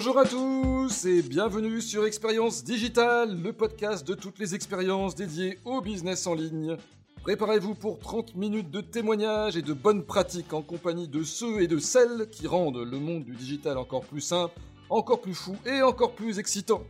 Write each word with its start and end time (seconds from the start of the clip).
Bonjour 0.00 0.18
à 0.20 0.24
tous 0.24 1.06
et 1.06 1.22
bienvenue 1.22 1.80
sur 1.80 2.06
Expérience 2.06 2.62
Digitale, 2.62 3.36
le 3.42 3.52
podcast 3.52 4.06
de 4.06 4.14
toutes 4.14 4.38
les 4.38 4.54
expériences 4.54 5.16
dédiées 5.16 5.58
au 5.64 5.80
business 5.80 6.28
en 6.28 6.34
ligne. 6.34 6.76
Préparez-vous 7.24 7.74
pour 7.74 7.98
30 7.98 8.36
minutes 8.36 8.70
de 8.70 8.80
témoignages 8.80 9.56
et 9.56 9.62
de 9.62 9.72
bonnes 9.72 10.04
pratiques 10.04 10.52
en 10.52 10.62
compagnie 10.62 11.08
de 11.08 11.24
ceux 11.24 11.62
et 11.62 11.66
de 11.66 11.80
celles 11.80 12.28
qui 12.30 12.46
rendent 12.46 12.78
le 12.88 13.00
monde 13.00 13.24
du 13.24 13.34
digital 13.34 13.76
encore 13.76 14.04
plus 14.04 14.20
simple, 14.20 14.54
encore 14.88 15.20
plus 15.20 15.34
fou 15.34 15.56
et 15.66 15.82
encore 15.82 16.12
plus 16.12 16.38
excitant. 16.38 16.84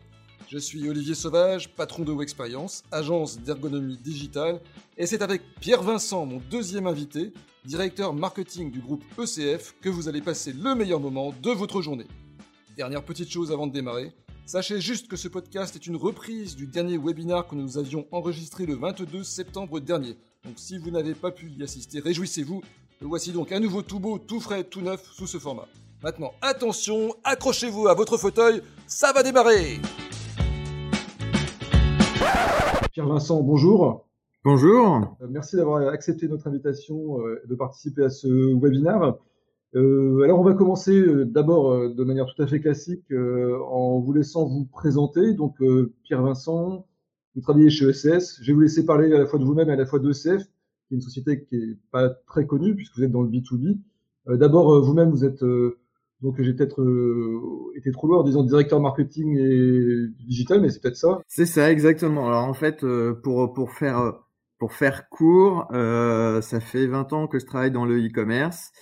Je 0.47 0.59
suis 0.59 0.87
Olivier 0.87 1.15
Sauvage, 1.15 1.75
patron 1.75 2.03
de 2.03 2.23
Expérience, 2.23 2.83
agence 2.93 3.39
d'ergonomie 3.39 3.97
digitale, 3.97 4.61
et 4.99 5.07
c'est 5.07 5.23
avec 5.23 5.41
Pierre 5.63 5.83
Vincent, 5.83 6.27
mon 6.27 6.43
deuxième 6.51 6.87
invité, 6.87 7.33
directeur 7.65 8.13
marketing 8.13 8.71
du 8.71 8.81
groupe 8.81 9.03
ECF, 9.19 9.77
que 9.81 9.89
vous 9.89 10.11
allez 10.11 10.21
passer 10.21 10.53
le 10.53 10.75
meilleur 10.75 11.01
moment 11.01 11.33
de 11.43 11.51
votre 11.53 11.81
journée. 11.81 12.07
Dernière 12.79 13.03
petite 13.03 13.29
chose 13.29 13.51
avant 13.51 13.67
de 13.67 13.73
démarrer, 13.73 14.13
sachez 14.47 14.81
juste 14.81 15.09
que 15.09 15.17
ce 15.17 15.27
podcast 15.27 15.75
est 15.75 15.89
une 15.89 15.97
reprise 15.97 16.55
du 16.55 16.69
dernier 16.69 16.97
webinar 16.97 17.49
que 17.49 17.57
nous 17.57 17.77
avions 17.77 18.07
enregistré 18.13 18.67
le 18.67 18.75
22 18.75 19.25
septembre 19.25 19.81
dernier. 19.81 20.17
Donc 20.45 20.53
si 20.59 20.79
vous 20.79 20.93
n'avez 20.93 21.15
pas 21.15 21.33
pu 21.33 21.51
y 21.51 21.65
assister, 21.65 21.99
réjouissez-vous. 21.99 22.63
Le 23.01 23.07
voici 23.09 23.33
donc 23.33 23.51
à 23.51 23.59
nouveau 23.59 23.83
tout 23.83 23.99
beau, 23.99 24.21
tout 24.21 24.39
frais, 24.39 24.63
tout 24.63 24.81
neuf 24.81 25.05
sous 25.11 25.27
ce 25.27 25.39
format. 25.39 25.67
Maintenant, 26.05 26.31
attention, 26.41 27.17
accrochez-vous 27.25 27.89
à 27.89 27.95
votre 27.95 28.17
fauteuil, 28.17 28.63
ça 28.87 29.13
va 29.13 29.25
démarrer 29.25 29.81
Pierre-Vincent, 32.93 33.43
bonjour. 33.43 34.07
Bonjour. 34.45 35.17
Euh, 35.21 35.27
merci 35.29 35.57
d'avoir 35.57 35.89
accepté 35.89 36.29
notre 36.29 36.47
invitation 36.47 37.21
euh, 37.23 37.43
de 37.45 37.57
participer 37.57 38.05
à 38.05 38.11
ce 38.11 38.29
webinaire. 38.55 39.17
Euh, 39.75 40.23
alors 40.23 40.41
on 40.41 40.45
va 40.45 40.55
commencer 40.55 41.05
d'abord 41.27 41.95
de 41.95 42.05
manière 42.05 42.27
tout 42.27 42.43
à 42.43 42.47
fait 42.47 42.61
classique 42.61 43.13
en 43.13 44.01
vous 44.01 44.13
laissant 44.13 44.47
vous 44.47 44.65
présenter. 44.65 45.35
Donc 45.35 45.57
Pierre-Vincent, 46.05 46.87
vous 47.35 47.41
travaillez 47.41 47.71
chez 47.71 47.87
ECS. 47.87 48.41
Je 48.41 48.47
vais 48.47 48.53
vous 48.53 48.61
laisser 48.61 48.85
parler 48.87 49.13
à 49.13 49.19
la 49.19 49.27
fois 49.27 49.39
de 49.39 49.45
vous-même 49.45 49.69
et 49.69 49.73
à 49.73 49.77
la 49.77 49.87
fois 49.87 49.99
d'ECF, 49.99 50.43
qui 50.43 50.95
est 50.95 50.97
une 50.97 51.01
société 51.01 51.45
qui 51.45 51.57
n'est 51.57 51.77
pas 51.91 52.09
très 52.27 52.47
connue 52.47 52.75
puisque 52.75 52.97
vous 52.97 53.05
êtes 53.05 53.13
dans 53.13 53.23
le 53.23 53.29
B2B. 53.29 53.79
D'abord 54.27 54.81
vous-même, 54.83 55.11
vous 55.11 55.25
êtes 55.25 55.43
donc 56.21 56.43
j'ai 56.43 56.53
peut-être 56.53 56.83
euh, 56.83 57.73
été 57.77 57.93
trop 57.93 58.09
loin 58.09 58.19
en 58.19 58.25
disant 58.25 58.43
directeur 58.43 58.81
marketing 58.81 59.39
et 59.39 60.09
digital, 60.27 60.61
mais 60.61 60.69
c'est 60.69 60.81
peut-être 60.81 60.97
ça. 60.97 61.21
C'est 61.29 61.47
ça 61.47 61.71
exactement. 61.71 62.27
Alors 62.27 62.45
en 62.45 62.55
fait, 62.55 62.83
euh, 62.83 63.15
pour 63.15 63.53
pour 63.53 63.73
faire 63.73 64.15
pour 64.59 64.73
faire 64.73 65.09
court, 65.09 65.69
euh, 65.73 66.41
ça 66.41 66.59
fait 66.59 66.89
20 66.89 67.13
ans 67.13 67.29
que 67.29 67.39
je 67.39 67.47
travaille 67.47 67.71
dans 67.71 67.85
le 67.85 68.05
e-commerce. 68.05 68.73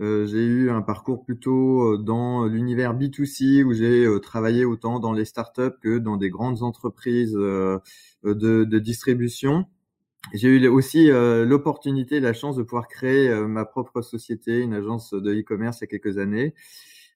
J'ai 0.00 0.44
eu 0.44 0.70
un 0.70 0.82
parcours 0.82 1.24
plutôt 1.24 1.96
dans 1.98 2.46
l'univers 2.46 2.94
B2C 2.94 3.62
où 3.62 3.72
j'ai 3.72 4.06
travaillé 4.22 4.64
autant 4.64 4.98
dans 4.98 5.12
les 5.12 5.24
startups 5.24 5.78
que 5.82 5.98
dans 5.98 6.16
des 6.16 6.30
grandes 6.30 6.62
entreprises 6.62 7.32
de, 7.32 7.80
de 8.24 8.78
distribution. 8.78 9.66
J'ai 10.32 10.48
eu 10.48 10.66
aussi 10.68 11.08
l'opportunité, 11.10 12.18
la 12.18 12.32
chance 12.32 12.56
de 12.56 12.62
pouvoir 12.62 12.88
créer 12.88 13.32
ma 13.46 13.64
propre 13.64 14.02
société, 14.02 14.60
une 14.60 14.74
agence 14.74 15.12
de 15.12 15.32
e-commerce 15.32 15.80
il 15.80 15.84
y 15.84 15.84
a 15.84 15.98
quelques 15.98 16.18
années. 16.18 16.54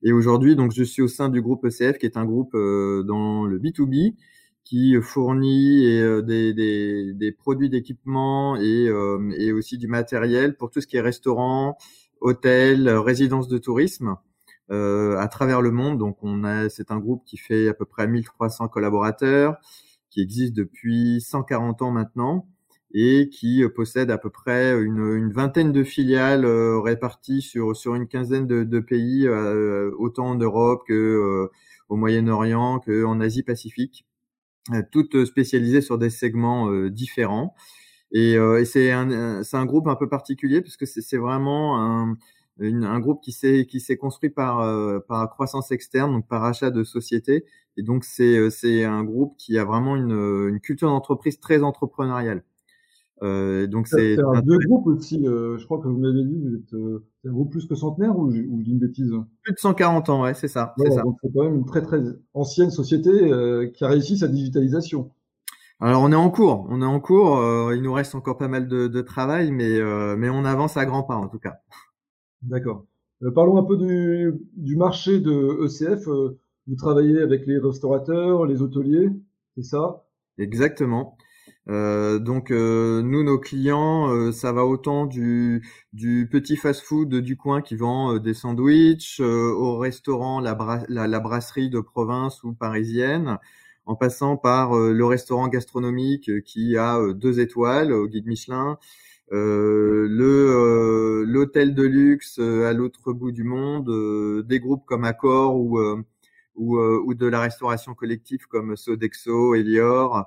Et 0.03 0.12
aujourd'hui, 0.12 0.55
donc, 0.55 0.73
je 0.73 0.84
suis 0.84 1.03
au 1.03 1.09
sein 1.09 1.29
du 1.29 1.43
groupe 1.43 1.65
ECF, 1.65 1.99
qui 1.99 2.06
est 2.06 2.17
un 2.17 2.25
groupe 2.25 2.53
dans 2.53 3.45
le 3.45 3.59
B2B, 3.59 4.15
qui 4.65 4.95
fournit 5.01 5.83
des, 6.25 6.53
des, 6.53 7.15
des, 7.15 7.33
produits 7.33 7.71
d'équipement 7.71 8.56
et, 8.56 8.91
et, 9.39 9.53
aussi 9.53 9.79
du 9.79 9.89
matériel 9.89 10.56
pour 10.56 10.71
tout 10.71 10.81
ce 10.81 10.87
qui 10.87 10.97
est 10.99 11.01
restaurant, 11.01 11.79
hôtel, 12.21 12.89
résidence 12.89 13.49
de 13.49 13.59
tourisme 13.59 14.17
euh, 14.71 15.17
à 15.19 15.29
travers 15.29 15.63
le 15.63 15.71
monde. 15.71 15.99
Donc, 15.99 16.19
on 16.23 16.45
a, 16.45 16.69
c'est 16.69 16.91
un 16.91 16.99
groupe 16.99 17.25
qui 17.25 17.37
fait 17.37 17.69
à 17.69 17.75
peu 17.75 17.84
près 17.84 18.06
1300 18.06 18.69
collaborateurs, 18.69 19.56
qui 20.11 20.21
existe 20.21 20.55
depuis 20.55 21.21
140 21.21 21.83
ans 21.83 21.91
maintenant 21.91 22.47
et 22.93 23.28
qui 23.28 23.62
euh, 23.62 23.69
possède 23.69 24.11
à 24.11 24.19
peu 24.19 24.31
près 24.31 24.73
une, 24.81 25.31
vingtaine 25.33 25.73
de 25.73 25.84
filiales 25.84 26.45
euh, 26.45 26.81
réparties 26.81 27.43
sur 27.43 27.95
une 27.95 28.09
quinzaine 28.09 28.47
de, 28.47 28.81
pays, 28.81 29.27
euh, 29.27 29.91
autant 29.99 30.28
en 30.28 30.34
Europe 30.37 30.83
que 30.87 31.49
au 31.89 31.97
Moyen-Orient, 31.97 32.81
que 32.81 33.05
en 33.05 33.21
Asie-Pacifique, 33.21 34.07
toutes 34.93 35.25
spécialisées 35.25 35.81
sur 35.81 35.97
des 35.97 36.11
segments 36.11 36.71
différents. 36.89 37.55
Et, 38.13 38.35
et 38.35 38.65
c'est 38.65 38.91
un, 38.93 39.43
un 39.53 39.67
groupe 39.67 39.87
un 39.89 39.97
peu 39.97 40.09
particulier 40.09 40.61
parce 40.63 40.77
que 40.77 40.87
c'est 40.87 41.17
vraiment 41.19 41.79
un, 41.81 42.17
un 42.61 43.01
groupe 43.01 43.21
qui 43.23 43.33
s'est 43.33 43.67
qui 43.67 43.81
s'est 43.81 43.97
construit 43.97 44.31
par 44.31 44.59
par 45.07 45.29
croissance 45.31 45.71
externe, 45.73 46.13
donc 46.13 46.27
par 46.29 46.45
achat 46.45 46.71
de 46.71 46.85
sociétés. 46.85 47.45
Et 47.77 47.83
donc 47.83 48.05
c'est 48.05 48.51
c'est 48.51 48.85
un 48.85 49.05
groupe 49.05 49.37
qui 49.37 49.59
a 49.59 49.65
vraiment 49.65 49.97
une, 49.97 50.49
une 50.49 50.61
culture 50.61 50.89
d'entreprise 50.89 51.39
très 51.41 51.63
entrepreneuriale. 51.63 52.45
Euh, 53.23 53.67
donc 53.67 53.89
c'est 53.89 54.17
un 54.21 54.41
deux 54.43 54.59
groupes 54.59 54.87
aussi. 54.87 55.27
Euh, 55.27 55.59
je 55.59 55.65
crois 55.65 55.79
que 55.81 55.89
vous 55.89 55.99
m'avez 55.99 56.25
dit, 56.25 56.39
vous 56.41 56.55
êtes 56.55 56.73
euh, 56.75 57.05
un 57.27 57.33
groupe 57.33 57.51
plus 57.51 57.67
que 57.67 57.75
centenaire 57.75 58.17
ou, 58.17 58.29
ou 58.31 58.61
une 58.61 58.79
bêtise? 58.79 59.13
Plus 59.43 59.53
de 59.55 59.59
140 59.59 60.09
ans, 60.09 60.23
ouais, 60.23 60.35
c'est 60.35 60.49
ça. 60.49 60.75
Donc 60.79 61.17
c'est 61.23 61.33
quand 61.35 61.45
même 61.45 61.57
une 61.57 61.65
très 61.67 61.83
très 61.83 62.01
ancienne 62.35 62.71
société 62.71 63.11
euh, 63.11 63.69
qui 63.71 63.85
a 63.85 63.89
réussi 63.89 64.19
sa 64.19 64.29
digitalisation. 64.29 65.11
Alors 65.81 66.03
on 66.03 66.11
est 66.11 66.16
en 66.16 66.31
cours, 66.31 66.66
on 66.71 66.83
est 66.83 66.87
en 66.87 67.00
cours. 67.00 67.39
Euh, 67.39 67.75
il 67.77 67.83
nous 67.83 67.93
reste 67.93 68.15
encore 68.15 68.37
pas 68.37 68.49
mal 68.49 68.69
de, 68.69 68.89
de 68.89 69.00
travail, 69.00 69.53
mais 69.53 69.78
mais 70.16 70.28
on 70.28 70.44
avance 70.44 70.77
à 70.77 70.84
grands 70.87 71.05
pas 71.05 71.16
en 71.16 71.28
tout 71.28 71.39
cas. 71.39 71.59
D'accord. 72.43 72.84
parlons 73.34 73.59
un 73.59 73.65
peu 73.65 73.77
du, 73.77 74.34
du 74.56 74.77
marché 74.77 75.21
de 75.21 75.65
ECF. 75.65 76.06
vous 76.06 76.77
travaillez 76.77 77.21
avec 77.21 77.47
les 77.47 77.59
restaurateurs, 77.59 78.47
les 78.47 78.62
hôteliers, 78.62 79.11
c'est 79.56 79.65
ça? 79.65 80.05
Exactement. 80.39 81.16
Euh, 81.69 82.19
donc 82.19 82.50
euh, 82.50 83.03
nous, 83.03 83.22
nos 83.22 83.39
clients, 83.39 84.09
euh, 84.10 84.33
ça 84.33 84.53
va 84.53 84.65
autant 84.65 85.05
du, 85.06 85.69
du 85.93 86.28
petit 86.31 86.56
fast-food 86.56 87.15
du 87.16 87.37
coin 87.37 87.60
qui 87.60 87.77
vend 87.77 88.19
des 88.19 88.34
sandwichs, 88.34 89.21
au 89.21 89.77
restaurant, 89.77 90.41
la, 90.41 90.56
la, 90.89 91.21
brasserie 91.21 91.69
de 91.69 91.81
province 91.81 92.43
ou 92.43 92.55
parisienne, 92.55 93.39
en 93.88 93.97
passant 93.97 94.37
par 94.37 94.76
le 94.76 95.04
restaurant 95.04 95.49
gastronomique 95.49 96.31
qui 96.44 96.76
a 96.76 97.00
deux 97.15 97.41
étoiles 97.41 97.93
au 97.93 98.06
guide 98.06 98.26
Michelin, 98.26 98.78
le 99.31 101.25
l'hôtel 101.26 101.75
de 101.75 101.82
luxe 101.82 102.38
à 102.38 102.72
l'autre 102.72 103.12
bout 103.12 103.32
du 103.32 103.44
monde, 103.44 104.44
des 104.47 104.60
groupes 104.60 104.84
comme 104.87 105.04
Accor 105.04 105.56
ou 105.56 105.81
ou, 106.59 106.78
ou 106.78 107.15
de 107.15 107.27
la 107.27 107.41
restauration 107.41 107.94
collective 107.94 108.47
comme 108.48 108.77
Sodexo, 108.77 109.54
Elior 109.54 110.16
euh, 110.16 110.22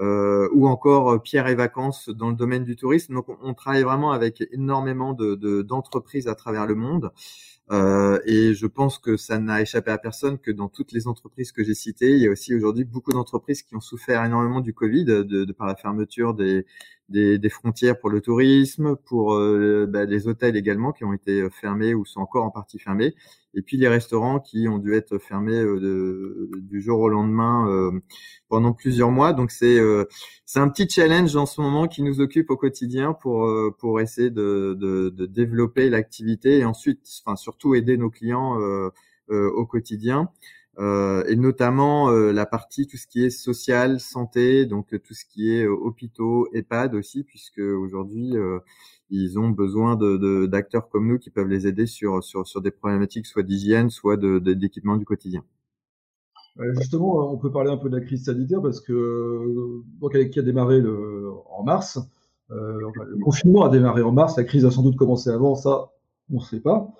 ou 0.00 0.68
encore 0.68 1.10
euh, 1.10 1.18
Pierre 1.18 1.46
et 1.48 1.54
Vacances 1.54 2.08
dans 2.08 2.30
le 2.30 2.36
domaine 2.36 2.64
du 2.64 2.76
tourisme. 2.76 3.14
Donc, 3.14 3.26
on, 3.42 3.54
travaille 3.54 3.82
vraiment 3.82 4.12
avec 4.12 4.42
énormément 4.52 5.12
de, 5.14 5.62
d'entreprises 5.62 6.28
à 6.28 6.34
travers 6.34 6.66
le 6.66 6.74
monde. 6.74 7.12
Euh, 7.70 8.20
et 8.26 8.52
je 8.52 8.66
pense 8.66 8.98
que 8.98 9.16
ça 9.16 9.38
n'a 9.38 9.62
échappé 9.62 9.90
à 9.90 9.96
personne 9.96 10.38
que 10.38 10.50
dans 10.50 10.68
toutes 10.68 10.92
les 10.92 11.08
entreprises 11.08 11.50
que 11.50 11.64
j'ai 11.64 11.74
citées, 11.74 12.10
il 12.10 12.18
y 12.18 12.28
a 12.28 12.30
aussi 12.30 12.54
aujourd'hui 12.54 12.84
beaucoup 12.84 13.12
d'entreprises 13.12 13.62
qui 13.62 13.74
ont 13.74 13.80
souffert 13.80 14.22
énormément 14.22 14.60
du 14.60 14.74
Covid, 14.74 15.04
de, 15.04 15.22
de 15.22 15.52
par 15.52 15.66
la 15.66 15.74
fermeture 15.74 16.34
des, 16.34 16.66
des, 17.08 17.38
des, 17.38 17.48
frontières 17.48 17.98
pour 17.98 18.10
le 18.10 18.20
tourisme, 18.20 18.96
pour 18.96 19.34
euh, 19.34 19.86
bah, 19.88 20.04
les 20.04 20.26
hôtels 20.26 20.56
également 20.56 20.92
qui 20.92 21.04
ont 21.04 21.12
été 21.12 21.48
fermés 21.50 21.94
ou 21.94 22.04
sont 22.04 22.20
encore 22.20 22.44
en 22.44 22.50
partie 22.50 22.78
fermés, 22.78 23.14
et 23.56 23.62
puis 23.62 23.76
les 23.76 23.88
restaurants 23.88 24.40
qui 24.40 24.68
ont 24.68 24.78
dû 24.78 24.94
être 24.94 25.18
fermés 25.18 25.60
euh, 25.60 26.50
du 26.56 26.80
jour 26.80 27.00
au 27.00 27.08
lendemain 27.08 27.68
euh, 27.68 27.90
pendant 28.48 28.72
plusieurs 28.72 29.10
mois. 29.10 29.32
Donc 29.32 29.50
c'est 29.50 29.78
euh, 29.78 30.04
c'est 30.44 30.58
un 30.60 30.68
petit 30.68 30.88
challenge 30.88 31.34
en 31.36 31.46
ce 31.46 31.60
moment 31.60 31.86
qui 31.88 32.02
nous 32.02 32.20
occupe 32.20 32.50
au 32.50 32.56
quotidien 32.56 33.12
pour 33.12 33.48
pour 33.78 34.00
essayer 34.00 34.30
de, 34.30 34.76
de, 34.78 35.10
de 35.10 35.26
développer 35.26 35.88
l'activité 35.90 36.58
et 36.58 36.64
ensuite, 36.64 37.06
enfin 37.24 37.36
surtout 37.36 37.74
aider 37.74 37.96
nos 37.96 38.10
clients 38.10 38.58
au 39.28 39.66
quotidien. 39.66 40.30
Euh, 40.78 41.24
et 41.28 41.36
notamment 41.36 42.10
euh, 42.10 42.32
la 42.32 42.46
partie 42.46 42.86
tout 42.86 42.96
ce 42.96 43.06
qui 43.06 43.24
est 43.24 43.30
social, 43.30 44.00
santé, 44.00 44.66
donc 44.66 44.88
tout 45.02 45.14
ce 45.14 45.24
qui 45.24 45.52
est 45.52 45.66
hôpitaux, 45.66 46.48
EHPAD 46.52 46.94
aussi, 46.94 47.22
puisque 47.22 47.60
aujourd'hui 47.60 48.34
ils 49.10 49.38
ont 49.38 49.50
besoin 49.50 49.96
d'acteurs 50.46 50.88
comme 50.88 51.06
nous 51.06 51.18
qui 51.18 51.30
peuvent 51.30 51.48
les 51.48 51.66
aider 51.66 51.86
sur 51.86 52.24
sur 52.24 52.46
sur 52.46 52.60
des 52.60 52.70
problématiques 52.70 53.26
soit 53.26 53.42
d'hygiène, 53.42 53.90
soit 53.90 54.16
d'équipement 54.16 54.96
du 54.96 55.04
quotidien. 55.04 55.44
Justement, 56.78 57.32
on 57.32 57.36
peut 57.36 57.50
parler 57.50 57.70
un 57.70 57.76
peu 57.76 57.88
de 57.88 57.96
la 57.96 58.04
crise 58.04 58.24
sanitaire 58.24 58.62
parce 58.62 58.80
que 58.80 59.82
donc 60.00 60.30
qui 60.30 60.38
a 60.38 60.42
démarré 60.42 60.82
en 61.50 61.64
mars, 61.64 61.98
euh, 62.50 62.78
le 63.06 63.24
confinement 63.24 63.64
a 63.64 63.70
démarré 63.70 64.02
en 64.02 64.12
mars, 64.12 64.36
la 64.36 64.44
crise 64.44 64.64
a 64.64 64.70
sans 64.70 64.82
doute 64.82 64.96
commencé 64.96 65.30
avant, 65.30 65.54
ça 65.54 65.90
on 66.30 66.36
ne 66.36 66.40
sait 66.40 66.60
pas. 66.60 66.92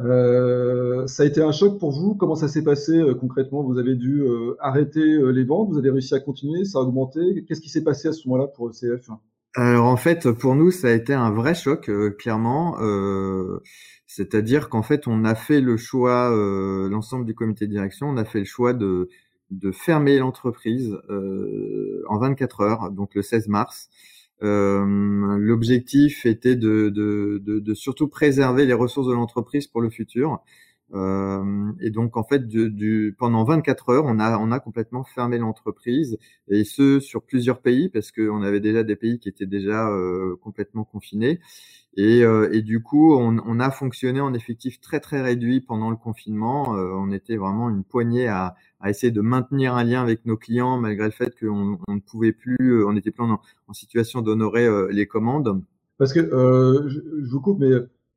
Euh, 0.00 1.06
ça 1.06 1.24
a 1.24 1.26
été 1.26 1.42
un 1.42 1.52
choc 1.52 1.78
pour 1.78 1.92
vous 1.92 2.14
Comment 2.14 2.34
ça 2.34 2.48
s'est 2.48 2.64
passé 2.64 2.92
euh, 2.92 3.14
concrètement? 3.14 3.62
Vous 3.62 3.78
avez 3.78 3.94
dû 3.94 4.22
euh, 4.22 4.56
arrêter 4.60 5.00
les 5.00 5.44
ventes 5.44 5.70
Vous 5.70 5.78
avez 5.78 5.90
réussi 5.90 6.14
à 6.14 6.20
continuer 6.20 6.64
Ça 6.64 6.78
a 6.78 6.82
augmenté 6.82 7.44
Qu'est-ce 7.46 7.60
qui 7.60 7.68
s'est 7.68 7.84
passé 7.84 8.08
à 8.08 8.12
ce 8.12 8.26
moment-là 8.28 8.48
pour 8.48 8.70
ECF 8.70 9.10
Alors 9.54 9.86
en 9.86 9.96
fait, 9.96 10.30
pour 10.30 10.54
nous, 10.54 10.70
ça 10.70 10.88
a 10.88 10.92
été 10.92 11.12
un 11.12 11.30
vrai 11.30 11.54
choc, 11.54 11.90
clairement. 12.18 12.78
C'est-à-dire 14.06 14.68
qu'en 14.68 14.82
fait, 14.82 15.06
on 15.06 15.24
a 15.24 15.34
fait 15.34 15.60
le 15.60 15.76
choix, 15.76 16.30
l'ensemble 16.90 17.26
du 17.26 17.34
comité 17.34 17.66
de 17.66 17.72
direction, 17.72 18.08
on 18.08 18.16
a 18.16 18.24
fait 18.24 18.40
le 18.40 18.44
choix 18.44 18.72
de, 18.72 19.08
de 19.50 19.70
fermer 19.70 20.18
l'entreprise 20.18 20.96
en 22.08 22.18
24 22.18 22.60
heures, 22.62 22.90
donc 22.90 23.14
le 23.14 23.22
16 23.22 23.48
mars. 23.48 23.90
L'objectif 24.40 26.26
était 26.26 26.56
de, 26.56 27.74
surtout 27.74 28.08
préserver 28.08 28.66
les 28.66 28.74
ressources 28.74 29.08
de 29.08 29.12
l'entreprise 29.12 29.66
pour 29.66 29.80
le 29.80 29.90
futur. 29.90 30.40
Euh, 30.92 31.72
et 31.80 31.90
donc 31.90 32.16
en 32.16 32.24
fait, 32.24 32.46
du, 32.48 32.70
du, 32.70 33.14
pendant 33.18 33.44
24 33.44 33.90
heures, 33.90 34.04
on 34.06 34.18
a 34.18 34.38
on 34.38 34.50
a 34.50 34.58
complètement 34.58 35.04
fermé 35.04 35.38
l'entreprise 35.38 36.18
et 36.48 36.64
ce 36.64 36.98
sur 37.00 37.22
plusieurs 37.22 37.60
pays 37.60 37.88
parce 37.88 38.10
qu'on 38.10 38.42
avait 38.42 38.60
déjà 38.60 38.82
des 38.82 38.96
pays 38.96 39.18
qui 39.20 39.28
étaient 39.28 39.46
déjà 39.46 39.88
euh, 39.88 40.36
complètement 40.42 40.84
confinés. 40.84 41.40
Et, 41.96 42.22
euh, 42.22 42.48
et, 42.52 42.62
du 42.62 42.82
coup, 42.82 43.14
on, 43.16 43.38
on, 43.44 43.58
a 43.58 43.70
fonctionné 43.70 44.20
en 44.20 44.32
effectif 44.32 44.80
très 44.80 45.00
très 45.00 45.20
réduit 45.22 45.60
pendant 45.60 45.90
le 45.90 45.96
confinement. 45.96 46.76
Euh, 46.76 46.92
on 46.94 47.10
était 47.10 47.36
vraiment 47.36 47.68
une 47.68 47.82
poignée 47.82 48.28
à, 48.28 48.54
à, 48.80 48.90
essayer 48.90 49.10
de 49.10 49.20
maintenir 49.20 49.74
un 49.74 49.82
lien 49.82 50.00
avec 50.00 50.24
nos 50.24 50.36
clients 50.36 50.78
malgré 50.78 51.06
le 51.06 51.10
fait 51.10 51.34
qu'on 51.38 51.78
on 51.88 51.94
ne 51.94 52.00
pouvait 52.00 52.32
plus, 52.32 52.56
euh, 52.60 52.86
on 52.86 52.94
était 52.94 53.10
plus 53.10 53.24
en, 53.24 53.40
situation 53.72 54.22
d'honorer 54.22 54.68
les 54.92 55.06
commandes. 55.06 55.62
Parce 55.98 56.12
que 56.12 56.20
je, 56.20 57.00
je, 57.22 57.30
vous 57.30 57.40
coupe, 57.40 57.58
mais 57.60 57.70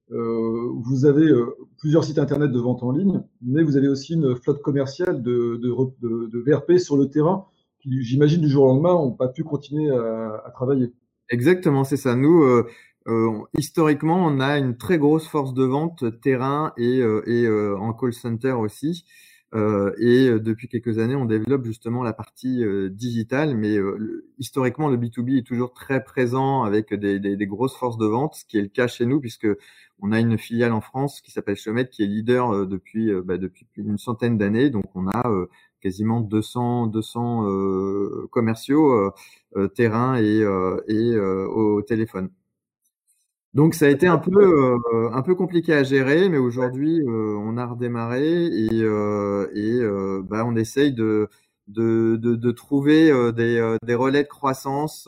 vous 0.09 1.05
avez 1.05 1.25
euh, 1.25 1.55
plusieurs 1.77 2.03
sites 2.03 2.19
internet 2.19 2.51
de 2.51 2.59
vente 2.59 2.83
en 2.83 2.91
ligne, 2.91 3.23
mais 3.41 3.63
vous 3.63 3.77
avez 3.77 3.87
aussi 3.87 4.13
une 4.13 4.35
flotte 4.35 4.61
commerciale 4.61 5.21
de, 5.21 5.59
de, 5.61 6.27
de, 6.27 6.39
VRP 6.39 6.77
sur 6.77 6.97
le 6.97 7.09
terrain 7.09 7.45
qui, 7.79 8.03
j'imagine, 8.03 8.41
du 8.41 8.49
jour 8.49 8.65
au 8.65 8.67
lendemain, 8.67 8.93
n'ont 8.93 9.11
pas 9.11 9.27
pu 9.27 9.43
continuer 9.43 9.89
à, 9.91 10.51
travailler. 10.53 10.93
Exactement, 11.29 11.83
c'est 11.83 11.97
ça. 11.97 12.15
Nous, 12.15 12.43
euh, 12.43 13.41
historiquement, 13.57 14.25
on 14.25 14.39
a 14.39 14.57
une 14.57 14.77
très 14.77 14.97
grosse 14.97 15.27
force 15.27 15.53
de 15.53 15.63
vente 15.63 16.03
terrain 16.21 16.73
et, 16.77 16.99
et 16.99 17.49
en 17.49 17.93
call 17.93 18.13
center 18.13 18.51
aussi. 18.51 19.05
Euh, 19.53 19.93
et 19.99 20.29
euh, 20.29 20.39
depuis 20.39 20.67
quelques 20.67 20.97
années, 20.97 21.15
on 21.15 21.25
développe 21.25 21.65
justement 21.65 22.01
la 22.01 22.13
partie 22.13 22.63
euh, 22.63 22.89
digitale, 22.89 23.55
mais 23.55 23.77
historiquement, 24.39 24.89
le 24.89 24.97
B2B 24.97 25.37
est 25.37 25.45
toujours 25.45 25.73
très 25.73 26.03
présent 26.03 26.63
avec 26.63 26.93
des, 26.93 27.19
des, 27.19 27.35
des, 27.35 27.47
grosses 27.47 27.75
forces 27.77 27.97
de 27.97 28.05
vente, 28.07 28.35
ce 28.35 28.45
qui 28.45 28.57
est 28.57 28.61
le 28.61 28.67
cas 28.67 28.87
chez 28.87 29.05
nous, 29.05 29.19
puisque 29.19 29.47
on 29.99 30.11
a 30.11 30.19
une 30.19 30.37
filiale 30.37 30.73
en 30.73 30.81
France 30.81 31.21
qui 31.21 31.31
s'appelle 31.31 31.55
Chomet, 31.55 31.87
qui 31.87 32.03
est 32.03 32.07
leader 32.07 32.67
depuis, 32.67 33.11
bah, 33.23 33.35
une 33.77 33.97
centaine 33.97 34.37
d'années. 34.37 34.69
Donc, 34.69 34.85
on 34.95 35.07
a 35.07 35.23
quasiment 35.81 36.19
200, 36.21 36.87
200 36.87 38.27
commerciaux 38.31 39.11
terrain 39.75 40.17
et, 40.17 40.43
et 40.87 41.19
au 41.19 41.81
téléphone. 41.83 42.29
Donc 43.53 43.75
ça 43.75 43.85
a 43.85 43.89
été 43.89 44.07
un 44.07 44.17
peu 44.17 44.31
euh, 44.41 45.09
un 45.13 45.21
peu 45.21 45.35
compliqué 45.35 45.73
à 45.73 45.83
gérer, 45.83 46.27
mais 46.27 46.39
aujourd'hui 46.39 46.99
euh, 47.01 47.37
on 47.39 47.55
a 47.57 47.65
redémarré 47.67 48.45
et, 48.47 48.81
euh, 48.81 49.47
et 49.53 49.79
bah, 50.27 50.43
on 50.45 50.55
essaye 50.55 50.91
de 50.93 51.29
de, 51.67 52.17
de, 52.17 52.35
de 52.35 52.51
trouver 52.51 53.09
des, 53.31 53.77
des, 53.83 53.95
relais 53.95 54.23
de 54.23 54.27
croissance, 54.27 55.07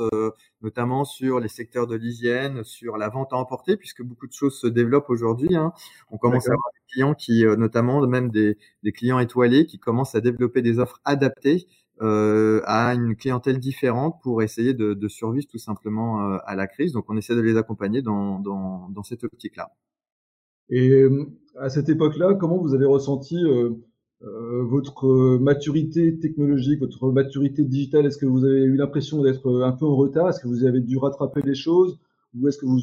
notamment 0.61 1.03
sur 1.03 1.41
les 1.41 1.49
secteurs 1.49 1.85
de 1.85 1.97
l'hygiène, 1.97 2.63
sur 2.63 2.95
la 2.95 3.09
vente 3.09 3.33
à 3.33 3.35
emporter, 3.35 3.75
puisque 3.75 4.01
beaucoup 4.03 4.25
de 4.25 4.31
choses 4.31 4.57
se 4.57 4.67
développent 4.67 5.09
aujourd'hui. 5.09 5.57
Hein. 5.57 5.73
On 6.11 6.17
commence 6.17 6.47
à 6.47 6.53
avoir 6.53 6.69
des 6.73 6.93
clients 6.93 7.13
qui, 7.13 7.43
notamment 7.43 8.07
même 8.07 8.29
des, 8.31 8.57
des 8.83 8.93
clients 8.93 9.19
étoilés, 9.19 9.65
qui 9.65 9.79
commencent 9.79 10.15
à 10.15 10.21
développer 10.21 10.61
des 10.61 10.79
offres 10.79 11.01
adaptées 11.03 11.67
euh, 12.01 12.61
à 12.65 12.93
une 12.93 13.15
clientèle 13.15 13.59
différente 13.59 14.19
pour 14.23 14.41
essayer 14.41 14.73
de, 14.73 14.93
de 14.93 15.07
survivre 15.07 15.47
tout 15.47 15.57
simplement 15.57 16.21
euh, 16.21 16.37
à 16.45 16.55
la 16.55 16.67
crise. 16.67 16.93
Donc 16.93 17.05
on 17.09 17.17
essaie 17.17 17.35
de 17.35 17.41
les 17.41 17.57
accompagner 17.57 18.01
dans, 18.01 18.39
dans, 18.39 18.89
dans 18.89 19.03
cette 19.03 19.23
optique-là. 19.23 19.71
Et 20.69 20.89
euh, 20.89 21.25
à 21.57 21.69
cette 21.69 21.89
époque-là, 21.89 22.33
comment 22.33 22.57
vous 22.57 22.73
avez 22.73 22.85
ressenti 22.85 23.37
euh, 23.43 23.71
euh, 24.23 24.63
votre 24.63 25.37
maturité 25.37 26.17
technologique, 26.19 26.79
votre 26.79 27.11
maturité 27.11 27.63
digitale? 27.63 28.05
Est-ce 28.05 28.17
que 28.17 28.25
vous 28.25 28.45
avez 28.45 28.63
eu 28.63 28.75
l'impression 28.75 29.21
d'être 29.21 29.61
un 29.61 29.71
peu 29.71 29.85
en 29.85 29.95
retard? 29.95 30.29
Est-ce 30.29 30.39
que 30.39 30.47
vous 30.47 30.65
avez 30.65 30.81
dû 30.81 30.97
rattraper 30.97 31.41
les 31.43 31.55
choses? 31.55 31.99
Ou 32.37 32.47
est-ce 32.47 32.57
que 32.57 32.65
vous, 32.65 32.79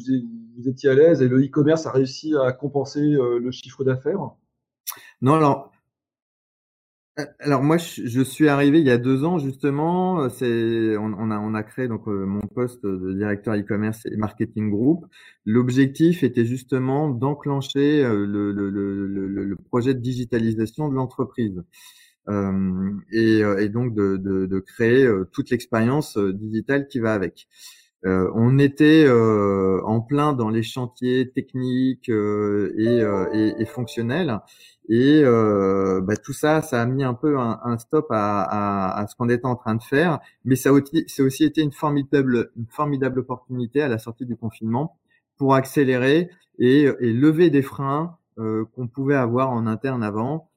vous 0.57 0.69
étiez 0.69 0.89
à 0.89 0.95
l'aise 0.95 1.21
et 1.21 1.27
le 1.27 1.43
e-commerce 1.43 1.85
a 1.85 1.91
réussi 1.91 2.33
à 2.35 2.51
compenser 2.53 3.01
le 3.01 3.51
chiffre 3.51 3.83
d'affaires? 3.83 4.31
Non, 5.21 5.33
alors 5.35 5.59
euh, 5.61 5.72
alors 7.39 7.61
moi, 7.61 7.77
je 7.77 8.21
suis 8.23 8.47
arrivé 8.47 8.79
il 8.79 8.87
y 8.87 8.91
a 8.91 8.97
deux 8.97 9.23
ans 9.23 9.37
justement. 9.37 10.29
C'est 10.29 10.97
on, 10.97 11.31
a 11.31 11.39
on 11.39 11.63
créé 11.63 11.87
donc 11.87 12.07
euh, 12.07 12.25
mon 12.25 12.41
poste 12.41 12.83
de 12.85 13.13
directeur 13.13 13.53
e-commerce 13.55 14.05
et 14.05 14.15
marketing 14.17 14.71
group. 14.71 15.05
L'objectif 15.45 16.23
était 16.23 16.45
justement 16.45 17.09
d'enclencher 17.09 18.03
euh, 18.03 18.25
le, 18.25 19.55
projet 19.69 19.93
de 19.93 19.99
digitalisation 19.99 20.89
de 20.89 20.95
l'entreprise 20.95 21.63
euh, 22.29 22.91
et, 23.11 23.69
donc 23.69 23.93
de 23.93 24.59
créer 24.59 25.07
toute 25.31 25.51
l'expérience 25.51 26.17
digitale 26.17 26.87
qui 26.87 26.99
va 26.99 27.13
avec. 27.13 27.47
Euh, 28.05 28.29
on 28.35 28.59
était 28.59 29.05
euh, 29.05 29.81
en 29.85 30.01
plein 30.01 30.33
dans 30.33 30.49
les 30.49 30.63
chantiers 30.63 31.31
techniques 31.31 32.09
et, 32.09 33.03
et, 33.33 33.53
et, 33.61 33.65
fonctionnels. 33.65 34.39
Et 34.89 35.21
euh, 35.23 36.01
bah, 36.01 36.17
tout 36.17 36.33
ça, 36.33 36.61
ça 36.61 36.81
a 36.81 36.85
mis 36.85 37.03
un 37.03 37.13
peu 37.13 37.39
un, 37.39 37.59
un 37.63 37.77
stop 37.77 38.07
à, 38.11 38.41
à, 38.43 38.99
à, 38.99 39.07
ce 39.07 39.15
qu'on 39.15 39.29
était 39.29 39.45
en 39.45 39.55
train 39.55 39.75
de 39.75 39.83
faire. 39.83 40.19
Mais 40.43 40.55
ça 40.55 40.69
a 40.69 40.71
aussi, 40.73 41.05
aussi 41.19 41.45
été 41.45 41.61
une 41.61 41.71
formidable, 41.71 42.51
une 42.57 42.67
formidable 42.69 43.19
opportunité 43.19 43.81
à 43.81 43.87
la 43.87 43.97
sortie 43.99 44.25
du 44.25 44.35
confinement 44.35 44.97
pour 45.37 45.55
accélérer 45.55 46.29
et, 46.59 46.83
et 46.99 47.13
lever 47.13 47.49
des 47.49 47.61
freins 47.61 48.17
euh, 48.39 48.65
qu'on 48.75 48.87
pouvait 48.87 49.15
avoir 49.15 49.51
en 49.51 49.67
interne 49.67 50.03
avant 50.03 50.49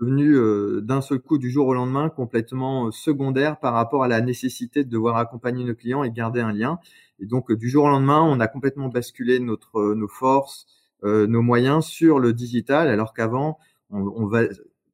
devenus 0.00 0.36
euh, 0.36 0.80
d'un 0.82 1.00
seul 1.00 1.20
coup 1.20 1.38
du 1.38 1.50
jour 1.50 1.66
au 1.66 1.74
lendemain 1.74 2.08
complètement 2.08 2.90
secondaires 2.90 3.58
par 3.58 3.74
rapport 3.74 4.04
à 4.04 4.08
la 4.08 4.20
nécessité 4.20 4.84
de 4.84 4.90
devoir 4.90 5.16
accompagner 5.16 5.64
nos 5.64 5.74
clients 5.74 6.04
et 6.04 6.10
garder 6.10 6.40
un 6.40 6.52
lien. 6.52 6.78
Et 7.18 7.26
donc 7.26 7.52
du 7.52 7.68
jour 7.68 7.84
au 7.84 7.88
lendemain, 7.88 8.22
on 8.22 8.40
a 8.40 8.48
complètement 8.48 8.88
basculé 8.88 9.40
notre 9.40 9.94
nos 9.94 10.08
forces, 10.08 10.66
euh, 11.04 11.26
nos 11.26 11.42
moyens 11.42 11.86
sur 11.86 12.18
le 12.18 12.32
digital, 12.32 12.88
alors 12.88 13.14
qu'avant, 13.14 13.58
on, 13.90 14.26
va, 14.26 14.42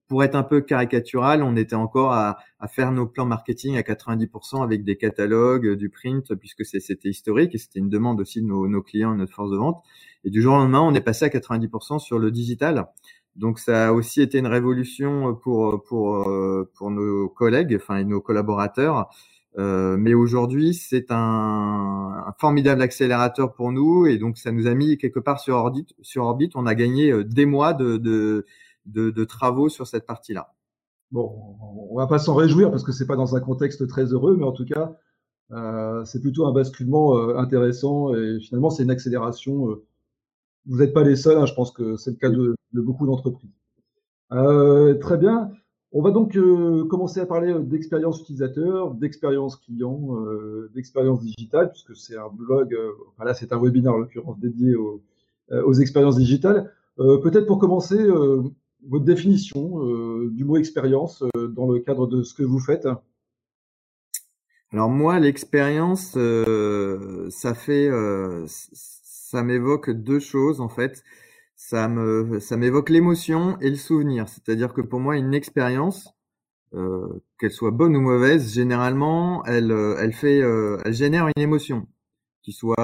pour 0.08 0.22
être 0.22 0.34
un 0.34 0.42
peu 0.42 0.60
caricatural, 0.60 1.42
on 1.42 1.56
était 1.56 1.74
encore 1.74 2.12
à, 2.12 2.38
à 2.60 2.68
faire 2.68 2.92
nos 2.92 3.06
plans 3.06 3.24
marketing 3.24 3.76
à 3.78 3.80
90% 3.80 4.62
avec 4.62 4.84
des 4.84 4.96
catalogues, 4.96 5.74
du 5.74 5.88
print, 5.88 6.34
puisque 6.34 6.66
c'était 6.66 7.08
historique 7.08 7.54
et 7.54 7.58
c'était 7.58 7.78
une 7.78 7.88
demande 7.88 8.20
aussi 8.20 8.42
de 8.42 8.46
nos, 8.46 8.68
nos 8.68 8.82
clients, 8.82 9.14
notre 9.14 9.32
force 9.32 9.50
de 9.50 9.56
vente. 9.56 9.82
Et 10.24 10.30
du 10.30 10.42
jour 10.42 10.54
au 10.54 10.58
lendemain, 10.58 10.82
on 10.82 10.94
est 10.94 11.00
passé 11.00 11.24
à 11.24 11.28
90% 11.28 11.98
sur 11.98 12.18
le 12.18 12.30
digital. 12.30 12.88
Donc 13.36 13.58
ça 13.58 13.88
a 13.88 13.92
aussi 13.92 14.20
été 14.20 14.38
une 14.38 14.46
révolution 14.46 15.34
pour 15.34 15.82
pour 15.84 16.28
pour 16.74 16.90
nos 16.90 17.28
collègues, 17.28 17.76
enfin 17.80 17.96
et 17.96 18.04
nos 18.04 18.20
collaborateurs, 18.20 19.08
euh, 19.58 19.96
mais 19.98 20.14
aujourd'hui, 20.14 20.72
c'est 20.72 21.10
un, 21.10 22.24
un, 22.26 22.32
formidable 22.38 22.80
accélérateur 22.80 23.52
pour 23.52 23.70
nous 23.70 24.06
et 24.06 24.16
donc 24.16 24.38
ça 24.38 24.50
nous 24.50 24.66
a 24.66 24.74
mis 24.74 24.96
quelque 24.96 25.20
part 25.20 25.40
sur 25.40 25.56
orbite. 25.56 25.94
Sur 26.00 26.24
orbite, 26.24 26.56
on 26.56 26.64
a 26.66 26.74
gagné 26.74 27.10
euh, 27.10 27.24
des 27.24 27.44
mois 27.44 27.74
de, 27.74 27.98
de, 27.98 28.46
de, 28.86 29.10
de 29.10 29.24
travaux 29.24 29.68
sur 29.68 29.86
cette 29.86 30.06
partie-là. 30.06 30.54
Bon, 31.10 31.56
on 31.90 31.96
va 31.98 32.06
pas 32.06 32.18
s'en 32.18 32.34
réjouir 32.34 32.70
parce 32.70 32.82
que 32.82 32.92
c'est 32.92 33.06
pas 33.06 33.16
dans 33.16 33.36
un 33.36 33.40
contexte 33.40 33.86
très 33.86 34.06
heureux, 34.06 34.36
mais 34.38 34.46
en 34.46 34.52
tout 34.52 34.64
cas, 34.64 34.96
euh, 35.50 36.02
c'est 36.06 36.22
plutôt 36.22 36.46
un 36.46 36.52
basculement 36.54 37.18
euh, 37.18 37.36
intéressant 37.36 38.14
et 38.14 38.40
finalement 38.40 38.70
c'est 38.70 38.84
une 38.84 38.90
accélération. 38.90 39.68
Euh, 40.66 40.70
vous 40.70 40.78
n'êtes 40.78 40.94
pas 40.94 41.04
les 41.04 41.16
seuls, 41.16 41.38
hein, 41.38 41.46
je 41.46 41.54
pense 41.54 41.70
que 41.70 41.96
c'est 41.96 42.10
le 42.10 42.16
cas 42.16 42.30
de, 42.30 42.54
de 42.72 42.80
beaucoup 42.80 43.06
d'entreprises. 43.06 43.50
très 44.30 45.18
bien. 45.18 45.50
On 45.94 46.00
va 46.00 46.10
donc 46.10 46.36
euh, 46.36 46.86
commencer 46.86 47.20
à 47.20 47.26
parler 47.26 47.52
euh, 47.52 47.60
d'expérience 47.60 48.20
utilisateur, 48.20 48.94
d'expérience 48.94 49.56
client, 49.56 50.16
euh, 50.16 50.70
d'expérience 50.74 51.20
digitale, 51.20 51.70
puisque 51.70 51.94
c'est 51.94 52.16
un 52.16 52.28
blog, 52.32 52.74
enfin 53.10 53.24
là 53.24 53.34
c'est 53.34 53.52
un 53.52 53.58
webinaire 53.58 53.92
en 53.92 53.98
l'occurrence 53.98 54.38
dédié 54.38 54.74
aux, 54.74 55.02
aux 55.50 55.74
expériences 55.74 56.16
digitales. 56.16 56.72
Peut-être 56.96 57.46
pour 57.46 57.58
commencer, 57.58 57.98
votre 58.88 59.04
définition 59.04 59.80
du 60.26 60.44
mot 60.44 60.56
expérience 60.56 61.24
dans 61.34 61.70
le 61.70 61.80
cadre 61.80 62.06
de 62.06 62.22
ce 62.22 62.34
que 62.34 62.42
vous 62.42 62.58
faites. 62.58 62.86
Alors 64.72 64.90
moi, 64.90 65.18
l'expérience, 65.18 66.18
ça 67.30 67.54
fait, 67.54 67.90
ça 69.32 69.42
m'évoque 69.42 69.90
deux 69.90 70.20
choses 70.20 70.60
en 70.60 70.68
fait 70.68 71.02
ça 71.56 71.88
me 71.88 72.40
ça 72.40 72.56
m'évoque 72.56 72.90
l'émotion 72.90 73.58
et 73.60 73.70
le 73.70 73.76
souvenir. 73.76 74.28
C'est-à-dire 74.28 74.72
que 74.74 74.80
pour 74.80 75.00
moi, 75.00 75.16
une 75.16 75.34
expérience, 75.34 76.08
euh, 76.74 77.08
qu'elle 77.38 77.52
soit 77.52 77.70
bonne 77.70 77.96
ou 77.96 78.00
mauvaise, 78.00 78.54
généralement, 78.54 79.44
elle 79.46 79.72
euh, 79.72 79.96
elle 80.00 80.12
fait 80.12 80.42
euh, 80.42 80.78
elle 80.84 80.94
génère 80.94 81.28
une 81.28 81.42
émotion, 81.42 81.86
qui 82.42 82.52
soit 82.52 82.76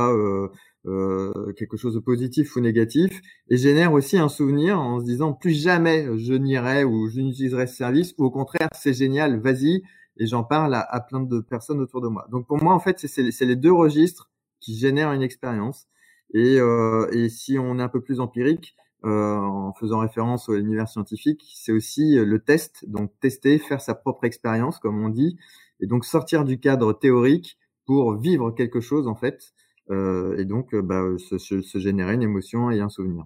quelque 1.57 1.77
chose 1.77 1.95
de 1.95 2.01
positif 2.01 2.57
ou 2.57 2.61
négatif, 2.61 3.21
et 3.51 3.57
génère 3.57 3.93
aussi 3.93 4.17
un 4.19 4.29
souvenir 4.29 4.81
en 4.81 5.01
se 5.01 5.05
disant 5.05 5.33
plus 5.35 5.53
jamais 5.53 6.07
je 6.19 6.35
n'irai 6.35 6.85
ou 6.85 7.09
je 7.09 7.21
n'utiliserai 7.21 7.67
ce 7.67 7.77
service, 7.77 8.15
ou 8.19 8.25
au 8.27 8.31
contraire 8.31 8.69
c'est 8.73 8.95
génial, 8.95 9.41
vas-y 9.41 9.83
et 10.21 10.27
j'en 10.27 10.45
parle 10.45 10.75
à, 10.75 11.01
plein 11.01 11.21
de 11.21 11.41
personnes 11.41 11.81
autour 11.81 12.01
de 12.01 12.09
moi. 12.09 12.27
Donc 12.31 12.47
pour 12.47 12.63
moi, 12.63 12.75
en 12.75 12.81
fait, 12.81 12.99
c'est 12.99 13.45
les 13.47 13.57
deux 13.57 13.73
registres 13.73 14.31
qui 14.61 14.77
génèrent 14.77 15.13
une 15.13 15.23
expérience. 15.23 15.87
Et, 16.35 16.61
euh, 16.61 17.09
et, 17.13 17.29
si 17.29 17.59
on 17.59 17.79
est 17.79 17.83
un 17.83 17.89
peu 17.89 18.01
plus 18.01 18.21
empirique, 18.21 18.75
euh, 19.05 19.37
en 19.37 19.73
faisant 19.75 20.01
référence 20.01 20.49
au 20.49 20.55
l'univers 20.55 20.89
scientifique, 20.89 21.45
c'est 21.55 21.73
aussi 21.73 22.17
le 22.17 22.39
test, 22.41 22.85
donc 22.89 23.13
tester, 23.21 23.59
faire 23.59 23.81
sa 23.81 23.95
propre 23.95 24.25
expérience, 24.25 24.79
comme 24.79 25.03
on 25.03 25.09
dit, 25.09 25.39
et 25.81 25.87
donc 25.87 26.05
sortir 26.05 26.45
du 26.45 26.59
cadre 26.59 26.93
théorique 26.93 27.59
pour 27.87 28.17
vivre 28.17 28.51
quelque 28.51 28.81
chose 28.81 29.07
en 29.07 29.15
fait, 29.15 29.53
euh, 29.91 30.37
et 30.37 30.45
donc 30.45 30.75
bah, 30.75 31.05
se, 31.19 31.39
se, 31.39 31.79
générer 31.79 32.15
une 32.15 32.23
émotion 32.23 32.71
et 32.71 32.81
un 32.81 32.89
souvenir. 32.89 33.25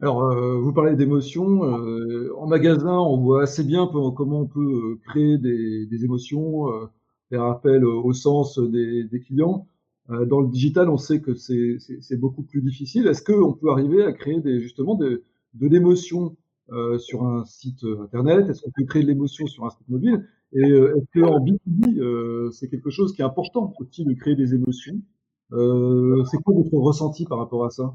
Alors, 0.00 0.24
euh, 0.24 0.58
vous 0.58 0.72
parlez 0.72 0.94
d'émotions. 0.94 1.64
Euh, 1.64 2.30
en 2.36 2.46
magasin, 2.46 2.98
on 2.98 3.18
voit 3.18 3.42
assez 3.42 3.64
bien 3.64 3.86
comment 3.86 4.40
on 4.40 4.46
peut 4.46 4.60
euh, 4.60 5.00
créer 5.08 5.38
des, 5.38 5.86
des 5.86 6.04
émotions, 6.04 6.66
faire 7.30 7.44
appel 7.44 7.84
au 7.84 8.12
sens 8.12 8.58
des, 8.58 9.04
des 9.04 9.20
clients. 9.20 9.66
Dans 10.08 10.40
le 10.40 10.48
digital, 10.48 10.88
on 10.88 10.96
sait 10.96 11.20
que 11.20 11.34
c'est 11.34 12.16
beaucoup 12.16 12.42
plus 12.42 12.62
difficile. 12.62 13.06
Est-ce 13.06 13.22
qu'on 13.22 13.52
peut 13.52 13.70
arriver 13.70 14.04
à 14.04 14.12
créer 14.12 14.40
des, 14.40 14.60
justement 14.60 14.94
de, 14.94 15.24
de 15.54 15.66
l'émotion 15.66 16.36
sur 16.98 17.24
un 17.24 17.44
site 17.44 17.84
internet? 18.00 18.48
Est-ce 18.48 18.62
qu'on 18.62 18.70
peut 18.70 18.84
créer 18.84 19.02
de 19.02 19.08
l'émotion 19.08 19.46
sur 19.46 19.64
un 19.64 19.70
site 19.70 19.88
mobile? 19.88 20.28
Et 20.52 20.62
est-ce 20.62 21.20
qu'en 21.20 21.44
B2B, 21.44 22.52
c'est 22.52 22.68
quelque 22.68 22.90
chose 22.90 23.12
qui 23.14 23.22
est 23.22 23.24
important 23.24 23.72
aussi 23.80 24.04
de 24.04 24.12
créer 24.14 24.36
des 24.36 24.54
émotions? 24.54 25.00
C'est 25.50 26.42
quoi 26.44 26.54
votre 26.54 26.74
ressenti 26.74 27.24
par 27.24 27.38
rapport 27.38 27.64
à 27.64 27.70
ça? 27.70 27.92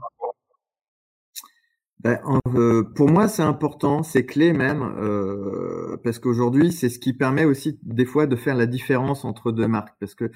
Ben, 2.03 2.19
euh, 2.55 2.83
pour 2.95 3.09
moi, 3.09 3.27
c'est 3.27 3.43
important, 3.43 4.01
c'est 4.01 4.25
clé 4.25 4.53
même, 4.53 4.81
euh, 4.81 5.97
parce 6.03 6.17
qu'aujourd'hui, 6.17 6.71
c'est 6.71 6.89
ce 6.89 6.97
qui 6.97 7.13
permet 7.13 7.45
aussi 7.45 7.79
des 7.83 8.05
fois 8.05 8.25
de 8.25 8.35
faire 8.35 8.55
la 8.55 8.65
différence 8.65 9.23
entre 9.23 9.51
deux 9.51 9.67
marques. 9.67 9.95
Parce 9.99 10.15
que 10.15 10.31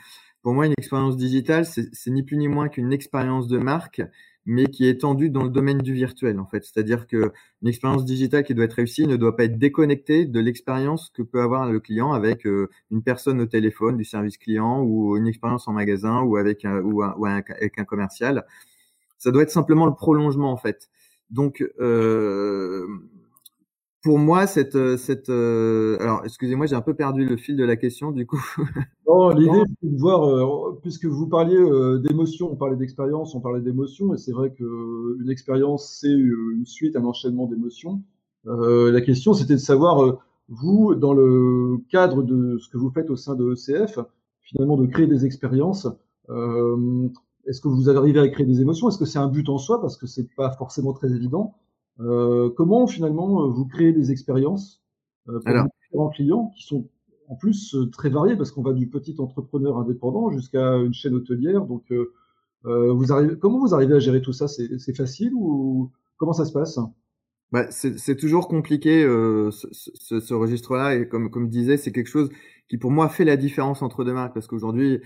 pour 0.45 0.53
moi, 0.53 0.67
une 0.67 0.75
expérience 0.77 1.17
digitale, 1.17 1.65
c'est 1.65 2.11
ni 2.11 2.21
plus 2.21 2.37
ni 2.37 2.47
moins 2.47 2.69
qu'une 2.69 2.93
expérience 2.93 3.47
de 3.47 3.57
marque, 3.57 4.03
mais 4.45 4.67
qui 4.67 4.85
est 4.85 4.91
étendue 4.91 5.31
dans 5.31 5.41
le 5.41 5.49
domaine 5.49 5.79
du 5.79 5.91
virtuel, 5.91 6.39
en 6.39 6.45
fait. 6.45 6.63
C'est-à-dire 6.63 7.07
que 7.07 7.31
une 7.63 7.67
expérience 7.67 8.05
digitale 8.05 8.43
qui 8.43 8.53
doit 8.53 8.65
être 8.65 8.73
réussie 8.73 9.07
ne 9.07 9.15
doit 9.15 9.35
pas 9.35 9.45
être 9.45 9.57
déconnectée 9.57 10.27
de 10.27 10.39
l'expérience 10.39 11.09
que 11.09 11.23
peut 11.23 11.41
avoir 11.41 11.67
le 11.67 11.79
client 11.79 12.13
avec 12.13 12.45
euh, 12.45 12.69
une 12.91 13.01
personne 13.01 13.41
au 13.41 13.47
téléphone, 13.47 13.97
du 13.97 14.03
service 14.03 14.37
client, 14.37 14.83
ou 14.83 15.17
une 15.17 15.25
expérience 15.25 15.67
en 15.67 15.73
magasin, 15.73 16.21
ou 16.21 16.37
avec 16.37 16.63
ou, 16.63 17.03
ou 17.03 17.25
avec 17.25 17.79
un 17.79 17.83
commercial. 17.83 18.45
Ça 19.17 19.31
doit 19.31 19.41
être 19.41 19.49
simplement 19.49 19.87
le 19.87 19.95
prolongement, 19.95 20.51
en 20.51 20.57
fait. 20.57 20.89
Donc, 21.31 21.63
euh, 21.79 22.85
pour 24.05 24.19
moi, 24.19 24.45
cette, 24.45 24.97
cette, 24.97 25.29
euh, 25.29 25.97
alors, 25.99 26.21
excusez-moi, 26.23 26.67
j'ai 26.67 26.75
un 26.75 26.81
peu 26.81 26.93
perdu 26.93 27.25
le 27.25 27.37
fil 27.37 27.55
de 27.55 27.63
la 27.65 27.75
question, 27.75 28.11
du 28.11 28.27
coup. 28.27 28.39
Non, 29.07 29.29
l'idée, 29.29 29.63
c'est 29.81 29.91
de 29.91 29.99
voir, 29.99 30.23
euh, 30.23 30.77
puisque 30.81 31.05
vous 31.05 31.27
parliez 31.27 31.57
euh, 31.57 31.99
d'émotion, 31.99 32.51
on 32.51 32.55
parlait 32.55 32.75
d'expérience, 32.75 33.33
on 33.33 33.39
parlait 33.39 33.61
d'émotion, 33.61 34.13
et 34.13 34.17
c'est 34.17 34.31
vrai 34.31 34.51
que 34.51 35.17
une 35.21 35.29
expérience, 35.29 35.97
c'est 35.99 36.11
une 36.11 36.65
suite, 36.65 36.95
un 36.95 37.03
enchaînement 37.03 37.47
d'émotions. 37.47 38.03
la 38.45 39.01
question, 39.01 39.33
c'était 39.33 39.53
de 39.53 39.59
savoir, 39.59 40.19
vous, 40.49 40.93
dans 40.93 41.13
le 41.13 41.77
cadre 41.89 42.21
de 42.21 42.59
ce 42.59 42.69
que 42.69 42.77
vous 42.77 42.91
faites 42.91 43.09
au 43.09 43.15
sein 43.15 43.35
de 43.35 43.53
ECF, 43.53 43.99
finalement, 44.41 44.77
de 44.77 44.85
créer 44.85 45.07
des 45.07 45.25
expériences. 45.25 45.87
Est-ce 46.29 47.61
que 47.61 47.69
vous 47.69 47.89
arrivez 47.89 48.19
à 48.19 48.27
créer 48.27 48.45
des 48.45 48.61
émotions? 48.61 48.87
Est-ce 48.89 48.99
que 48.99 49.05
c'est 49.05 49.19
un 49.19 49.29
but 49.29 49.49
en 49.49 49.57
soi? 49.57 49.81
Parce 49.81 49.97
que 49.97 50.05
c'est 50.05 50.27
pas 50.35 50.51
forcément 50.51 50.93
très 50.93 51.11
évident. 51.11 51.55
Euh, 51.99 52.49
comment 52.49 52.87
finalement 52.87 53.43
euh, 53.43 53.47
vous 53.47 53.65
créez 53.65 53.93
des 53.93 54.11
expériences 54.11 54.83
euh, 55.29 55.39
pour 55.39 55.63
différents 55.81 56.09
clients 56.09 56.51
qui 56.55 56.63
sont 56.63 56.89
en 57.29 57.35
plus 57.35 57.75
très 57.91 58.09
variés 58.09 58.35
parce 58.35 58.51
qu'on 58.51 58.61
va 58.61 58.73
du 58.73 58.87
petit 58.87 59.15
entrepreneur 59.17 59.77
indépendant 59.77 60.29
jusqu'à 60.29 60.75
une 60.75 60.93
chaîne 60.93 61.15
hôtelière. 61.15 61.65
Donc, 61.65 61.91
vous 62.63 63.11
arrivez, 63.11 63.35
comment 63.39 63.59
vous 63.59 63.73
arrivez 63.73 63.95
à 63.95 63.99
gérer 63.99 64.21
tout 64.21 64.33
ça? 64.33 64.47
C'est 64.47 64.95
facile 64.95 65.33
ou 65.33 65.91
comment 66.17 66.33
ça 66.33 66.45
se 66.45 66.51
passe? 66.51 66.77
Bah, 67.51 67.65
c'est 67.71 68.15
toujours 68.15 68.47
compliqué 68.47 69.01
ce, 69.01 69.67
ce, 69.71 70.19
ce 70.19 70.33
registre-là. 70.35 70.93
Et 70.93 71.07
comme 71.07 71.31
comme 71.31 71.45
je 71.45 71.51
disais, 71.51 71.77
c'est 71.77 71.91
quelque 71.91 72.09
chose 72.09 72.29
qui 72.69 72.77
pour 72.77 72.91
moi 72.91 73.09
fait 73.09 73.25
la 73.25 73.37
différence 73.37 73.81
entre 73.81 74.03
deux 74.03 74.13
marques. 74.13 74.35
Parce 74.35 74.45
qu'aujourd'hui 74.45 75.01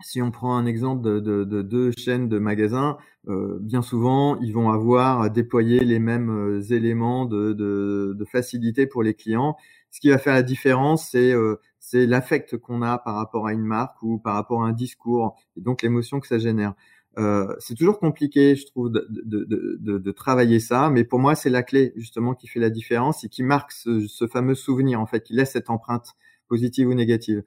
si 0.00 0.22
on 0.22 0.30
prend 0.30 0.56
un 0.56 0.66
exemple 0.66 1.02
de, 1.02 1.18
de, 1.20 1.44
de 1.44 1.62
deux 1.62 1.90
chaînes 1.92 2.28
de 2.28 2.38
magasins, 2.38 2.98
euh, 3.28 3.58
bien 3.60 3.82
souvent, 3.82 4.38
ils 4.40 4.52
vont 4.52 4.70
avoir 4.70 5.30
déployé 5.30 5.80
les 5.80 5.98
mêmes 5.98 6.30
euh, 6.30 6.62
éléments 6.70 7.26
de, 7.26 7.52
de, 7.52 8.24
facilité 8.24 8.86
pour 8.86 9.02
les 9.02 9.14
clients. 9.14 9.56
Ce 9.90 10.00
qui 10.00 10.10
va 10.10 10.18
faire 10.18 10.34
la 10.34 10.42
différence, 10.42 11.10
c'est 11.10 11.32
euh, 11.32 11.56
l'affect 11.92 12.56
qu'on 12.58 12.82
a 12.82 12.98
par 12.98 13.16
rapport 13.16 13.46
à 13.46 13.52
une 13.52 13.64
marque 13.64 14.02
ou 14.02 14.18
par 14.18 14.34
rapport 14.34 14.62
à 14.62 14.68
un 14.68 14.72
discours, 14.72 15.36
et 15.56 15.60
donc 15.60 15.82
l'émotion 15.82 16.20
que 16.20 16.26
ça 16.26 16.38
génère. 16.38 16.74
Euh, 17.18 17.52
c'est 17.58 17.74
toujours 17.74 17.98
compliqué, 17.98 18.54
je 18.54 18.66
trouve, 18.66 18.92
de, 18.92 19.06
de, 19.10 19.98
de, 19.98 20.12
travailler 20.12 20.60
ça, 20.60 20.88
mais 20.90 21.02
pour 21.02 21.18
moi, 21.18 21.34
c'est 21.34 21.50
la 21.50 21.64
clé 21.64 21.92
justement 21.96 22.34
qui 22.34 22.46
fait 22.46 22.60
la 22.60 22.70
différence 22.70 23.24
et 23.24 23.28
qui 23.28 23.42
marque 23.42 23.72
ce, 23.72 24.06
ce 24.06 24.28
fameux 24.28 24.54
souvenir, 24.54 25.00
en 25.00 25.06
fait, 25.06 25.24
qui 25.24 25.32
laisse 25.32 25.52
cette 25.52 25.68
empreinte 25.68 26.14
positive 26.48 26.88
ou 26.88 26.94
négative. 26.94 27.42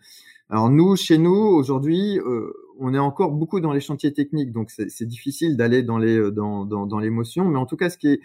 Alors 0.52 0.70
nous, 0.70 0.96
chez 0.98 1.18
nous, 1.18 1.32
aujourd'hui, 1.32 2.20
euh, 2.20 2.52
on 2.78 2.94
est 2.94 3.00
encore 3.00 3.32
beaucoup 3.32 3.62
dans 3.62 3.72
les 3.72 3.80
chantiers 3.80 4.14
techniques, 4.14 4.52
donc 4.52 4.70
c'est 4.70 5.06
difficile 5.06 5.56
d'aller 5.56 5.82
dans 5.82 5.98
les 5.98 6.18
euh, 6.18 6.30
dans, 6.30 6.66
dans, 6.66 6.86
dans 6.86 7.00
l'émotion. 7.00 7.46
Mais 7.46 7.58
en 7.58 7.66
tout 7.66 7.78
cas, 7.78 7.90
ce 7.90 7.98
qui 7.98 8.10
est 8.10 8.20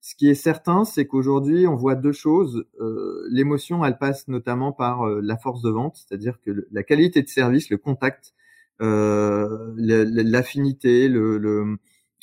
ce 0.00 0.14
qui 0.14 0.28
est 0.28 0.34
certain, 0.34 0.84
c'est 0.84 1.06
qu'aujourd'hui, 1.06 1.66
on 1.66 1.74
voit 1.74 1.96
deux 1.96 2.12
choses. 2.12 2.64
Euh, 2.80 3.26
l'émotion, 3.28 3.84
elle 3.84 3.98
passe 3.98 4.28
notamment 4.28 4.70
par 4.70 5.04
la 5.04 5.36
force 5.36 5.62
de 5.62 5.70
vente, 5.70 5.96
c'est-à-dire 5.96 6.38
que 6.44 6.68
la 6.70 6.84
qualité 6.84 7.22
de 7.22 7.28
service, 7.28 7.70
le 7.70 7.78
contact, 7.78 8.34
l'affinité, 8.78 11.08
le, 11.08 11.38
le, 11.38 11.76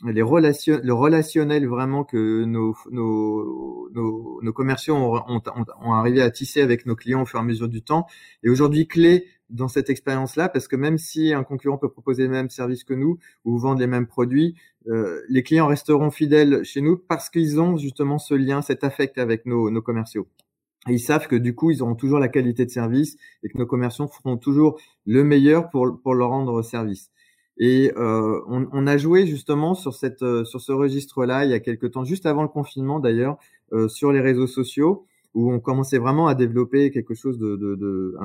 les 0.05 0.21
le 0.21 0.93
relationnel 0.93 1.67
vraiment 1.67 2.03
que 2.03 2.43
nos, 2.45 2.75
nos, 2.91 3.89
nos, 3.93 4.39
nos 4.41 4.53
commerciaux 4.53 4.95
ont, 4.95 5.21
ont, 5.27 5.41
ont, 5.81 5.93
arrivé 5.93 6.21
à 6.21 6.31
tisser 6.31 6.61
avec 6.61 6.85
nos 6.85 6.95
clients 6.95 7.23
au 7.23 7.25
fur 7.25 7.39
et 7.39 7.41
à 7.41 7.45
mesure 7.45 7.67
du 7.67 7.81
temps. 7.81 8.07
Et 8.43 8.49
aujourd'hui, 8.49 8.87
clé 8.87 9.27
dans 9.51 9.67
cette 9.67 9.89
expérience-là, 9.89 10.49
parce 10.49 10.67
que 10.67 10.75
même 10.75 10.97
si 10.97 11.33
un 11.33 11.43
concurrent 11.43 11.77
peut 11.77 11.89
proposer 11.89 12.23
les 12.23 12.29
mêmes 12.29 12.49
services 12.49 12.83
que 12.83 12.93
nous 12.93 13.19
ou 13.45 13.57
vendre 13.57 13.79
les 13.79 13.87
mêmes 13.87 14.07
produits, 14.07 14.55
euh, 14.87 15.21
les 15.29 15.43
clients 15.43 15.67
resteront 15.67 16.09
fidèles 16.09 16.63
chez 16.63 16.81
nous 16.81 16.97
parce 16.97 17.29
qu'ils 17.29 17.59
ont 17.59 17.77
justement 17.77 18.17
ce 18.17 18.33
lien, 18.33 18.61
cet 18.61 18.83
affect 18.83 19.17
avec 19.17 19.45
nos, 19.45 19.69
nos 19.69 19.81
commerciaux. 19.81 20.27
Ils 20.87 20.99
savent 20.99 21.27
que 21.27 21.35
du 21.35 21.53
coup, 21.53 21.69
ils 21.69 21.83
auront 21.83 21.95
toujours 21.95 22.19
la 22.19 22.27
qualité 22.27 22.65
de 22.65 22.71
service 22.71 23.17
et 23.43 23.49
que 23.49 23.57
nos 23.57 23.67
commerciaux 23.67 24.07
feront 24.07 24.37
toujours 24.37 24.79
le 25.05 25.23
meilleur 25.23 25.69
pour, 25.69 26.01
pour 26.01 26.15
leur 26.15 26.29
rendre 26.29 26.63
service. 26.63 27.11
Et 27.57 27.91
euh, 27.95 28.41
on, 28.47 28.67
on, 28.71 28.87
a 28.87 28.97
joué 28.97 29.27
justement 29.27 29.75
sur 29.75 29.93
cette 29.93 30.23
euh, 30.23 30.45
sur 30.45 30.61
ce 30.61 30.71
registre-là 30.71 31.45
il 31.45 31.51
y 31.51 31.53
a 31.53 31.59
quelques 31.59 31.91
temps, 31.91 32.03
juste 32.03 32.25
avant 32.25 32.41
le 32.41 32.47
confinement 32.47 32.99
d'ailleurs, 32.99 33.37
euh, 33.73 33.87
sur 33.87 34.11
les 34.11 34.21
réseaux 34.21 34.47
sociaux 34.47 35.05
où 35.33 35.51
on 35.51 35.59
commençait 35.59 35.97
vraiment 35.97 36.27
à 36.27 36.35
développer 36.35 36.91
quelque 36.91 37.13
chose 37.13 37.37
de, 37.37 37.55
de, 37.55 37.75
de 37.75 38.17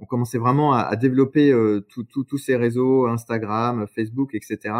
on 0.00 0.06
commençait 0.06 0.38
vraiment 0.38 0.72
à, 0.72 0.94
développer 0.96 1.50
euh, 1.50 1.80
tous 1.88 2.38
ces 2.38 2.56
réseaux, 2.56 3.06
Instagram, 3.06 3.86
Facebook, 3.94 4.34
etc. 4.34 4.74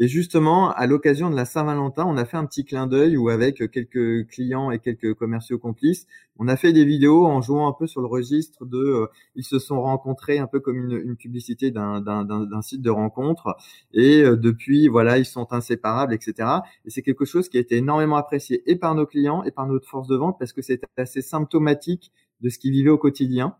Et 0.00 0.06
justement, 0.06 0.70
à 0.70 0.86
l'occasion 0.86 1.28
de 1.28 1.34
la 1.34 1.44
Saint-Valentin, 1.44 2.04
on 2.06 2.16
a 2.16 2.24
fait 2.24 2.36
un 2.36 2.46
petit 2.46 2.64
clin 2.64 2.86
d'œil 2.86 3.16
où 3.16 3.30
avec 3.30 3.68
quelques 3.72 4.28
clients 4.28 4.70
et 4.70 4.78
quelques 4.78 5.14
commerciaux 5.14 5.58
complices, 5.58 6.06
on 6.38 6.46
a 6.46 6.56
fait 6.56 6.72
des 6.72 6.84
vidéos 6.84 7.26
en 7.26 7.42
jouant 7.42 7.68
un 7.68 7.72
peu 7.72 7.88
sur 7.88 8.00
le 8.00 8.06
registre 8.06 8.64
de, 8.64 8.78
euh, 8.78 9.06
ils 9.34 9.44
se 9.44 9.58
sont 9.58 9.80
rencontrés 9.82 10.38
un 10.38 10.46
peu 10.46 10.60
comme 10.60 10.76
une, 10.76 10.92
une 10.92 11.16
publicité 11.16 11.72
d'un 11.72 12.62
site 12.62 12.80
de 12.80 12.90
rencontre 12.90 13.56
et 13.92 14.22
euh, 14.22 14.36
depuis, 14.36 14.86
voilà, 14.86 15.18
ils 15.18 15.24
sont 15.24 15.52
inséparables, 15.52 16.14
etc. 16.14 16.48
Et 16.84 16.90
c'est 16.90 17.02
quelque 17.02 17.24
chose 17.24 17.48
qui 17.48 17.56
a 17.56 17.60
été 17.60 17.76
énormément 17.76 18.16
apprécié 18.16 18.62
et 18.70 18.76
par 18.76 18.94
nos 18.94 19.06
clients 19.06 19.42
et 19.42 19.50
par 19.50 19.66
notre 19.66 19.88
force 19.88 20.06
de 20.06 20.16
vente 20.16 20.38
parce 20.38 20.52
que 20.52 20.62
c'est 20.62 20.80
assez 20.96 21.22
symptomatique 21.22 22.12
de 22.40 22.50
ce 22.50 22.58
qu'ils 22.58 22.70
vivaient 22.72 22.90
au 22.90 22.98
quotidien. 22.98 23.56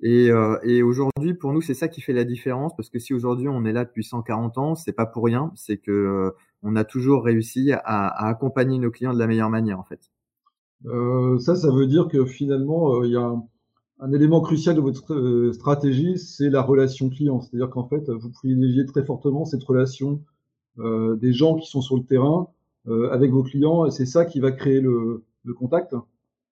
Et, 0.00 0.30
euh, 0.30 0.58
et 0.62 0.82
aujourd'hui, 0.82 1.34
pour 1.34 1.52
nous, 1.52 1.62
c'est 1.62 1.74
ça 1.74 1.88
qui 1.88 2.00
fait 2.00 2.12
la 2.12 2.24
différence, 2.24 2.74
parce 2.76 2.90
que 2.90 2.98
si 2.98 3.14
aujourd'hui 3.14 3.48
on 3.48 3.64
est 3.64 3.72
là 3.72 3.84
depuis 3.84 4.04
140 4.04 4.58
ans, 4.58 4.74
c'est 4.74 4.92
pas 4.92 5.06
pour 5.06 5.24
rien, 5.24 5.52
c'est 5.54 5.78
que 5.78 5.90
euh, 5.90 6.30
on 6.62 6.76
a 6.76 6.84
toujours 6.84 7.24
réussi 7.24 7.72
à, 7.72 7.78
à, 7.78 8.28
accompagner 8.28 8.78
nos 8.78 8.90
clients 8.90 9.14
de 9.14 9.18
la 9.18 9.26
meilleure 9.26 9.50
manière, 9.50 9.78
en 9.78 9.84
fait. 9.84 10.10
Euh, 10.86 11.38
ça, 11.38 11.54
ça 11.56 11.70
veut 11.70 11.86
dire 11.86 12.08
que 12.08 12.24
finalement, 12.26 12.96
euh, 12.96 13.06
il 13.06 13.12
y 13.12 13.16
a 13.16 13.34
un, 14.00 14.12
élément 14.12 14.40
crucial 14.40 14.74
de 14.74 14.80
votre 14.80 15.14
euh, 15.14 15.52
stratégie, 15.52 16.18
c'est 16.18 16.50
la 16.50 16.62
relation 16.62 17.08
client. 17.08 17.40
C'est-à-dire 17.40 17.70
qu'en 17.70 17.88
fait, 17.88 18.10
vous 18.10 18.30
privilégiez 18.30 18.84
très 18.86 19.04
fortement 19.04 19.44
cette 19.44 19.64
relation 19.64 20.22
des 20.76 21.32
gens 21.32 21.54
qui 21.54 21.70
sont 21.70 21.80
sur 21.80 21.96
le 21.96 22.02
terrain 22.02 22.48
avec 23.12 23.30
vos 23.30 23.44
clients, 23.44 23.86
et 23.86 23.92
c'est 23.92 24.06
ça 24.06 24.24
qui 24.24 24.40
va 24.40 24.50
créer 24.50 24.80
le, 24.80 25.22
le 25.44 25.54
contact. 25.54 25.94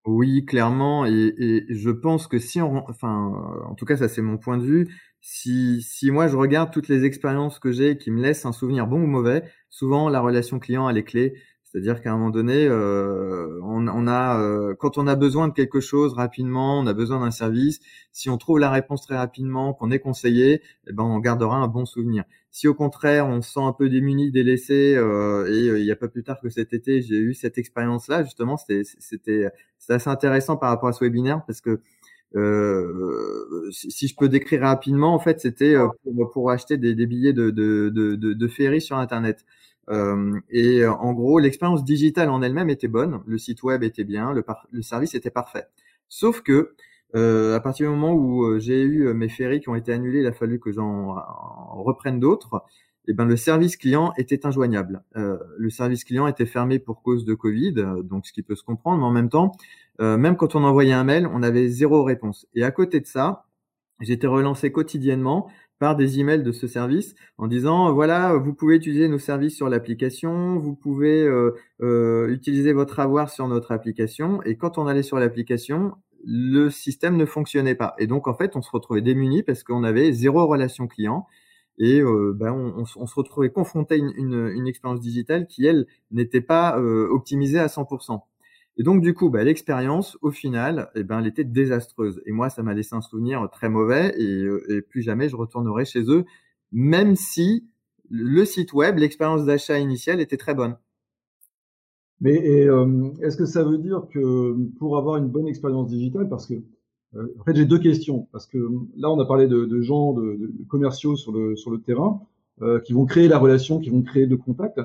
Oui, 0.04 0.44
clairement, 0.44 1.06
et, 1.06 1.64
je 1.68 1.90
pense 1.90 2.26
que 2.26 2.38
si 2.40 2.60
on, 2.60 2.88
enfin, 2.90 3.30
en 3.66 3.74
tout 3.76 3.84
cas, 3.84 3.96
ça 3.96 4.08
c'est 4.08 4.20
mon 4.22 4.36
point 4.36 4.58
de 4.58 4.64
vue. 4.64 4.88
Si, 5.20 5.80
si 5.82 6.10
moi 6.10 6.26
je 6.26 6.36
regarde 6.36 6.72
toutes 6.72 6.88
les 6.88 7.04
expériences 7.04 7.60
que 7.60 7.70
j'ai 7.70 7.96
qui 7.96 8.10
me 8.10 8.20
laissent 8.20 8.44
un 8.44 8.50
souvenir 8.50 8.88
bon 8.88 9.00
ou 9.02 9.06
mauvais, 9.06 9.44
souvent 9.70 10.08
la 10.08 10.20
relation 10.20 10.58
client 10.58 10.88
elle 10.90 10.98
est 10.98 11.04
clé. 11.04 11.34
C'est-à-dire 11.72 12.02
qu'à 12.02 12.12
un 12.12 12.18
moment 12.18 12.28
donné, 12.28 12.66
euh, 12.66 13.58
on, 13.62 13.88
on, 13.88 14.06
a, 14.06 14.38
euh, 14.38 14.74
quand 14.78 14.98
on 14.98 15.06
a 15.06 15.14
besoin 15.16 15.48
de 15.48 15.54
quelque 15.54 15.80
chose 15.80 16.12
rapidement, 16.12 16.78
on 16.78 16.86
a 16.86 16.92
besoin 16.92 17.20
d'un 17.20 17.30
service. 17.30 17.80
Si 18.12 18.28
on 18.28 18.36
trouve 18.36 18.58
la 18.58 18.70
réponse 18.70 19.06
très 19.06 19.16
rapidement, 19.16 19.72
qu'on 19.72 19.90
est 19.90 19.98
conseillé, 19.98 20.60
eh 20.86 20.92
ben 20.92 21.02
on 21.02 21.18
gardera 21.18 21.56
un 21.56 21.68
bon 21.68 21.86
souvenir. 21.86 22.24
Si 22.50 22.68
au 22.68 22.74
contraire 22.74 23.26
on 23.26 23.40
se 23.40 23.54
sent 23.54 23.62
un 23.62 23.72
peu 23.72 23.88
démuni, 23.88 24.30
délaissé, 24.30 24.94
euh, 24.96 25.46
et 25.48 25.80
il 25.80 25.84
n'y 25.84 25.90
a 25.90 25.96
pas 25.96 26.08
plus 26.08 26.22
tard 26.22 26.38
que 26.42 26.50
cet 26.50 26.74
été, 26.74 27.00
j'ai 27.00 27.16
eu 27.16 27.32
cette 27.32 27.56
expérience-là. 27.56 28.22
Justement, 28.22 28.58
c'était 28.58 29.50
assez 29.88 30.10
intéressant 30.10 30.58
par 30.58 30.68
rapport 30.68 30.90
à 30.90 30.92
ce 30.92 31.02
webinaire 31.02 31.42
parce 31.46 31.62
que 31.62 31.80
si, 33.70 34.08
je 34.08 34.16
peux 34.16 34.28
décrire 34.28 34.60
rapidement, 34.60 35.14
en 35.14 35.18
fait, 35.18 35.40
c'était 35.40 35.74
pour, 36.34 36.50
acheter 36.50 36.76
des, 36.76 36.94
billets 37.06 37.32
de, 37.32 37.48
de, 37.48 37.88
de, 37.88 38.14
de, 38.14 38.48
ferry 38.48 38.82
sur 38.82 38.98
Internet. 38.98 39.46
Euh, 39.90 40.38
et 40.50 40.80
euh, 40.80 40.92
en 40.92 41.12
gros, 41.12 41.38
l'expérience 41.38 41.84
digitale 41.84 42.30
en 42.30 42.42
elle-même 42.42 42.70
était 42.70 42.88
bonne, 42.88 43.20
le 43.26 43.38
site 43.38 43.62
web 43.62 43.82
était 43.82 44.04
bien, 44.04 44.32
le, 44.32 44.44
le 44.70 44.82
service 44.82 45.14
était 45.14 45.30
parfait. 45.30 45.66
Sauf 46.08 46.42
que 46.42 46.74
euh, 47.14 47.54
à 47.56 47.60
partir 47.60 47.86
du 47.86 47.94
moment 47.96 48.14
où 48.14 48.44
euh, 48.44 48.58
j'ai 48.58 48.82
eu 48.82 49.12
mes 49.12 49.28
ferries 49.28 49.60
qui 49.60 49.68
ont 49.68 49.74
été 49.74 49.92
annulés, 49.92 50.20
il 50.20 50.26
a 50.26 50.32
fallu 50.32 50.58
que 50.58 50.72
j'en 50.72 51.14
reprenne 51.84 52.20
d'autres. 52.20 52.64
Et 53.08 53.10
eh 53.10 53.14
ben 53.14 53.24
le 53.24 53.36
service 53.36 53.76
client 53.76 54.12
était 54.16 54.46
injoignable. 54.46 55.02
Euh, 55.16 55.36
le 55.58 55.70
service 55.70 56.04
client 56.04 56.28
était 56.28 56.46
fermé 56.46 56.78
pour 56.78 57.02
cause 57.02 57.24
de 57.24 57.34
Covid, 57.34 57.74
donc 58.04 58.26
ce 58.26 58.32
qui 58.32 58.42
peut 58.42 58.54
se 58.54 58.62
comprendre, 58.62 58.98
mais 59.00 59.06
en 59.06 59.10
même 59.10 59.28
temps, 59.28 59.50
même 59.98 60.36
quand 60.36 60.54
on 60.54 60.62
envoyait 60.62 60.92
un 60.92 61.02
mail, 61.02 61.28
on 61.32 61.42
avait 61.42 61.66
zéro 61.68 62.04
réponse. 62.04 62.46
Et 62.54 62.62
à 62.62 62.70
côté 62.70 63.00
de 63.00 63.06
ça, 63.06 63.44
j'étais 64.00 64.28
relancé 64.28 64.70
quotidiennement 64.70 65.48
par 65.82 65.96
des 65.96 66.20
emails 66.20 66.44
de 66.44 66.52
ce 66.52 66.68
service 66.68 67.16
en 67.38 67.48
disant 67.48 67.92
voilà 67.92 68.34
vous 68.36 68.54
pouvez 68.54 68.76
utiliser 68.76 69.08
nos 69.08 69.18
services 69.18 69.56
sur 69.56 69.68
l'application, 69.68 70.56
vous 70.56 70.76
pouvez 70.76 71.24
euh, 71.24 71.56
euh, 71.80 72.28
utiliser 72.28 72.72
votre 72.72 73.00
avoir 73.00 73.30
sur 73.30 73.48
notre 73.48 73.72
application 73.72 74.40
et 74.44 74.56
quand 74.56 74.78
on 74.78 74.86
allait 74.86 75.02
sur 75.02 75.18
l'application 75.18 75.94
le 76.24 76.70
système 76.70 77.16
ne 77.16 77.24
fonctionnait 77.26 77.74
pas 77.74 77.96
et 77.98 78.06
donc 78.06 78.28
en 78.28 78.34
fait 78.34 78.54
on 78.54 78.62
se 78.62 78.70
retrouvait 78.70 79.00
démuni 79.00 79.42
parce 79.42 79.64
qu'on 79.64 79.82
avait 79.82 80.12
zéro 80.12 80.46
relation 80.46 80.86
client 80.86 81.26
et 81.78 82.00
euh, 82.00 82.32
ben, 82.32 82.52
on, 82.52 82.84
se 82.84 83.14
retrouvait 83.16 83.50
confronté 83.50 83.94
à 83.94 83.96
une, 83.96 84.12
une, 84.16 84.52
une 84.54 84.68
expérience 84.68 85.00
digitale 85.00 85.48
qui 85.48 85.66
elle 85.66 85.88
n'était 86.12 86.42
pas 86.42 86.78
optimisée 86.78 87.58
à 87.58 87.66
100%. 87.66 88.20
Et 88.78 88.82
donc, 88.82 89.02
du 89.02 89.14
coup, 89.14 89.28
bah, 89.28 89.44
l'expérience, 89.44 90.16
au 90.22 90.30
final, 90.30 90.90
eh 90.94 91.04
ben, 91.04 91.20
elle 91.20 91.26
était 91.26 91.44
désastreuse. 91.44 92.22
Et 92.26 92.32
moi, 92.32 92.48
ça 92.48 92.62
m'a 92.62 92.74
laissé 92.74 92.94
un 92.94 93.02
souvenir 93.02 93.48
très 93.50 93.68
mauvais 93.68 94.14
et, 94.18 94.44
euh, 94.44 94.64
et, 94.70 94.82
plus 94.82 95.02
jamais 95.02 95.28
je 95.28 95.36
retournerai 95.36 95.84
chez 95.84 96.02
eux, 96.10 96.24
même 96.72 97.16
si 97.16 97.68
le 98.10 98.44
site 98.44 98.72
web, 98.72 98.98
l'expérience 98.98 99.44
d'achat 99.44 99.78
initiale 99.78 100.20
était 100.20 100.36
très 100.36 100.54
bonne. 100.54 100.76
Mais 102.22 102.68
euh, 102.68 103.10
est-ce 103.20 103.36
que 103.36 103.46
ça 103.46 103.64
veut 103.64 103.78
dire 103.78 104.06
que 104.08 104.56
pour 104.78 104.96
avoir 104.96 105.16
une 105.16 105.26
bonne 105.26 105.48
expérience 105.48 105.88
digitale, 105.88 106.28
parce 106.28 106.46
que 106.46 106.54
euh, 107.16 107.34
en 107.40 107.42
fait 107.42 107.56
j'ai 107.56 107.64
deux 107.64 107.80
questions, 107.80 108.28
parce 108.30 108.46
que 108.46 108.58
là 108.96 109.10
on 109.10 109.18
a 109.18 109.26
parlé 109.26 109.48
de, 109.48 109.80
gens 109.80 110.12
de, 110.12 110.36
de, 110.38 110.64
commerciaux 110.68 111.16
sur 111.16 111.32
le 111.32 111.56
sur 111.56 111.72
le 111.72 111.80
terrain 111.80 112.22
euh, 112.62 112.78
qui 112.78 112.92
vont 112.92 113.06
créer 113.06 113.26
la 113.26 113.38
relation, 113.38 113.80
qui 113.80 113.90
vont 113.90 114.02
créer 114.02 114.28
de 114.28 114.36
contacts. 114.36 114.80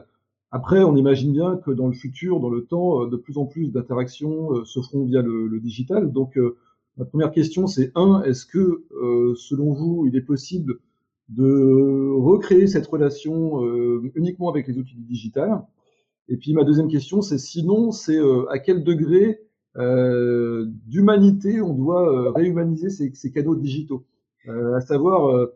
Après, 0.52 0.82
on 0.84 0.96
imagine 0.96 1.34
bien 1.34 1.58
que 1.58 1.72
dans 1.72 1.88
le 1.88 1.94
futur, 1.94 2.40
dans 2.40 2.50
le 2.50 2.66
temps, 2.66 3.04
euh, 3.04 3.10
de 3.10 3.18
plus 3.18 3.38
en 3.38 3.46
plus 3.46 3.72
d'interactions 3.72 4.54
euh, 4.54 4.66
se 4.66 4.82
feront 4.82 5.04
via 5.04 5.22
le, 5.22 5.60
digital. 5.60 6.12
Donc, 6.12 6.38
euh, 6.38 6.56
ma 6.96 7.06
première 7.06 7.32
question, 7.32 7.68
c'est 7.68 7.92
un, 7.96 8.22
est-ce 8.24 8.46
que, 8.46 8.86
selon 9.36 9.74
vous, 9.74 10.06
il 10.08 10.16
est 10.16 10.22
possible 10.22 10.80
de 11.30 12.12
recréer 12.16 12.68
cette 12.68 12.88
relation 12.88 13.62
uniquement 14.16 14.50
avec 14.50 14.68
les 14.68 14.78
outils 14.78 14.96
du 14.96 15.04
digital? 15.04 15.62
Et 16.30 16.38
puis, 16.38 16.54
ma 16.54 16.64
deuxième 16.64 16.88
question, 16.88 17.22
c'est 17.22 17.38
sinon, 17.38 17.92
c'est 17.92 18.20
à 18.50 18.58
quel 18.58 18.84
degré 18.84 19.42
d'humanité 19.76 21.62
on 21.62 21.74
doit 21.74 22.32
réhumaniser 22.32 22.90
ces, 22.90 23.12
ces 23.14 23.32
canaux 23.32 23.56
digitaux? 23.56 24.06
À 24.48 24.82
savoir, 24.82 25.50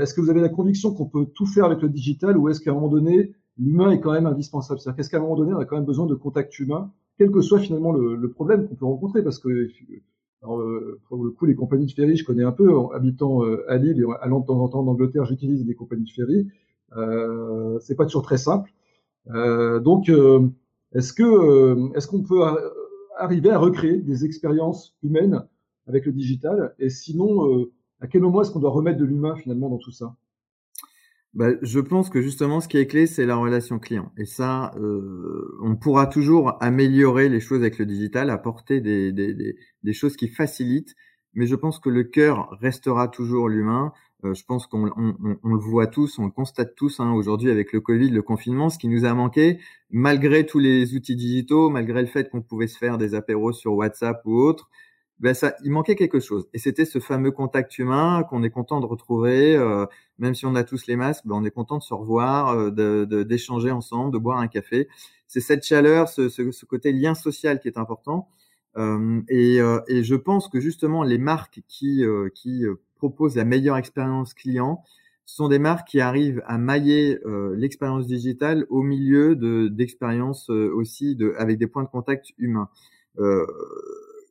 est-ce 0.00 0.12
que 0.12 0.20
vous 0.20 0.30
avez 0.30 0.40
la 0.40 0.48
conviction 0.48 0.92
qu'on 0.92 1.06
peut 1.06 1.26
tout 1.26 1.46
faire 1.46 1.66
avec 1.66 1.82
le 1.82 1.88
digital 1.88 2.36
ou 2.36 2.48
est-ce 2.48 2.60
qu'à 2.60 2.72
un 2.72 2.74
moment 2.74 2.88
donné, 2.88 3.32
l'humain 3.58 3.90
est 3.90 4.00
quand 4.00 4.12
même 4.12 4.26
indispensable. 4.26 4.80
C'est-à-dire 4.80 4.96
qu'est-ce 4.96 5.10
qu'à 5.10 5.18
un 5.18 5.20
moment 5.20 5.36
donné, 5.36 5.52
on 5.52 5.58
a 5.58 5.64
quand 5.64 5.76
même 5.76 5.84
besoin 5.84 6.06
de 6.06 6.14
contact 6.14 6.58
humain, 6.58 6.90
quel 7.18 7.30
que 7.30 7.40
soit 7.40 7.58
finalement 7.58 7.92
le, 7.92 8.30
problème 8.30 8.68
qu'on 8.68 8.74
peut 8.74 8.86
rencontrer, 8.86 9.22
parce 9.22 9.38
que 9.38 9.68
euh, 10.44 11.00
pour 11.08 11.24
le 11.24 11.30
coup, 11.30 11.46
les 11.46 11.56
compagnies 11.56 11.86
de 11.86 11.92
ferry, 11.92 12.16
je 12.16 12.24
connais 12.24 12.44
un 12.44 12.52
peu, 12.52 12.76
en 12.76 12.90
habitant 12.90 13.44
euh, 13.44 13.64
à 13.68 13.76
Lille 13.76 14.00
et 14.00 14.06
allant 14.20 14.40
de 14.40 14.46
temps 14.46 14.60
en 14.60 14.68
temps 14.68 14.80
en 14.80 14.86
Angleterre, 14.86 15.24
j'utilise 15.24 15.64
des 15.64 15.74
compagnies 15.74 16.04
de 16.04 16.10
ferry. 16.10 16.48
Euh, 16.96 17.78
c'est 17.80 17.96
pas 17.96 18.04
toujours 18.04 18.22
très 18.22 18.38
simple. 18.38 18.72
Euh, 19.30 19.80
donc, 19.80 20.10
est-ce 20.92 21.12
que 21.12 21.96
est-ce 21.96 22.06
qu'on 22.06 22.22
peut 22.22 22.42
arriver 23.18 23.50
à 23.50 23.58
recréer 23.58 23.98
des 23.98 24.24
expériences 24.24 24.96
humaines 25.02 25.44
avec 25.86 26.06
le 26.06 26.12
digital? 26.12 26.74
Et 26.78 26.88
sinon, 26.88 27.66
à 28.00 28.06
quel 28.06 28.22
moment 28.22 28.42
est-ce 28.42 28.52
qu'on 28.52 28.60
doit 28.60 28.70
remettre 28.70 28.98
de 28.98 29.04
l'humain 29.04 29.34
finalement 29.34 29.68
dans 29.68 29.78
tout 29.78 29.90
ça? 29.90 30.14
Bah, 31.34 31.50
je 31.62 31.80
pense 31.80 32.08
que 32.10 32.22
justement, 32.22 32.60
ce 32.60 32.68
qui 32.68 32.78
est 32.78 32.86
clé, 32.86 33.06
c'est 33.06 33.26
la 33.26 33.36
relation 33.36 33.78
client. 33.78 34.12
Et 34.16 34.24
ça, 34.24 34.72
euh, 34.78 35.58
on 35.62 35.76
pourra 35.76 36.06
toujours 36.06 36.56
améliorer 36.62 37.28
les 37.28 37.40
choses 37.40 37.60
avec 37.60 37.78
le 37.78 37.86
digital, 37.86 38.30
apporter 38.30 38.80
des, 38.80 39.12
des, 39.12 39.56
des, 39.82 39.92
choses 39.92 40.16
qui 40.16 40.28
facilitent. 40.28 40.94
Mais 41.34 41.46
je 41.46 41.54
pense 41.54 41.78
que 41.78 41.90
le 41.90 42.04
cœur 42.04 42.48
restera 42.60 43.08
toujours 43.08 43.48
l'humain. 43.48 43.92
Euh, 44.24 44.34
je 44.34 44.44
pense 44.44 44.66
qu'on 44.66 44.90
on, 44.96 45.38
on, 45.44 45.54
le 45.54 45.60
voit 45.60 45.86
tous, 45.86 46.18
on 46.18 46.24
le 46.24 46.32
constate 46.32 46.74
tous 46.74 46.98
hein, 46.98 47.12
aujourd'hui 47.12 47.50
avec 47.50 47.72
le 47.72 47.80
Covid, 47.80 48.10
le 48.10 48.22
confinement, 48.22 48.70
ce 48.70 48.78
qui 48.78 48.88
nous 48.88 49.04
a 49.04 49.14
manqué, 49.14 49.60
malgré 49.90 50.44
tous 50.46 50.58
les 50.58 50.94
outils 50.96 51.14
digitaux, 51.14 51.70
malgré 51.70 52.00
le 52.00 52.08
fait 52.08 52.30
qu'on 52.30 52.42
pouvait 52.42 52.66
se 52.66 52.78
faire 52.78 52.98
des 52.98 53.14
apéros 53.14 53.52
sur 53.52 53.74
WhatsApp 53.74 54.20
ou 54.24 54.34
autre, 54.40 54.70
ben 55.20 55.34
ça, 55.34 55.54
il 55.64 55.72
manquait 55.72 55.96
quelque 55.96 56.20
chose. 56.20 56.48
Et 56.52 56.58
c'était 56.58 56.84
ce 56.84 57.00
fameux 57.00 57.32
contact 57.32 57.78
humain 57.78 58.24
qu'on 58.28 58.42
est 58.42 58.50
content 58.50 58.80
de 58.80 58.86
retrouver, 58.86 59.56
euh, 59.56 59.86
même 60.18 60.34
si 60.34 60.46
on 60.46 60.54
a 60.54 60.64
tous 60.64 60.86
les 60.86 60.96
masques, 60.96 61.26
ben 61.26 61.34
on 61.36 61.44
est 61.44 61.50
content 61.50 61.78
de 61.78 61.82
se 61.82 61.94
revoir, 61.94 62.50
euh, 62.56 63.24
d'échanger 63.24 63.70
ensemble, 63.70 64.12
de 64.12 64.18
boire 64.18 64.38
un 64.38 64.48
café. 64.48 64.88
C'est 65.26 65.40
cette 65.40 65.64
chaleur, 65.64 66.08
ce, 66.08 66.28
ce, 66.28 66.50
ce, 66.52 66.64
côté 66.64 66.92
lien 66.92 67.14
social 67.14 67.60
qui 67.60 67.68
est 67.68 67.78
important. 67.78 68.28
Euh, 68.76 69.20
et, 69.28 69.60
euh, 69.60 69.80
et, 69.88 70.04
je 70.04 70.14
pense 70.14 70.48
que 70.48 70.60
justement 70.60 71.02
les 71.02 71.18
marques 71.18 71.62
qui, 71.68 72.04
euh, 72.04 72.28
qui 72.34 72.64
proposent 72.96 73.36
la 73.36 73.44
meilleure 73.44 73.76
expérience 73.76 74.34
client 74.34 74.82
sont 75.26 75.48
des 75.48 75.58
marques 75.58 75.88
qui 75.88 76.00
arrivent 76.00 76.42
à 76.46 76.58
mailler 76.58 77.18
l'expérience 77.54 78.06
digitale 78.06 78.64
au 78.70 78.82
milieu 78.82 79.36
d'expériences 79.68 80.48
aussi 80.48 81.16
de, 81.16 81.34
avec 81.36 81.58
des 81.58 81.66
points 81.66 81.82
de 81.82 81.88
contact 81.88 82.32
humains. 82.38 82.70
Euh, 83.18 83.46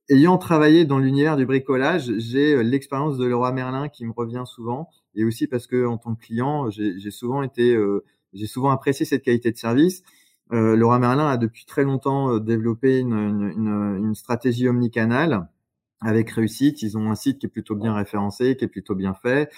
ayant 0.10 0.38
travaillé 0.38 0.86
dans 0.86 1.00
l'univers 1.00 1.38
du 1.38 1.46
bricolage, 1.46 2.12
j'ai 2.18 2.56
euh, 2.56 2.62
l'expérience 2.62 3.18
de 3.18 3.26
Leroy 3.26 3.52
Merlin 3.52 3.90
qui 3.90 4.06
me 4.06 4.12
revient 4.12 4.44
souvent, 4.46 4.90
et 5.16 5.26
aussi 5.26 5.48
parce 5.48 5.68
que 5.68 5.86
en 5.86 5.98
tant 5.98 6.16
que 6.16 6.22
client, 6.22 6.70
j'ai 6.70 7.12
souvent 7.12 7.42
été, 7.42 7.74
euh, 7.76 8.04
j'ai 8.34 8.48
souvent 8.48 8.70
apprécié 8.70 9.06
cette 9.06 9.24
qualité 9.24 9.52
de 9.52 9.58
service. 9.58 10.04
Euh, 10.54 10.78
Merlin 11.00 11.28
a 11.28 11.38
depuis 11.38 11.66
très 11.66 11.84
longtemps 11.84 12.36
euh, 12.36 12.40
développé 12.40 13.00
une, 13.00 13.14
une, 13.14 13.98
une, 13.98 14.16
stratégie 14.16 14.70
omnicanal 14.70 15.50
avec 16.00 16.30
réussite. 16.30 16.84
Ils 16.84 16.98
ont 16.98 17.12
un 17.12 17.16
site 17.16 17.40
qui 17.40 17.48
est 17.48 17.50
plutôt 17.50 17.76
bien 17.76 17.94
référencé, 17.94 18.56
qui 18.56 18.64
est 18.64 18.70
plutôt 18.70 18.96
bien 18.96 19.14
fait. 19.14 19.52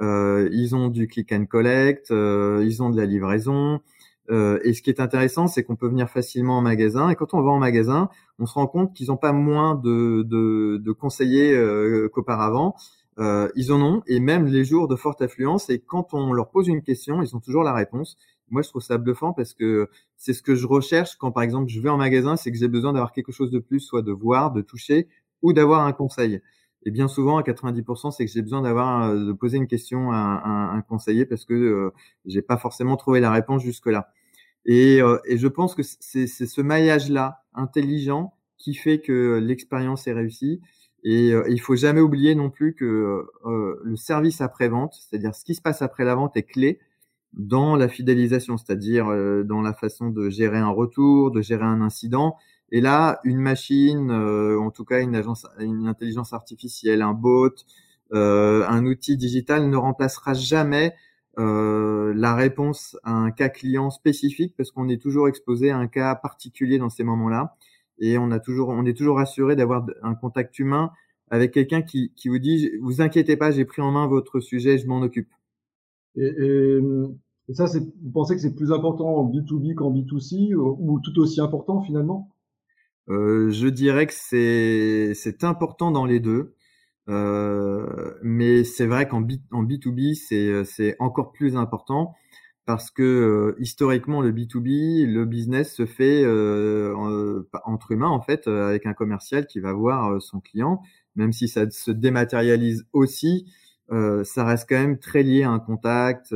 Ils 0.00 0.74
ont 0.74 0.88
du 0.88 1.06
click 1.06 1.32
and 1.32 1.46
collect, 1.46 2.10
ils 2.10 2.82
ont 2.82 2.90
de 2.90 2.96
la 2.96 3.06
livraison. 3.06 3.80
Euh, 4.30 4.58
et 4.64 4.72
ce 4.72 4.82
qui 4.82 4.90
est 4.90 5.00
intéressant, 5.00 5.46
c'est 5.46 5.64
qu'on 5.64 5.76
peut 5.76 5.88
venir 5.88 6.08
facilement 6.08 6.58
en 6.58 6.62
magasin. 6.62 7.10
Et 7.10 7.14
quand 7.14 7.34
on 7.34 7.42
va 7.42 7.50
en 7.50 7.58
magasin, 7.58 8.08
on 8.38 8.46
se 8.46 8.54
rend 8.54 8.66
compte 8.66 8.94
qu'ils 8.94 9.08
n'ont 9.08 9.16
pas 9.16 9.32
moins 9.32 9.74
de, 9.74 10.22
de, 10.22 10.78
de 10.78 10.92
conseillers 10.92 11.54
euh, 11.54 12.08
qu'auparavant. 12.08 12.74
Euh, 13.18 13.48
ils 13.54 13.70
en 13.72 13.80
ont, 13.80 14.02
et 14.08 14.18
même 14.18 14.46
les 14.46 14.64
jours 14.64 14.88
de 14.88 14.96
forte 14.96 15.22
affluence. 15.22 15.70
Et 15.70 15.78
quand 15.78 16.14
on 16.14 16.32
leur 16.32 16.50
pose 16.50 16.68
une 16.68 16.82
question, 16.82 17.22
ils 17.22 17.36
ont 17.36 17.40
toujours 17.40 17.62
la 17.62 17.72
réponse. 17.72 18.16
Moi, 18.50 18.62
je 18.62 18.68
trouve 18.68 18.82
ça 18.82 18.98
bluffant 18.98 19.32
parce 19.32 19.54
que 19.54 19.88
c'est 20.16 20.32
ce 20.32 20.42
que 20.42 20.54
je 20.54 20.66
recherche 20.66 21.16
quand, 21.16 21.30
par 21.30 21.42
exemple, 21.42 21.68
je 21.68 21.80
vais 21.80 21.88
en 21.88 21.96
magasin, 21.96 22.36
c'est 22.36 22.50
que 22.50 22.58
j'ai 22.58 22.68
besoin 22.68 22.92
d'avoir 22.92 23.12
quelque 23.12 23.32
chose 23.32 23.50
de 23.50 23.58
plus, 23.58 23.80
soit 23.80 24.02
de 24.02 24.12
voir, 24.12 24.52
de 24.52 24.62
toucher, 24.62 25.08
ou 25.42 25.52
d'avoir 25.52 25.86
un 25.86 25.92
conseil. 25.92 26.40
Et 26.84 26.90
bien 26.90 27.08
souvent, 27.08 27.38
à 27.38 27.42
90%, 27.42 28.10
c'est 28.10 28.26
que 28.26 28.30
j'ai 28.30 28.42
besoin 28.42 28.62
d'avoir 28.62 29.08
euh, 29.08 29.26
de 29.26 29.32
poser 29.32 29.56
une 29.56 29.66
question 29.66 30.12
à, 30.12 30.42
un 30.72 30.82
conseiller 30.82 31.24
parce 31.24 31.44
que 31.44 31.54
euh, 31.54 31.90
j'ai 32.26 32.42
pas 32.42 32.58
forcément 32.58 32.96
trouvé 32.96 33.20
la 33.20 33.30
réponse 33.30 33.62
jusque 33.62 33.86
là. 33.86 34.10
Et, 34.66 35.00
euh, 35.02 35.18
je 35.30 35.48
pense 35.48 35.74
que 35.74 35.82
c'est 35.82 36.26
ce 36.26 36.60
maillage-là 36.60 37.42
intelligent 37.54 38.34
qui 38.58 38.74
fait 38.74 39.00
que 39.00 39.38
l'expérience 39.42 40.06
est 40.06 40.12
réussie. 40.12 40.60
Et 41.04 41.32
euh, 41.32 41.44
il 41.48 41.60
faut 41.60 41.76
jamais 41.76 42.00
oublier 42.00 42.34
non 42.34 42.50
plus 42.50 42.74
que 42.74 43.26
le 43.44 43.96
service 43.96 44.40
après 44.40 44.68
vente, 44.68 44.94
c'est-à-dire 44.94 45.34
ce 45.34 45.44
qui 45.44 45.54
se 45.54 45.62
passe 45.62 45.82
après 45.82 46.04
la 46.04 46.14
vente, 46.14 46.36
est 46.36 46.44
clé 46.44 46.80
dans 47.34 47.76
la 47.76 47.88
fidélisation, 47.88 48.56
c'est-à-dire 48.56 49.06
dans 49.44 49.60
la 49.60 49.74
façon 49.74 50.08
de 50.08 50.30
gérer 50.30 50.58
un 50.58 50.68
retour, 50.68 51.30
de 51.30 51.42
gérer 51.42 51.64
un 51.64 51.80
incident 51.82 52.36
et 52.70 52.80
là, 52.80 53.20
une 53.24 53.38
machine, 53.38 54.10
euh, 54.10 54.58
en 54.60 54.70
tout 54.70 54.84
cas 54.84 55.00
une 55.00 55.14
agence, 55.14 55.46
une 55.60 55.86
intelligence 55.86 56.32
artificielle, 56.32 57.02
un 57.02 57.14
bot, 57.14 57.54
euh, 58.12 58.66
un 58.68 58.84
outil 58.86 59.16
digital 59.16 59.68
ne 59.68 59.76
remplacera 59.76 60.34
jamais 60.34 60.94
la 61.36 62.36
réponse 62.36 62.96
à 63.02 63.12
un 63.12 63.32
cas 63.32 63.48
client 63.48 63.90
spécifique 63.90 64.54
parce 64.56 64.70
qu'on 64.70 64.88
est 64.88 65.02
toujours 65.02 65.26
exposé 65.26 65.70
à 65.70 65.76
un 65.76 65.88
cas 65.88 66.14
particulier 66.14 66.78
dans 66.78 66.90
ces 66.90 67.02
moments-là 67.02 67.56
et 67.98 68.18
on 68.18 68.30
a 68.30 68.40
toujours, 68.40 68.68
on 68.68 68.84
est 68.84 68.96
toujours 68.96 69.18
assuré 69.18 69.56
d'avoir 69.56 69.86
un 70.02 70.14
contact 70.14 70.58
humain 70.58 70.92
avec 71.30 71.52
quelqu'un 71.52 71.82
qui, 71.82 72.12
qui 72.14 72.28
vous 72.28 72.38
dit, 72.38 72.70
vous 72.80 73.00
inquiétez 73.00 73.36
pas, 73.36 73.50
j'ai 73.50 73.64
pris 73.64 73.82
en 73.82 73.90
main 73.90 74.06
votre 74.06 74.40
sujet, 74.40 74.78
je 74.78 74.86
m'en 74.86 75.00
occupe. 75.00 75.28
Et, 76.16 76.26
et, 77.48 77.54
ça, 77.54 77.66
c'est, 77.66 77.80
vous 77.80 78.10
pensez 78.12 78.34
que 78.34 78.40
c'est 78.40 78.54
plus 78.54 78.72
important 78.72 79.16
en 79.16 79.30
B2B 79.30 79.74
qu'en 79.74 79.92
B2C 79.92 80.54
ou, 80.54 81.00
tout 81.00 81.18
aussi 81.18 81.40
important 81.40 81.82
finalement? 81.82 82.30
Euh, 83.08 83.50
Je 83.50 83.68
dirais 83.68 84.06
que 84.06 84.14
c'est, 84.14 85.44
important 85.44 85.90
dans 85.90 86.06
les 86.06 86.20
deux. 86.20 86.54
Euh, 87.08 88.14
mais 88.22 88.64
c'est 88.64 88.86
vrai 88.86 89.06
qu'en 89.06 89.20
B, 89.20 89.32
en 89.50 89.62
B2B, 89.62 90.14
c'est, 90.14 90.64
c'est 90.64 90.96
encore 90.98 91.32
plus 91.32 91.56
important 91.56 92.14
parce 92.66 92.90
que 92.90 93.02
euh, 93.02 93.56
historiquement 93.60 94.22
le 94.22 94.32
B2B, 94.32 95.06
le 95.06 95.24
business 95.24 95.74
se 95.74 95.86
fait 95.86 96.22
euh, 96.24 97.42
entre 97.64 97.92
humains 97.92 98.08
en 98.08 98.22
fait, 98.22 98.48
euh, 98.48 98.68
avec 98.68 98.86
un 98.86 98.94
commercial 98.94 99.46
qui 99.46 99.60
va 99.60 99.72
voir 99.72 100.20
son 100.22 100.40
client, 100.40 100.80
même 101.14 101.32
si 101.32 101.48
ça 101.48 101.70
se 101.70 101.90
dématérialise 101.90 102.86
aussi, 102.92 103.46
ça 103.90 104.44
reste 104.44 104.68
quand 104.68 104.78
même 104.78 104.98
très 104.98 105.22
lié 105.22 105.42
à 105.42 105.50
un 105.50 105.58
contact 105.58 106.34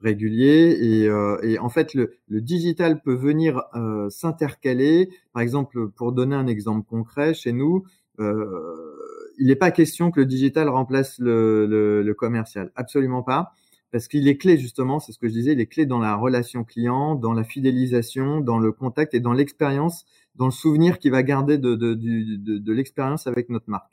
régulier 0.00 0.76
et, 0.80 1.04
et, 1.42 1.58
en 1.58 1.68
fait 1.68 1.94
le, 1.94 2.12
le, 2.28 2.40
digital 2.40 3.00
peut 3.02 3.14
venir 3.14 3.62
s'intercaler. 4.10 5.08
Par 5.32 5.42
exemple, 5.42 5.88
pour 5.90 6.12
donner 6.12 6.36
un 6.36 6.46
exemple 6.46 6.86
concret, 6.86 7.34
chez 7.34 7.52
nous, 7.52 7.84
il 8.18 9.46
n'est 9.46 9.56
pas 9.56 9.70
question 9.70 10.10
que 10.10 10.20
le 10.20 10.26
digital 10.26 10.68
remplace 10.68 11.18
le, 11.18 11.66
le, 11.66 12.02
le 12.02 12.14
commercial, 12.14 12.72
absolument 12.76 13.22
pas 13.22 13.52
parce 13.94 14.08
qu'il 14.08 14.26
est 14.26 14.36
clé 14.36 14.58
justement, 14.58 14.98
c'est 14.98 15.12
ce 15.12 15.20
que 15.20 15.28
je 15.28 15.32
disais, 15.34 15.52
il 15.52 15.60
est 15.60 15.66
clé 15.68 15.86
dans 15.86 16.00
la 16.00 16.16
relation 16.16 16.64
client, 16.64 17.14
dans 17.14 17.32
la 17.32 17.44
fidélisation, 17.44 18.40
dans 18.40 18.58
le 18.58 18.72
contact 18.72 19.14
et 19.14 19.20
dans 19.20 19.32
l'expérience, 19.32 20.04
dans 20.34 20.46
le 20.46 20.50
souvenir 20.50 20.98
qu'il 20.98 21.12
va 21.12 21.22
garder 21.22 21.58
de, 21.58 21.76
de, 21.76 21.94
de, 21.94 22.58
de 22.58 22.72
l'expérience 22.72 23.28
avec 23.28 23.50
notre 23.50 23.70
marque. 23.70 23.92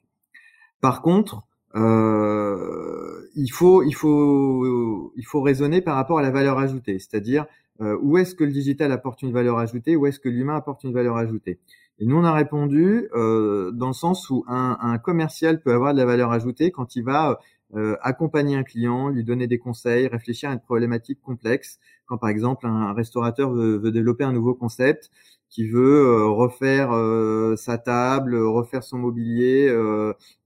Par 0.80 1.04
contre, 1.04 1.44
euh, 1.76 3.30
il 3.36 3.50
faut 3.50 3.84
il 3.84 3.94
faut 3.94 5.14
il 5.16 5.26
faut 5.26 5.42
raisonner 5.42 5.82
par 5.82 5.96
rapport 5.96 6.20
à 6.20 6.22
la 6.22 6.32
valeur 6.32 6.60
ajoutée, 6.60 7.00
c'est-à-dire 7.00 7.46
euh, 7.82 7.98
où 8.02 8.18
est-ce 8.18 8.36
que 8.36 8.44
le 8.44 8.52
digital 8.52 8.92
apporte 8.92 9.22
une 9.22 9.32
valeur 9.32 9.58
ajoutée, 9.58 9.96
où 9.96 10.06
est-ce 10.06 10.20
que 10.20 10.30
l'humain 10.30 10.56
apporte 10.56 10.84
une 10.84 10.94
valeur 10.94 11.18
ajoutée? 11.18 11.60
Et 12.00 12.06
nous 12.06 12.18
on 12.18 12.24
a 12.24 12.34
répondu 12.34 13.10
euh, 13.16 13.72
dans 13.72 13.88
le 13.88 13.94
sens 13.94 14.30
où 14.30 14.44
un, 14.48 14.78
un, 14.82 14.98
commercial 14.98 15.62
peut 15.62 15.72
avoir 15.74 15.94
de 15.94 16.00
la 16.00 16.06
valeur 16.06 16.32
ajoutée 16.32 16.72
quand 16.72 16.96
il 16.96 17.04
va 17.04 17.40
euh, 17.74 17.96
accompagner 18.02 18.56
un 18.56 18.64
client, 18.64 19.10
lui 19.10 19.24
donner 19.24 19.48
des 19.48 19.58
conseils, 19.58 20.08
réfléchir 20.08 20.50
à 20.50 20.54
une 20.54 20.60
problématique 20.60 21.22
complexe. 21.22 21.80
Quand 22.06 22.18
par 22.18 22.30
exemple 22.30 22.68
un 22.68 22.94
restaurateur 22.94 23.52
veut, 23.52 23.78
veut 23.78 23.92
développer 23.92 24.26
un 24.26 24.34
nouveau 24.34 24.54
concept, 24.54 25.10
qui 25.52 25.68
veut 25.68 26.08
euh, 26.08 26.26
refaire 26.28 26.92
euh, 26.94 27.56
sa 27.56 27.78
table, 27.78 28.36
refaire 28.36 28.84
son 28.84 28.98
mobilier, 28.98 29.70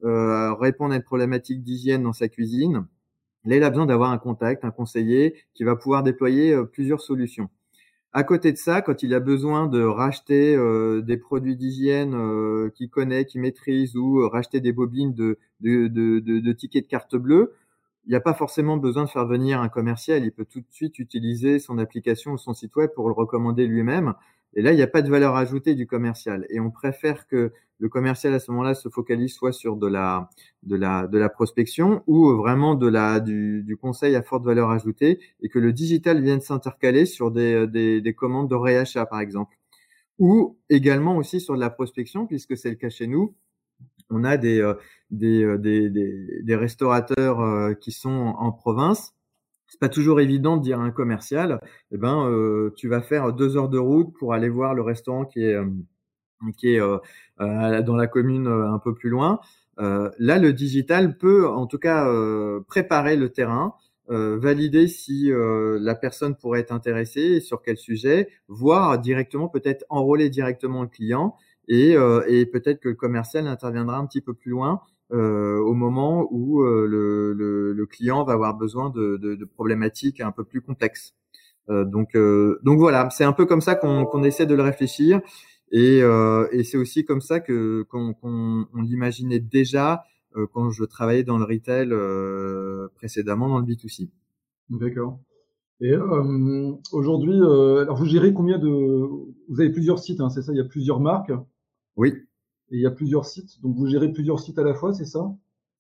répondre 0.04 0.94
à 0.94 0.98
une 0.98 1.04
problématique 1.04 1.64
d'hygiène 1.64 2.04
dans 2.04 2.14
sa 2.14 2.28
cuisine, 2.28 2.86
là 3.46 3.56
il 3.56 3.64
a 3.64 3.70
besoin 3.70 3.86
d'avoir 3.86 4.12
un 4.12 4.18
contact, 4.18 4.66
un 4.66 4.72
conseiller 4.72 5.36
qui 5.54 5.64
va 5.64 5.78
pouvoir 5.78 6.04
déployer 6.04 6.54
plusieurs 6.74 7.02
solutions. 7.02 7.50
À 8.18 8.24
côté 8.24 8.54
de 8.54 8.58
ça, 8.58 8.82
quand 8.82 9.04
il 9.04 9.14
a 9.14 9.20
besoin 9.20 9.68
de 9.68 9.84
racheter 9.84 10.56
euh, 10.56 11.02
des 11.02 11.18
produits 11.18 11.58
d'hygiène 11.58 12.14
euh, 12.16 12.70
qu'il 12.74 12.90
connaît, 12.90 13.26
qu'il 13.26 13.42
maîtrise, 13.42 13.98
ou 13.98 14.22
euh, 14.22 14.28
racheter 14.30 14.62
des 14.62 14.72
bobines 14.72 15.14
de, 15.14 15.38
de, 15.60 16.52
tickets 16.54 16.86
de 16.86 16.90
carte 16.90 17.18
bleue, 17.18 17.54
il 18.06 18.12
n'y 18.12 18.16
a 18.16 18.22
pas 18.22 18.34
forcément 18.34 18.78
besoin 18.78 19.04
de 19.04 19.10
faire 19.10 19.28
venir 19.28 19.60
un 19.60 19.68
commercial. 19.68 20.24
Il 20.24 20.32
peut 20.32 20.46
tout 20.46 20.62
de 20.62 20.66
suite 20.70 20.98
utiliser 20.98 21.60
son 21.60 21.78
application 21.78 22.32
ou 22.32 22.38
son 22.38 22.54
site 22.54 22.74
web 22.78 22.90
pour 22.96 23.10
le 23.10 23.14
recommander 23.14 23.68
lui-même. 23.68 24.14
Et 24.56 24.62
là, 24.62 24.72
il 24.72 24.76
n'y 24.76 24.82
a 24.82 24.88
pas 24.88 25.02
de 25.02 25.10
valeur 25.10 25.36
ajoutée 25.36 25.76
du 25.76 25.86
commercial. 25.88 26.46
Et 26.50 26.60
on 26.60 26.72
préfère 26.72 27.28
que 27.28 27.52
le 27.80 27.90
commercial 27.90 28.34
à 28.34 28.40
ce 28.40 28.52
moment-là 28.52 28.74
se 28.74 28.88
focalise 28.88 29.34
soit 29.34 29.52
sur 29.52 29.76
de 29.76 29.88
la, 29.88 30.30
de 30.64 30.78
la, 30.78 31.08
de 31.08 31.18
la 31.18 31.30
prospection 31.30 32.04
ou 32.08 32.30
vraiment 32.38 32.76
de 32.76 32.88
la, 32.88 33.20
du, 33.20 33.64
du 33.64 33.76
conseil 33.76 34.16
à 34.16 34.24
forte 34.24 34.46
valeur 34.46 34.70
ajoutée 34.70 35.20
et 35.42 35.50
que 35.50 35.60
le 35.60 35.74
digital 35.74 36.22
vienne 36.22 36.40
s'intercaler 36.42 37.06
sur 37.06 37.32
des, 37.32 37.68
des, 37.68 38.00
des 38.02 38.14
commandes 38.14 38.50
de 38.50 38.56
réachat, 38.56 39.06
par 39.06 39.20
exemple. 39.20 39.58
Ou 40.20 40.58
également 40.70 41.18
aussi 41.18 41.42
sur 41.42 41.56
de 41.56 41.60
la 41.60 41.70
prospection, 41.70 42.26
puisque 42.28 42.56
c'est 42.56 42.70
le 42.70 42.78
cas 42.78 42.90
chez 42.90 43.08
nous. 43.08 43.36
On 44.10 44.24
a 44.24 44.38
des, 44.38 44.62
euh, 44.62 44.76
des, 45.10 45.44
euh, 45.44 45.58
des, 45.58 45.90
des, 45.90 46.42
des 46.44 46.56
restaurateurs 46.56 47.42
euh, 47.42 47.74
qui 47.74 47.92
sont 47.92 48.34
en 48.38 48.52
province 48.52 49.15
c'est 49.76 49.80
pas 49.80 49.90
toujours 49.90 50.22
évident 50.22 50.56
de 50.56 50.62
dire 50.62 50.80
à 50.80 50.84
un 50.84 50.92
commercial, 50.92 51.60
eh 51.92 51.98
ben, 51.98 52.30
euh, 52.30 52.72
tu 52.78 52.88
vas 52.88 53.02
faire 53.02 53.34
deux 53.34 53.58
heures 53.58 53.68
de 53.68 53.78
route 53.78 54.14
pour 54.18 54.34
aller 54.34 54.48
voir 54.48 54.74
le 54.74 54.82
restaurant 54.82 55.26
qui 55.26 55.44
est, 55.44 55.54
euh, 55.54 55.66
qui 56.56 56.76
est 56.76 56.80
euh, 56.80 57.82
dans 57.82 57.98
la 57.98 58.08
commune 58.08 58.48
un 58.48 58.80
peu 58.80 58.94
plus 58.94 59.10
loin. 59.10 59.42
là, 59.78 60.40
le 60.40 60.54
digital 60.54 61.18
peut, 61.18 61.46
en 61.46 61.68
tout 61.68 61.78
cas, 61.78 62.10
préparer 62.70 63.18
le 63.18 63.30
terrain, 63.30 63.74
valider 64.08 64.88
si 64.88 65.30
la 65.34 65.96
personne 65.96 66.36
pourrait 66.38 66.62
être 66.62 66.72
intéressée, 66.72 67.42
sur 67.42 67.62
quel 67.62 67.76
sujet, 67.76 68.30
voire 68.48 68.98
directement 69.00 69.50
peut-être 69.50 69.84
enrôler 69.90 70.30
directement 70.30 70.84
le 70.84 70.88
client 70.88 71.36
et, 71.68 71.96
et 72.28 72.46
peut-être 72.46 72.80
que 72.80 72.90
le 72.90 72.96
commercial 72.96 73.48
interviendra 73.48 73.98
un 73.98 74.06
petit 74.06 74.22
peu 74.22 74.34
plus 74.34 74.52
loin 74.52 74.80
euh, 75.12 75.58
au 75.60 75.74
moment 75.74 76.28
où 76.32 76.64
euh, 76.64 76.88
le, 76.88 77.34
le, 77.34 77.74
le, 77.74 77.86
client 77.86 78.24
va 78.24 78.34
avoir 78.34 78.56
besoin 78.56 78.90
de, 78.90 79.18
de, 79.18 79.36
de 79.36 79.46
problématiques 79.46 80.20
un 80.20 80.32
peu 80.32 80.44
plus 80.44 80.62
complexes. 80.62 81.14
Euh, 81.70 81.86
donc, 81.86 82.16
euh, 82.16 82.60
donc 82.64 82.80
voilà, 82.80 83.10
c'est 83.12 83.24
un 83.24 83.34
peu 83.34 83.46
comme 83.46 83.62
ça 83.62 83.76
qu'on 83.76 84.06
qu'on 84.06 84.24
essaie 84.24 84.46
de 84.46 84.56
le 84.56 84.64
réfléchir, 84.64 85.22
et, 85.72 86.00
et 86.00 86.64
c'est 86.64 86.78
aussi 86.78 87.06
comme 87.06 87.22
ça 87.22 87.40
que 87.40 87.84
qu'on 87.90 88.14
qu'on 88.14 88.68
on 88.74 88.82
l'imaginait 88.82 89.40
déjà 89.40 90.04
quand 90.54 90.70
je 90.70 90.84
travaillais 90.84 91.24
dans 91.24 91.38
le 91.38 91.46
retail 91.46 91.90
précédemment 92.96 93.50
dans 93.50 93.60
le 93.60 93.66
B2C. 93.66 94.10
D'accord. 94.70 95.20
Et 95.82 95.92
euh, 95.92 96.72
aujourd'hui, 96.94 97.34
euh, 97.34 97.82
alors 97.82 97.98
vous 97.98 98.06
gérez 98.06 98.34
combien 98.34 98.58
de 98.58 98.68
Vous 98.68 99.60
avez 99.60 99.70
plusieurs 99.72 100.00
sites, 100.00 100.22
hein, 100.22 100.30
c'est 100.30 100.42
ça? 100.42 100.54
Il 100.54 100.58
y 100.58 100.62
a 100.62 100.66
plusieurs 100.66 101.00
marques? 101.00 101.34
Oui. 101.98 102.14
Il 102.72 102.82
y 102.82 102.86
a 102.86 102.92
plusieurs 102.92 103.26
sites, 103.26 103.62
donc 103.62 103.76
vous 103.76 103.88
gérez 103.88 104.12
plusieurs 104.12 104.40
sites 104.40 104.58
à 104.60 104.64
la 104.64 104.74
fois, 104.74 104.94
c'est 104.94 105.06
ça? 105.06 105.36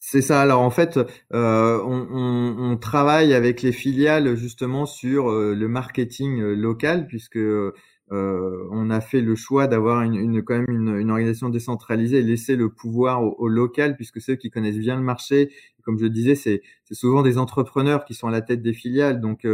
C'est 0.08 0.22
ça. 0.22 0.40
Alors 0.40 0.62
en 0.62 0.70
fait, 0.70 1.00
euh, 1.34 1.82
on, 1.84 2.08
on, 2.12 2.72
on, 2.72 2.78
travaille 2.78 3.34
avec 3.34 3.64
les 3.64 3.72
filiales 3.72 4.36
justement 4.36 4.86
sur 4.86 5.32
euh, 5.32 5.56
le 5.56 5.68
marketing 5.68 6.42
euh, 6.42 6.54
local, 6.54 7.08
puisque 7.08 7.38
euh, 7.38 7.72
on 8.12 8.92
a 8.92 9.02
fait 9.02 9.22
le 9.22 9.36
choix 9.36 9.66
d'avoir 9.66 10.04
une, 10.04 10.14
une, 10.14 10.44
quand 10.44 10.60
même 10.60 10.70
une, 10.70 10.96
une, 10.96 11.10
organisation 11.10 11.50
décentralisée 11.50 12.20
et 12.20 12.22
laisser 12.22 12.56
le 12.56 12.70
pouvoir 12.70 13.24
au, 13.24 13.36
au 13.40 13.48
local, 13.48 13.96
puisque 13.96 14.22
ceux 14.22 14.36
qui 14.36 14.52
connaissent 14.52 14.78
bien 14.78 14.96
le 14.96 15.02
marché, 15.02 15.52
comme 15.84 15.98
je 15.98 16.04
le 16.04 16.12
disais, 16.12 16.36
c'est 16.36 16.62
souvent 16.92 17.24
des 17.24 17.40
entrepreneurs 17.40 18.06
qui 18.06 18.14
sont 18.14 18.28
à 18.28 18.32
la 18.32 18.42
tête 18.42 18.62
des 18.62 18.74
filiales, 18.74 19.22
donc 19.22 19.48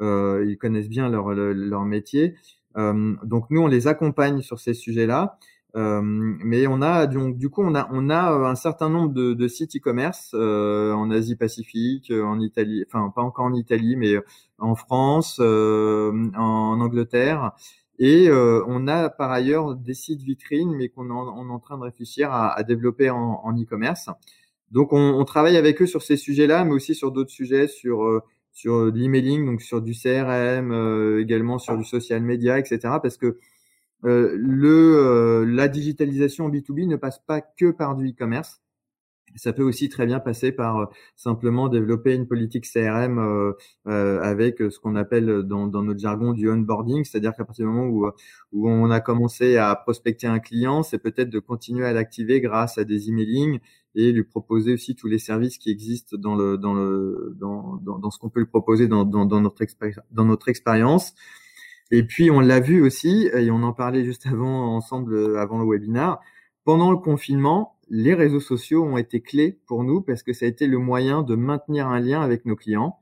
euh, 0.00 0.44
ils 0.46 0.56
connaissent 0.56 0.88
bien 0.88 1.08
leur, 1.08 1.34
leur, 1.34 1.52
leur 1.52 1.84
métier. 1.84 2.36
donc 2.76 3.46
nous, 3.50 3.60
on 3.60 3.66
les 3.66 3.88
accompagne 3.88 4.40
sur 4.40 4.60
ces 4.60 4.74
sujets-là. 4.74 5.38
Euh, 5.74 6.00
mais 6.02 6.66
on 6.66 6.80
a 6.80 7.06
donc 7.06 7.36
du 7.36 7.50
coup 7.50 7.62
on 7.62 7.74
a 7.74 7.86
on 7.92 8.08
a 8.08 8.32
euh, 8.32 8.44
un 8.44 8.54
certain 8.54 8.88
nombre 8.88 9.12
de, 9.12 9.34
de 9.34 9.48
sites 9.48 9.76
e-commerce 9.76 10.30
euh, 10.32 10.92
en 10.94 11.10
Asie 11.10 11.36
Pacifique, 11.36 12.10
en 12.10 12.40
Italie, 12.40 12.84
enfin 12.86 13.12
pas 13.14 13.20
encore 13.20 13.44
en 13.46 13.52
Italie, 13.52 13.96
mais 13.96 14.14
en 14.58 14.74
France, 14.74 15.38
en 15.40 16.80
Angleterre. 16.80 17.52
Et 17.98 18.28
on 18.30 18.88
a 18.88 19.08
par 19.08 19.30
ailleurs 19.32 19.74
des 19.74 19.94
sites 19.94 20.22
vitrines, 20.22 20.74
mais 20.76 20.88
qu'on 20.88 21.10
on 21.10 21.48
est 21.48 21.52
en 21.52 21.58
train 21.58 21.78
de 21.78 21.82
réfléchir 21.82 22.30
à, 22.30 22.52
à 22.52 22.62
développer 22.62 23.10
en, 23.10 23.40
en 23.42 23.52
e-commerce. 23.52 24.10
Donc 24.70 24.92
on, 24.92 24.98
on, 24.98 25.24
travaille 25.24 25.56
avec 25.56 25.80
eux 25.80 25.86
sur 25.86 26.02
ces 26.02 26.16
sujets-là, 26.16 26.64
mais 26.64 26.72
aussi 26.72 26.94
sur 26.94 27.12
d'autres 27.12 27.30
sujets, 27.30 27.68
sur 27.68 28.22
sur 28.52 28.86
l'emailing, 28.86 29.44
donc 29.46 29.62
sur 29.62 29.82
du 29.82 29.92
CRM, 29.92 31.18
également 31.20 31.58
sur 31.58 31.76
du 31.76 31.84
social 31.84 32.22
media, 32.22 32.58
etc. 32.58 32.78
Parce 33.02 33.16
que 33.18 33.26
euh, 33.26 33.38
le, 34.02 34.68
euh, 34.68 35.44
la 35.46 35.68
digitalisation 35.68 36.48
B2B 36.48 36.86
ne 36.86 36.96
passe 36.96 37.18
pas 37.26 37.40
que 37.40 37.70
par 37.70 37.96
du 37.96 38.10
e-commerce. 38.10 38.60
Ça 39.34 39.52
peut 39.52 39.62
aussi 39.62 39.90
très 39.90 40.06
bien 40.06 40.18
passer 40.18 40.50
par 40.50 40.78
euh, 40.78 40.86
simplement 41.14 41.68
développer 41.68 42.14
une 42.14 42.26
politique 42.26 42.66
CRM 42.66 43.18
euh, 43.18 44.20
avec 44.22 44.58
ce 44.58 44.78
qu'on 44.78 44.96
appelle 44.96 45.42
dans, 45.42 45.66
dans, 45.66 45.82
notre 45.82 46.00
jargon 46.00 46.32
du 46.32 46.48
onboarding, 46.48 47.04
c'est-à-dire 47.04 47.34
qu'à 47.36 47.44
partir 47.44 47.66
du 47.66 47.72
moment 47.72 47.86
où, 47.86 48.06
où 48.52 48.68
on 48.70 48.90
a 48.90 49.00
commencé 49.00 49.58
à 49.58 49.74
prospecter 49.76 50.26
un 50.26 50.38
client, 50.38 50.82
c'est 50.82 50.98
peut-être 50.98 51.28
de 51.28 51.38
continuer 51.38 51.84
à 51.84 51.92
l'activer 51.92 52.40
grâce 52.40 52.78
à 52.78 52.84
des 52.84 53.10
emailing 53.10 53.58
et 53.94 54.12
lui 54.12 54.24
proposer 54.24 54.72
aussi 54.72 54.94
tous 54.94 55.08
les 55.08 55.18
services 55.18 55.58
qui 55.58 55.70
existent 55.70 56.16
dans 56.16 56.34
le 56.34 56.56
dans 56.56 56.74
le 56.74 57.34
dans, 57.38 57.76
dans, 57.76 58.10
ce 58.10 58.18
qu'on 58.18 58.30
peut 58.30 58.40
lui 58.40 58.46
proposer 58.46 58.88
dans, 58.88 59.04
dans 59.04 59.40
notre 59.40 60.48
expérience. 60.48 61.14
Et 61.90 62.02
puis 62.02 62.30
on 62.30 62.40
l'a 62.40 62.60
vu 62.60 62.82
aussi, 62.82 63.28
et 63.34 63.50
on 63.50 63.62
en 63.62 63.72
parlait 63.72 64.04
juste 64.04 64.26
avant 64.30 64.74
ensemble 64.76 65.14
euh, 65.14 65.38
avant 65.38 65.58
le 65.58 65.70
webinar, 65.70 66.20
pendant 66.64 66.90
le 66.90 66.96
confinement, 66.98 67.76
les 67.88 68.14
réseaux 68.14 68.40
sociaux 68.40 68.84
ont 68.84 68.96
été 68.96 69.20
clés 69.20 69.60
pour 69.66 69.84
nous 69.84 70.00
parce 70.00 70.22
que 70.22 70.32
ça 70.32 70.46
a 70.46 70.48
été 70.48 70.66
le 70.66 70.78
moyen 70.78 71.22
de 71.22 71.36
maintenir 71.36 71.86
un 71.86 72.00
lien 72.00 72.20
avec 72.20 72.44
nos 72.44 72.56
clients. 72.56 72.98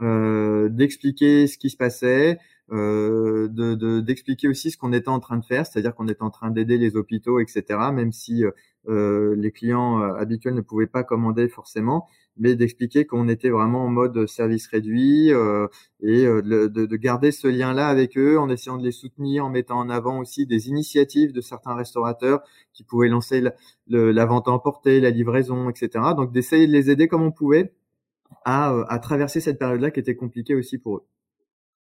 d'expliquer 0.00 1.46
ce 1.46 1.58
qui 1.58 1.70
se 1.70 1.76
passait, 1.76 2.38
euh, 2.72 3.41
de 3.52 4.00
d'expliquer 4.00 4.48
aussi 4.48 4.70
ce 4.70 4.78
qu'on 4.78 4.92
était 4.92 5.08
en 5.08 5.20
train 5.20 5.36
de 5.38 5.44
faire, 5.44 5.66
c'est-à-dire 5.66 5.94
qu'on 5.94 6.08
était 6.08 6.22
en 6.22 6.30
train 6.30 6.50
d'aider 6.50 6.78
les 6.78 6.96
hôpitaux, 6.96 7.40
etc. 7.40 7.64
Même 7.92 8.12
si 8.12 8.44
euh, 8.88 9.34
les 9.36 9.52
clients 9.52 10.00
euh, 10.00 10.14
habituels 10.14 10.54
ne 10.54 10.60
pouvaient 10.60 10.86
pas 10.86 11.04
commander 11.04 11.48
forcément, 11.48 12.08
mais 12.36 12.56
d'expliquer 12.56 13.06
qu'on 13.06 13.28
était 13.28 13.50
vraiment 13.50 13.84
en 13.84 13.88
mode 13.88 14.26
service 14.26 14.66
réduit 14.66 15.32
euh, 15.32 15.68
et 16.02 16.26
euh, 16.26 16.42
de, 16.42 16.86
de, 16.86 16.96
garder 16.96 17.30
ce 17.30 17.46
lien-là 17.46 17.86
avec 17.88 18.18
eux 18.18 18.38
en 18.38 18.48
essayant 18.48 18.78
de 18.78 18.84
les 18.84 18.92
soutenir, 18.92 19.44
en 19.44 19.50
mettant 19.50 19.78
en 19.78 19.88
avant 19.88 20.18
aussi 20.18 20.46
des 20.46 20.68
initiatives 20.68 21.32
de 21.32 21.40
certains 21.40 21.74
restaurateurs 21.74 22.42
qui 22.72 22.82
pouvaient 22.84 23.08
lancer 23.08 23.40
la, 23.40 23.52
la 23.88 24.26
vente 24.26 24.48
à 24.48 24.50
emporter, 24.50 25.00
la 25.00 25.10
livraison, 25.10 25.70
etc. 25.70 26.04
Donc 26.16 26.32
d'essayer 26.32 26.66
de 26.66 26.72
les 26.72 26.90
aider 26.90 27.06
comme 27.06 27.22
on 27.22 27.32
pouvait 27.32 27.72
à, 28.44 28.74
à 28.88 28.98
traverser 28.98 29.40
cette 29.40 29.58
période-là 29.58 29.90
qui 29.90 30.00
était 30.00 30.16
compliquée 30.16 30.54
aussi 30.54 30.78
pour 30.78 30.96
eux. 30.96 31.04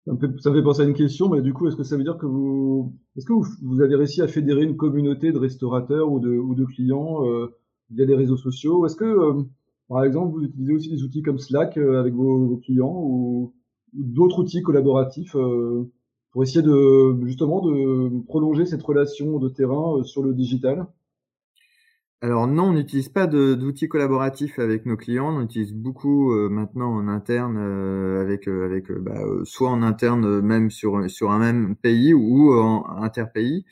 Ça 0.06 0.12
me, 0.12 0.18
fait, 0.20 0.64
penser 0.64 0.82
à 0.82 0.86
une 0.86 0.94
question, 0.94 1.30
mais 1.30 1.42
du 1.42 1.54
coup, 1.54 1.66
est-ce 1.68 1.78
que 1.78 1.84
ça 1.84 1.96
veut 1.96 2.04
dire 2.04 2.18
que 2.18 2.26
vous, 2.26 2.94
est-ce 3.16 3.26
que 3.26 3.32
vous, 3.32 3.82
avez 3.82 3.96
réussi 3.96 4.22
à 4.22 4.28
fédérer 4.28 4.64
une 4.64 4.76
communauté 4.76 5.32
de 5.32 5.38
restaurateurs 5.38 6.12
ou 6.12 6.20
de, 6.20 6.66
clients 6.66 7.26
euh, 7.26 7.56
via 7.90 8.06
les 8.06 8.16
réseaux 8.16 8.36
sociaux? 8.36 8.86
Est-ce 8.86 8.98
que, 8.98 9.06
euh, 9.06 9.44
par 9.88 10.04
exemple, 10.04 10.34
vous 10.34 10.44
utilisez 10.44 10.74
aussi 10.74 10.90
des 10.90 11.04
outils 11.04 11.22
comme 11.22 11.40
Slack 11.40 11.78
euh, 11.78 12.02
avec 12.02 12.14
vos, 12.14 12.48
vos, 12.48 12.58
clients 12.58 12.94
ou, 12.98 13.54
ou 13.98 14.04
d'autres 14.04 14.40
outils 14.40 14.62
collaboratifs 14.62 15.38
euh, 15.38 15.90
pour 16.32 16.44
essayer 16.44 16.64
de 16.64 17.18
justement 17.26 17.66
de 17.66 18.26
prolonger 18.26 18.66
cette 18.66 18.84
relation 18.84 19.40
de 19.40 19.48
terrain 19.48 20.00
euh, 20.00 20.04
sur 20.04 20.22
le 20.22 20.34
digital? 20.34 20.86
Alors 22.24 22.48
non, 22.48 22.68
on 22.70 22.74
n'utilise 22.74 23.10
pas 23.10 23.28
d'outils 23.28 23.90
collaboratifs 23.90 24.58
avec 24.58 24.86
nos 24.86 24.96
clients. 24.96 25.36
On 25.38 25.42
utilise 25.44 25.74
beaucoup 25.74 26.32
euh, 26.32 26.48
maintenant 26.48 26.90
en 26.96 27.10
interne 27.10 27.58
euh, 27.60 28.22
avec 28.22 28.48
euh, 28.48 28.66
avec 28.66 28.90
bah, 28.94 29.20
soit 29.44 29.70
en 29.70 29.84
interne 29.84 30.40
même 30.40 30.72
sur 30.72 31.10
sur 31.10 31.32
un 31.32 31.40
même 31.40 31.76
pays 31.76 32.14
ou 32.14 32.54
en 32.54 32.86
interpays. 33.04 33.66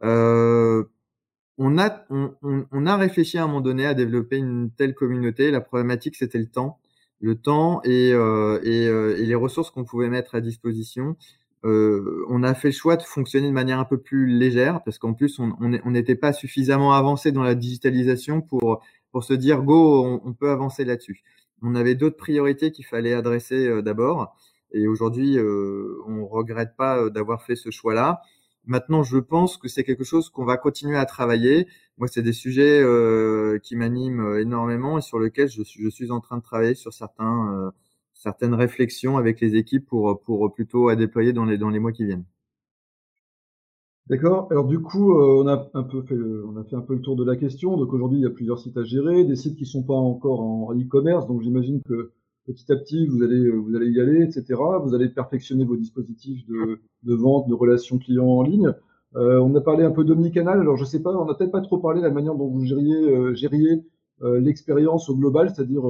on 0.00 1.78
a 1.78 2.06
on, 2.08 2.86
a 2.86 2.96
réfléchi 2.96 3.36
à 3.36 3.44
un 3.44 3.46
moment 3.46 3.60
donné 3.60 3.84
à 3.86 3.92
développer 3.92 4.38
une 4.38 4.70
telle 4.70 4.94
communauté. 4.94 5.50
La 5.50 5.60
problématique 5.60 6.16
c'était 6.16 6.38
le 6.38 6.48
temps, 6.48 6.80
le 7.20 7.34
temps 7.34 7.82
et, 7.84 8.08
et 8.08 9.26
les 9.26 9.34
ressources 9.34 9.70
qu'on 9.70 9.84
pouvait 9.84 10.08
mettre 10.08 10.34
à 10.34 10.40
disposition. 10.40 11.16
Euh, 11.64 12.24
on 12.28 12.42
a 12.42 12.54
fait 12.54 12.68
le 12.68 12.74
choix 12.74 12.96
de 12.96 13.02
fonctionner 13.02 13.46
de 13.46 13.52
manière 13.52 13.78
un 13.78 13.84
peu 13.84 13.98
plus 13.98 14.26
légère 14.26 14.82
parce 14.84 14.98
qu'en 14.98 15.14
plus 15.14 15.38
on 15.38 15.90
n'était 15.90 16.16
pas 16.16 16.32
suffisamment 16.32 16.92
avancé 16.92 17.30
dans 17.30 17.44
la 17.44 17.54
digitalisation 17.54 18.40
pour 18.40 18.82
pour 19.12 19.22
se 19.22 19.34
dire 19.34 19.62
go 19.62 20.20
on, 20.24 20.32
peut 20.32 20.50
avancer 20.50 20.84
là-dessus. 20.84 21.22
On 21.62 21.76
avait 21.76 21.94
d'autres 21.94 22.16
priorités 22.16 22.72
qu'il 22.72 22.84
fallait 22.84 23.14
adresser 23.14 23.68
euh, 23.68 23.82
d'abord 23.82 24.34
et 24.72 24.88
aujourd'hui 24.88 25.38
euh, 25.38 26.02
on 26.08 26.26
regrette 26.26 26.74
pas 26.76 26.98
euh, 26.98 27.10
d'avoir 27.10 27.44
fait 27.44 27.54
ce 27.54 27.70
choix-là. 27.70 28.22
Maintenant, 28.64 29.02
je 29.02 29.18
pense 29.18 29.56
que 29.56 29.68
c'est 29.68 29.84
quelque 29.84 30.04
chose 30.04 30.30
qu'on 30.30 30.44
va 30.44 30.56
continuer 30.56 30.96
à 30.96 31.04
travailler. 31.04 31.68
Moi, 31.98 32.06
c'est 32.08 32.22
des 32.22 32.32
sujets 32.32 32.80
qui 33.60 33.74
m'animent 33.74 34.36
énormément 34.38 34.98
et 34.98 35.00
sur 35.00 35.18
lesquels 35.18 35.48
je, 35.48 35.62
je, 35.64 35.88
suis 35.88 36.12
en 36.12 36.20
train 36.20 36.36
de 36.36 36.42
travailler 36.42 36.76
sur 36.76 36.92
certains 36.92 37.72
certaines 38.22 38.54
réflexions 38.54 39.16
avec 39.16 39.40
les 39.40 39.56
équipes 39.56 39.86
pour, 39.86 40.20
pour 40.20 40.54
plutôt 40.54 40.88
à 40.88 40.96
déployer 40.96 41.32
dans 41.32 41.44
les, 41.44 41.58
dans 41.58 41.70
les 41.70 41.80
mois 41.80 41.92
qui 41.92 42.04
viennent. 42.04 42.24
D'accord. 44.08 44.48
Alors 44.50 44.66
du 44.66 44.80
coup, 44.80 45.12
euh, 45.12 45.42
on 45.42 45.48
a 45.48 45.68
un 45.74 45.82
peu 45.82 46.02
fait, 46.02 46.14
on 46.14 46.56
a 46.56 46.64
fait 46.64 46.76
un 46.76 46.80
peu 46.82 46.94
le 46.94 47.00
tour 47.00 47.16
de 47.16 47.24
la 47.24 47.36
question. 47.36 47.76
Donc 47.76 47.92
aujourd'hui, 47.92 48.18
il 48.18 48.22
y 48.22 48.26
a 48.26 48.30
plusieurs 48.30 48.58
sites 48.58 48.76
à 48.76 48.84
gérer, 48.84 49.24
des 49.24 49.36
sites 49.36 49.56
qui 49.56 49.66
sont 49.66 49.82
pas 49.82 49.94
encore 49.94 50.40
en 50.40 50.72
e-commerce. 50.74 51.26
Donc 51.26 51.42
j'imagine 51.42 51.82
que 51.82 52.12
petit 52.46 52.70
à 52.70 52.76
petit, 52.76 53.06
vous 53.06 53.22
allez, 53.22 53.48
vous 53.50 53.74
allez 53.74 53.90
y 53.90 54.00
aller, 54.00 54.22
etc. 54.22 54.60
Vous 54.84 54.94
allez 54.94 55.08
perfectionner 55.08 55.64
vos 55.64 55.76
dispositifs 55.76 56.44
de, 56.46 57.14
vente, 57.14 57.48
de 57.48 57.54
relations 57.54 57.98
clients 57.98 58.26
en 58.26 58.42
ligne. 58.42 58.72
Euh, 59.16 59.38
on 59.40 59.54
a 59.56 59.60
parlé 59.60 59.84
un 59.84 59.90
peu 59.90 60.04
d'omnicanal. 60.04 60.60
Alors 60.60 60.76
je 60.76 60.84
sais 60.84 61.00
pas, 61.00 61.10
on 61.10 61.24
n'a 61.24 61.34
peut-être 61.34 61.52
pas 61.52 61.60
trop 61.60 61.78
parlé 61.78 62.00
de 62.00 62.06
la 62.06 62.12
manière 62.12 62.34
dont 62.34 62.48
vous 62.48 62.64
gériez, 62.64 63.08
euh, 63.08 63.34
gériez 63.34 63.82
l'expérience 64.20 65.10
au 65.10 65.16
global, 65.16 65.50
c'est-à-dire 65.50 65.82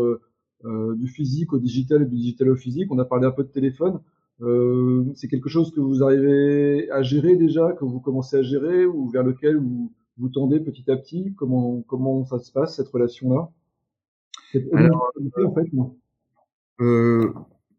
du 0.64 1.09
physique 1.09 1.53
au 1.53 1.59
digital 1.59 2.03
et 2.03 2.07
du 2.07 2.16
digital 2.16 2.51
au 2.51 2.57
physique. 2.57 2.90
On 2.90 2.98
a 2.98 3.05
parlé 3.05 3.27
un 3.27 3.33
peu 3.33 3.44
de 3.44 3.48
téléphone. 3.48 4.01
Euh, 4.40 5.05
c'est 5.14 5.29
quelque 5.29 5.48
chose 5.48 5.70
que 5.70 5.81
vous 5.81 6.03
arrivez 6.03 6.90
à 6.90 7.03
gérer 7.03 7.37
déjà, 7.37 7.72
que 7.72 7.85
vous 7.85 8.01
commencez 8.01 8.37
à 8.37 8.42
gérer 8.42 8.87
ou 8.87 9.09
vers 9.09 9.22
lequel 9.22 9.57
vous, 9.57 9.92
vous 10.18 10.29
tendez 10.29 10.59
petit 10.59 10.90
à 10.90 10.96
petit? 10.96 11.33
Comment, 11.37 11.83
comment 11.87 12.25
ça 12.25 12.38
se 12.38 12.51
passe, 12.51 12.77
cette 12.77 12.88
relation-là? 12.88 13.51
Alors, 14.72 15.12
en 15.44 15.55
fait, 15.55 15.72
moi. 15.72 15.94
Euh, 16.81 17.33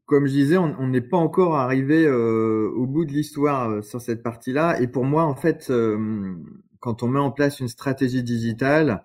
comme 0.05 0.25
je 0.25 0.33
disais, 0.33 0.57
on 0.57 0.87
n'est 0.87 1.01
pas 1.01 1.17
encore 1.17 1.55
arrivé 1.55 2.05
euh, 2.05 2.69
au 2.75 2.85
bout 2.85 3.05
de 3.05 3.11
l'histoire 3.11 3.69
euh, 3.69 3.81
sur 3.81 4.01
cette 4.01 4.23
partie-là. 4.23 4.79
Et 4.81 4.87
pour 4.87 5.05
moi, 5.05 5.23
en 5.23 5.35
fait, 5.35 5.67
euh, 5.69 6.35
quand 6.79 7.03
on 7.03 7.07
met 7.07 7.19
en 7.19 7.31
place 7.31 7.59
une 7.59 7.67
stratégie 7.67 8.23
digitale, 8.23 9.03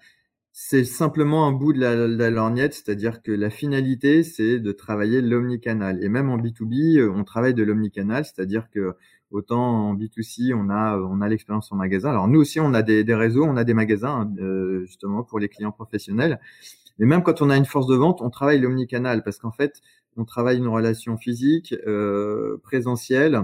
c'est 0.53 0.85
simplement 0.85 1.47
un 1.47 1.53
bout 1.53 1.73
de 1.73 1.81
la, 1.81 2.31
lorgnette, 2.31 2.75
c'est-à-dire 2.75 3.23
que 3.23 3.31
la 3.33 3.51
finalité, 3.51 4.25
c'est 4.25 4.59
de 4.59 4.73
travailler 4.73 5.21
l'omnicanal. 5.21 6.03
Et 6.03 6.09
même 6.09 6.31
en 6.31 6.37
B2B, 6.37 6.99
euh, 6.99 7.13
on 7.15 7.25
travaille 7.25 7.55
de 7.55 7.63
l'omnicanal, 7.63 8.25
c'est-à-dire 8.25 8.69
que 8.71 8.97
autant 9.31 9.91
en 9.91 9.95
B2C, 9.95 10.55
on 10.55 10.71
a, 10.71 11.29
l'expérience 11.29 11.71
en 11.71 11.77
magasin. 11.77 12.11
Alors 12.11 12.29
nous 12.29 12.41
aussi, 12.41 12.61
on 12.61 12.75
a 12.75 12.83
des, 12.83 13.05
réseaux, 13.15 13.45
on 13.45 13.57
a 13.57 13.65
des 13.65 13.75
magasins, 13.75 14.29
hein, 14.39 14.81
justement, 14.85 15.23
pour 15.23 15.39
les 15.39 15.49
clients 15.49 15.73
professionnels. 15.73 16.41
Et 16.99 17.05
même 17.05 17.23
quand 17.23 17.43
on 17.43 17.51
a 17.51 17.57
une 17.57 17.67
force 17.67 17.87
de 17.87 17.95
vente, 17.95 18.21
on 18.23 18.31
travaille 18.31 18.59
l'omnicanal 18.59 19.23
parce 19.23 19.39
qu'en 19.39 19.53
fait, 19.53 19.81
on 20.17 20.25
travaille 20.25 20.59
une 20.59 20.67
relation 20.69 21.17
physique, 21.17 21.75
euh, 21.87 22.59
présentielle, 22.63 23.43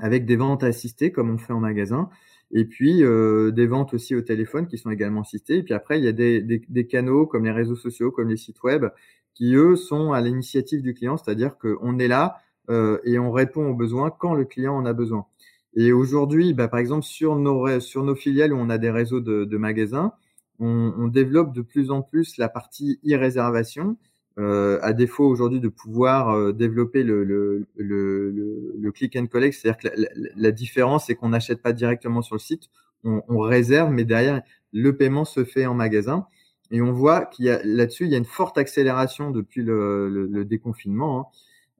avec 0.00 0.26
des 0.26 0.36
ventes 0.36 0.64
assistées, 0.64 1.12
comme 1.12 1.30
on 1.30 1.38
fait 1.38 1.52
en 1.52 1.60
magasin 1.60 2.10
et 2.52 2.64
puis 2.66 3.02
euh, 3.02 3.50
des 3.50 3.66
ventes 3.66 3.94
aussi 3.94 4.14
au 4.14 4.20
téléphone 4.20 4.66
qui 4.66 4.78
sont 4.78 4.90
également 4.90 5.24
citées. 5.24 5.58
Et 5.58 5.62
puis 5.62 5.74
après, 5.74 5.98
il 5.98 6.04
y 6.04 6.08
a 6.08 6.12
des, 6.12 6.42
des, 6.42 6.62
des, 6.68 6.86
canaux 6.86 7.26
comme 7.26 7.44
les 7.44 7.50
réseaux 7.50 7.76
sociaux, 7.76 8.10
comme 8.10 8.28
les 8.28 8.36
sites 8.36 8.62
web, 8.62 8.86
qui 9.34 9.54
eux 9.54 9.76
sont 9.76 10.12
à 10.12 10.20
l'initiative 10.20 10.82
du 10.82 10.94
client, 10.94 11.16
c'est-à-dire 11.16 11.56
qu'on 11.58 11.98
est 11.98 12.08
là 12.08 12.36
euh, 12.70 12.98
et 13.04 13.18
on 13.18 13.32
répond 13.32 13.70
aux 13.70 13.74
besoins 13.74 14.10
quand 14.10 14.34
le 14.34 14.44
client 14.44 14.74
en 14.74 14.84
a 14.84 14.92
besoin. 14.92 15.26
Et 15.74 15.92
aujourd'hui, 15.92 16.52
bah, 16.52 16.68
par 16.68 16.80
exemple, 16.80 17.04
sur 17.04 17.36
nos, 17.36 17.80
sur 17.80 18.04
nos 18.04 18.14
filiales 18.14 18.52
où 18.52 18.58
on 18.58 18.68
a 18.68 18.78
des 18.78 18.90
réseaux 18.90 19.20
de, 19.20 19.44
de 19.44 19.56
magasins, 19.56 20.12
on, 20.58 20.92
on, 20.98 21.08
développe 21.08 21.54
de 21.54 21.62
plus 21.62 21.90
en 21.90 22.02
plus 22.02 22.36
la 22.36 22.50
partie 22.50 23.00
e-réservation 23.06 23.96
euh, 24.38 24.78
à 24.82 24.92
défaut 24.92 25.26
aujourd'hui 25.26 25.60
de 25.60 25.68
pouvoir 25.68 26.30
euh, 26.30 26.52
développer 26.52 27.02
le, 27.02 27.24
le, 27.24 27.66
le, 27.76 28.74
le, 28.78 28.92
click 28.92 29.14
and 29.16 29.26
collect, 29.26 29.54
c'est-à-dire 29.54 29.78
que 29.78 30.00
la, 30.00 30.08
la, 30.36 30.50
différence, 30.52 31.06
c'est 31.06 31.14
qu'on 31.14 31.28
n'achète 31.28 31.60
pas 31.60 31.72
directement 31.74 32.22
sur 32.22 32.36
le 32.36 32.40
site, 32.40 32.70
on, 33.04 33.22
on, 33.28 33.40
réserve, 33.40 33.90
mais 33.90 34.04
derrière, 34.04 34.42
le 34.72 34.96
paiement 34.96 35.24
se 35.24 35.44
fait 35.44 35.66
en 35.66 35.74
magasin. 35.74 36.26
Et 36.70 36.80
on 36.80 36.92
voit 36.92 37.26
qu'il 37.26 37.44
y 37.44 37.50
a 37.50 37.60
là-dessus, 37.62 38.04
il 38.06 38.10
y 38.10 38.14
a 38.14 38.18
une 38.18 38.24
forte 38.24 38.56
accélération 38.56 39.30
depuis 39.30 39.62
le, 39.62 40.44
déconfinement. 40.46 41.20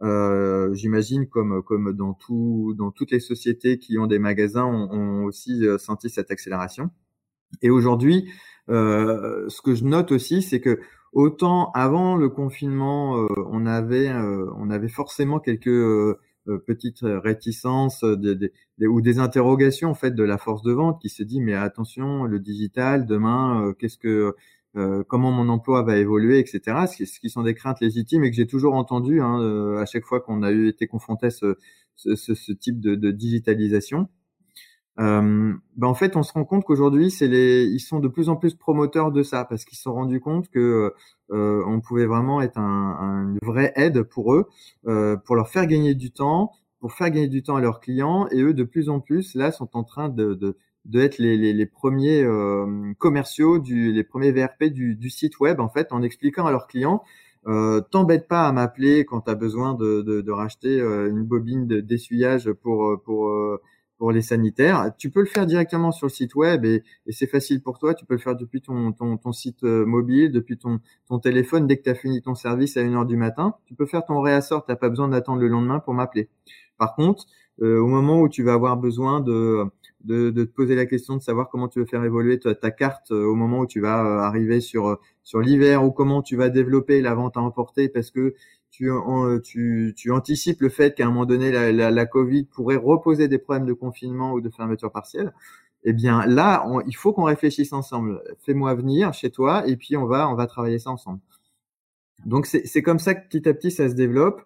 Hein. 0.03 0.07
Euh, 0.07 0.75
J'imagine 0.75 1.27
comme 1.27 1.63
comme 1.63 1.93
dans 1.93 2.13
tout 2.13 2.75
dans 2.77 2.91
toutes 2.91 3.13
les 3.13 3.21
sociétés 3.21 3.79
qui 3.79 3.99
ont 3.99 4.07
des 4.07 4.19
magasins 4.19 4.65
ont, 4.65 4.91
ont 4.93 5.25
aussi 5.25 5.65
euh, 5.65 5.79
senti 5.79 6.11
cette 6.11 6.31
accélération. 6.31 6.91
Et 7.63 7.71
aujourd'hui, 7.71 8.31
euh, 8.69 9.49
ce 9.49 9.63
que 9.63 9.75
je 9.75 9.85
note 9.85 10.13
aussi, 10.13 10.43
c'est 10.43 10.61
que 10.61 10.81
Autant 11.13 11.71
avant 11.73 12.17
le 12.17 12.31
confinement, 12.31 13.19
euh, 13.19 13.27
on 13.51 13.67
avait 13.67 14.09
euh, 14.09 14.51
on 14.57 14.71
avait 14.71 14.89
forcément 14.89 15.41
quelques 15.41 15.69
euh, 15.69 16.19
petites 16.67 17.03
réticences 17.03 18.03
ou 18.03 19.01
des 19.01 19.19
interrogations 19.19 19.91
en 19.91 19.95
fait 19.95 20.13
de 20.13 20.25
la 20.25 20.39
force 20.39 20.63
de 20.63 20.73
vente 20.73 21.01
qui 21.01 21.11
se 21.11 21.23
dit 21.23 21.41
mais 21.41 21.55
attention 21.55 22.25
le 22.25 22.41
digital 22.41 23.07
demain 23.07 23.73
qu'est-ce 23.79 23.97
que 23.97 24.35
comment 25.07 25.31
mon 25.31 25.49
emploi 25.49 25.83
va 25.83 25.99
évoluer 25.99 26.41
etc 26.41 26.87
ce 26.89 27.21
qui, 27.21 27.31
sont 27.31 27.45
des 27.45 27.55
craintes 27.55 27.81
légitimes 27.81 28.25
et 28.25 28.31
que 28.31 28.35
j'ai 28.37 28.49
toujours 28.49 28.75
entendu 28.75 29.21
hein, 29.21 29.77
à 29.79 29.87
chaque 29.87 30.05
fois 30.05 30.21
qu'on 30.21 30.43
a 30.43 30.51
eu 30.51 30.67
été 30.67 30.89
confronté 30.89 31.27
à 31.27 31.31
ce, 31.31 31.57
ce, 31.95 32.17
ce 32.17 32.53
type 32.53 32.81
de, 32.81 32.97
de 32.97 33.13
digitalisation 33.13 34.09
euh, 35.01 35.55
ben 35.77 35.87
en 35.87 35.95
fait, 35.95 36.17
on 36.17 36.23
se 36.23 36.33
rend 36.33 36.45
compte 36.45 36.65
qu'aujourd'hui, 36.65 37.09
ils 37.09 37.81
sont 37.81 37.99
de 37.99 38.09
plus 38.09 38.29
en 38.29 38.37
plus 38.37 38.55
promoteurs 38.55 39.11
de 39.11 39.23
ça 39.23 39.45
parce 39.45 39.65
qu'ils 39.65 39.79
se 39.79 39.85
sont 39.85 39.95
rendus 39.95 40.21
compte 40.21 40.49
que 40.51 40.93
euh, 41.31 41.65
on 41.67 41.81
pouvait 41.81 42.07
vraiment 42.07 42.43
être 42.43 42.59
un, 42.59 42.97
un, 43.01 43.29
une 43.29 43.39
vraie 43.43 43.73
aide 43.77 44.03
pour 44.03 44.35
eux, 44.35 44.49
euh, 44.87 45.17
pour 45.17 45.35
leur 45.35 45.49
faire 45.49 45.67
gagner 45.67 45.95
du 45.95 46.13
temps, 46.13 46.53
pour 46.81 46.93
faire 46.93 47.11
gagner 47.11 47.29
du 47.29 47.43
temps 47.43 47.57
à 47.57 47.61
leurs 47.61 47.81
clients. 47.81 48.29
Et 48.31 48.43
eux, 48.43 48.53
de 48.53 48.65
plus 48.65 48.91
en 48.91 49.01
plus, 49.01 49.35
là, 49.35 49.51
sont 49.51 49.71
en 49.77 49.85
train 49.85 50.11
de, 50.11 50.35
de, 50.35 50.59
de 50.85 51.01
être 51.01 51.19
les, 51.19 51.39
les, 51.39 51.55
les 51.55 51.67
premiers 51.67 52.23
euh, 52.23 52.93
commerciaux, 52.99 53.59
du, 53.59 53.93
les 53.93 54.05
premiers 54.05 54.33
VRP 54.33 54.65
du, 54.65 54.95
du, 54.95 55.09
site 55.09 55.41
web, 55.41 55.59
en 55.61 55.69
fait, 55.71 55.93
en 55.93 56.03
expliquant 56.03 56.45
à 56.45 56.51
leurs 56.51 56.67
clients. 56.67 57.03
Euh, 57.47 57.81
T'embête 57.81 58.29
pas 58.29 58.47
à 58.47 58.53
m'appeler 58.53 59.05
quand 59.07 59.23
tu 59.23 59.31
as 59.31 59.35
besoin 59.35 59.75
de, 59.75 60.03
de, 60.03 60.21
de 60.21 60.31
racheter 60.33 60.81
euh, 60.81 61.09
une 61.09 61.25
bobine 61.25 61.67
d'essuyage 61.67 62.53
pour, 62.53 63.01
pour 63.05 63.31
pour 64.03 64.11
les 64.11 64.23
sanitaires. 64.23 64.91
Tu 64.99 65.11
peux 65.11 65.21
le 65.21 65.27
faire 65.27 65.47
directement 65.47 65.93
sur 65.93 66.09
le 66.09 66.11
site 66.11 66.35
web 66.35 66.65
et, 66.65 66.83
c'est 67.11 67.29
facile 67.29 67.63
pour 67.63 67.79
toi. 67.79 67.95
Tu 67.95 68.05
peux 68.05 68.15
le 68.15 68.19
faire 68.19 68.35
depuis 68.35 68.61
ton, 68.61 68.93
site 69.31 69.63
euh, 69.63 69.87
mobile, 69.87 70.33
depuis 70.33 70.59
ton, 70.59 70.81
téléphone. 71.21 71.69
Dès 71.69 71.77
que 71.77 71.85
tu 71.85 71.91
as 71.91 71.95
fini 71.95 72.21
ton 72.21 72.35
service 72.35 72.77
à 72.77 72.83
1h 72.83 73.07
du 73.07 73.17
matin, 73.17 73.55
tu 73.65 73.75
peux 73.77 73.87
faire 73.87 74.05
ton 74.05 74.21
réassort. 74.21 74.65
Tu 74.65 74.73
n'as 74.73 74.77
pas 74.77 74.89
besoin 74.89 75.07
d'attendre 75.07 75.41
le 75.41 75.47
lendemain 75.47 75.79
pour 75.79 75.95
m'appeler. 75.95 76.29
Par 76.79 76.97
contre, 76.97 77.27
euh, 77.63 77.79
au 77.79 77.87
moment 77.87 78.21
où 78.21 78.29
tu 78.29 78.43
vas 78.43 78.55
avoir 78.55 78.77
besoin 78.77 79.21
de, 79.21 79.67
de, 80.03 80.31
de, 80.31 80.43
te 80.43 80.51
poser 80.53 80.75
la 80.75 80.87
question 80.87 81.15
de 81.15 81.23
savoir 81.23 81.49
comment 81.49 81.69
tu 81.69 81.79
veux 81.79 81.87
faire 81.87 82.03
évoluer 82.03 82.41
ta, 82.41 82.71
carte 82.73 83.13
euh, 83.13 83.25
au 83.25 83.37
moment 83.37 83.61
où 83.61 83.67
tu 83.67 83.81
vas 83.81 84.25
arriver 84.25 84.61
sur, 84.61 84.99
sur 85.23 85.39
l'hiver 85.39 85.85
ou 85.85 85.93
comment 85.93 86.23
tu 86.23 86.35
vas 86.35 86.49
développer 86.49 87.03
la 87.03 87.15
vente 87.15 87.37
à 87.37 87.41
emporter 87.41 87.89
parce 87.89 88.11
que 88.11 88.35
tu, 88.73 88.91
tu, 89.45 89.95
tu 89.97 90.11
anticipes 90.11 90.61
le 90.63 90.71
fait 90.71 90.97
qu'à 90.97 91.05
un 91.05 91.09
moment 91.09 91.27
donné, 91.27 91.53
la, 91.53 91.71
la, 91.73 91.91
la, 91.91 92.07
Covid 92.07 92.45
pourrait 92.45 92.77
reposer 92.77 93.29
des 93.29 93.39
problèmes 93.39 93.67
de 93.67 93.75
confinement 93.75 94.33
ou 94.33 94.41
de 94.41 94.49
fermeture 94.49 94.91
partielle, 94.91 95.33
eh 95.85 95.93
bien 95.93 96.27
là, 96.27 96.67
il 96.87 96.97
faut 96.97 97.13
qu'on 97.13 97.25
réfléchisse 97.25 97.73
ensemble. 97.73 98.23
Fais-moi 98.45 98.75
venir 98.75 99.13
chez 99.13 99.31
toi 99.31 99.67
et 99.69 99.77
puis 99.77 99.97
on 99.97 100.07
va, 100.07 100.29
on 100.29 100.35
va 100.35 100.47
travailler 100.47 100.79
ça 100.79 100.91
ensemble. 100.91 101.21
Donc 102.25 102.47
c'est 102.47 102.83
comme 102.83 102.99
ça 102.99 103.15
que 103.15 103.29
petit 103.29 103.49
à 103.49 103.55
petit 103.55 103.71
ça 103.71 103.89
se 103.89 103.95
développe. 103.95 104.43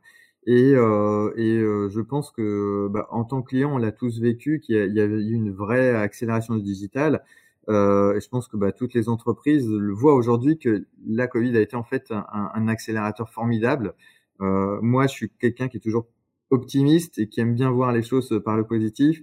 Et, 0.47 0.75
euh, 0.75 1.33
et 1.37 1.59
euh, 1.59 1.89
je 1.89 2.01
pense 2.01 2.31
que 2.31 2.89
bah, 2.89 3.09
en 3.11 3.25
tant 3.25 3.43
que 3.43 3.49
client, 3.49 3.75
on 3.75 3.79
l'a 3.79 3.91
tous 3.93 4.21
vécu, 4.21 4.61
qu'il 4.61 4.77
y, 4.77 4.95
y, 4.95 5.01
avait 5.01 5.21
eu 5.21 5.33
une 5.33 5.53
vraie 5.53 5.95
accélération 5.95 6.55
du 6.55 6.63
digital. 6.63 7.23
Euh, 7.69 8.15
et 8.17 8.21
je 8.21 8.29
pense 8.29 8.47
que 8.49 8.57
bah, 8.57 8.73
toutes 8.73 8.95
les 8.95 9.09
entreprises 9.09 9.69
le 9.69 9.93
voient 9.93 10.15
aujourd'hui 10.15 10.59
que 10.59 10.87
la 11.07 11.27
Covid 11.27 11.57
a 11.57 11.61
été 11.61 11.77
en 11.77 11.83
fait 11.83 12.13
un, 12.13 12.69
accélérateur 12.69 13.29
formidable 13.31 13.95
moi, 14.41 15.07
je 15.07 15.13
suis 15.13 15.31
quelqu'un 15.39 15.69
qui 15.69 15.77
est 15.79 15.81
toujours 15.81 16.07
optimiste 16.51 17.19
et 17.19 17.29
qui 17.29 17.41
aime 17.41 17.55
bien 17.55 17.71
voir 17.71 17.93
les 17.93 18.03
choses 18.03 18.41
par 18.45 18.57
le 18.57 18.67
positif. 18.67 19.23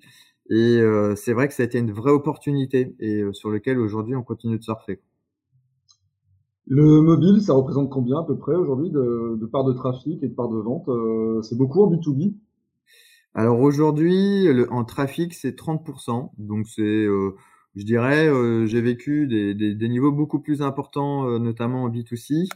Et 0.50 0.80
euh, 0.82 1.16
c'est 1.16 1.34
vrai 1.34 1.48
que 1.48 1.54
ça 1.54 1.64
a 1.64 1.66
été 1.66 1.80
une 1.80 1.92
vraie 1.92 2.12
opportunité 2.12 2.96
et 3.00 3.22
euh, 3.22 3.34
sur 3.34 3.50
lequel 3.50 3.80
aujourd'hui 3.80 4.16
on 4.16 4.24
continue 4.24 4.58
de 4.58 4.64
surfer. 4.64 5.00
Le 6.68 7.02
mobile, 7.02 7.42
ça 7.42 7.54
représente 7.54 7.90
combien 7.90 8.20
à 8.20 8.24
peu 8.24 8.38
près 8.38 8.56
aujourd'hui 8.56 8.90
de, 8.90 9.38
de 9.40 9.46
part 9.46 9.64
de 9.64 9.74
trafic 9.74 10.24
et 10.24 10.28
de 10.28 10.34
part 10.34 10.50
de 10.50 10.58
vente 10.58 10.90
C'est 11.44 11.58
beaucoup 11.58 11.84
en 11.84 11.92
B2B 11.92 12.36
Alors 13.34 13.60
aujourd'hui, 13.60 14.48
en 14.70 14.86
trafic, 14.86 15.34
c'est 15.34 15.58
30%. 15.58 16.32
Donc 16.38 16.68
c'est, 16.68 17.06
je 17.76 17.84
dirais, 17.84 18.30
j'ai 18.66 18.80
vécu 18.80 19.28
des, 19.28 19.54
des, 19.54 19.76
des, 19.76 19.90
niveaux 19.90 20.14
beaucoup 20.14 20.40
plus 20.40 20.62
importants, 20.62 21.38
notamment 21.38 21.84
en 21.84 21.90
B2C. 21.90 22.48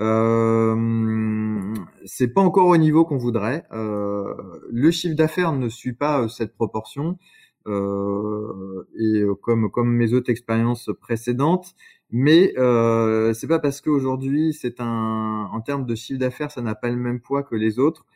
Euh, 0.00 1.74
c'est 2.04 2.28
pas 2.28 2.40
encore 2.40 2.66
au 2.68 2.76
niveau 2.76 3.04
qu'on 3.04 3.18
voudrait. 3.18 3.66
Euh, 3.72 4.34
le 4.70 4.90
chiffre 4.90 5.16
d'affaires 5.16 5.52
ne 5.52 5.68
suit 5.68 5.92
pas 5.92 6.22
euh, 6.22 6.28
cette 6.28 6.54
proportion. 6.54 7.18
Euh, 7.66 8.88
et 8.98 9.20
euh, 9.20 9.34
comme 9.34 9.70
comme 9.70 9.90
mes 9.92 10.14
autres 10.14 10.30
expériences 10.30 10.90
précédentes, 11.00 11.74
mais 12.10 12.54
euh, 12.56 13.34
c'est 13.34 13.46
pas 13.48 13.58
parce 13.58 13.80
qu'aujourd'hui 13.82 14.54
c'est 14.54 14.80
un 14.80 15.48
en 15.52 15.60
termes 15.60 15.84
de 15.84 15.94
chiffre 15.94 16.18
d'affaires 16.18 16.50
ça 16.50 16.62
n'a 16.62 16.74
pas 16.74 16.88
le 16.88 16.96
même 16.96 17.20
poids 17.20 17.42
que 17.42 17.56
les 17.56 17.78
autres. 17.78 18.06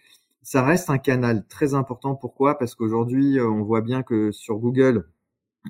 Ça 0.43 0.63
reste 0.65 0.91
un 0.91 0.99
canal 0.99 1.47
très 1.49 1.75
important. 1.75 2.15
Pourquoi? 2.17 2.59
Parce 2.59 2.75
qu'aujourd'hui 2.75 3.41
on 3.41 3.63
voit 3.63 3.83
bien 3.83 4.03
que 4.03 4.33
sur 4.33 4.57
Google, 4.59 5.07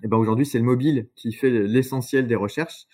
eh 0.05 0.09
ben 0.09 0.17
aujourd'hui 0.19 0.47
c'est 0.47 0.59
le 0.59 0.65
mobile 0.65 1.09
qui 1.17 1.33
fait 1.33 1.51
l'essentiel 1.51 2.27
des 2.29 2.37
recherches. 2.37 2.87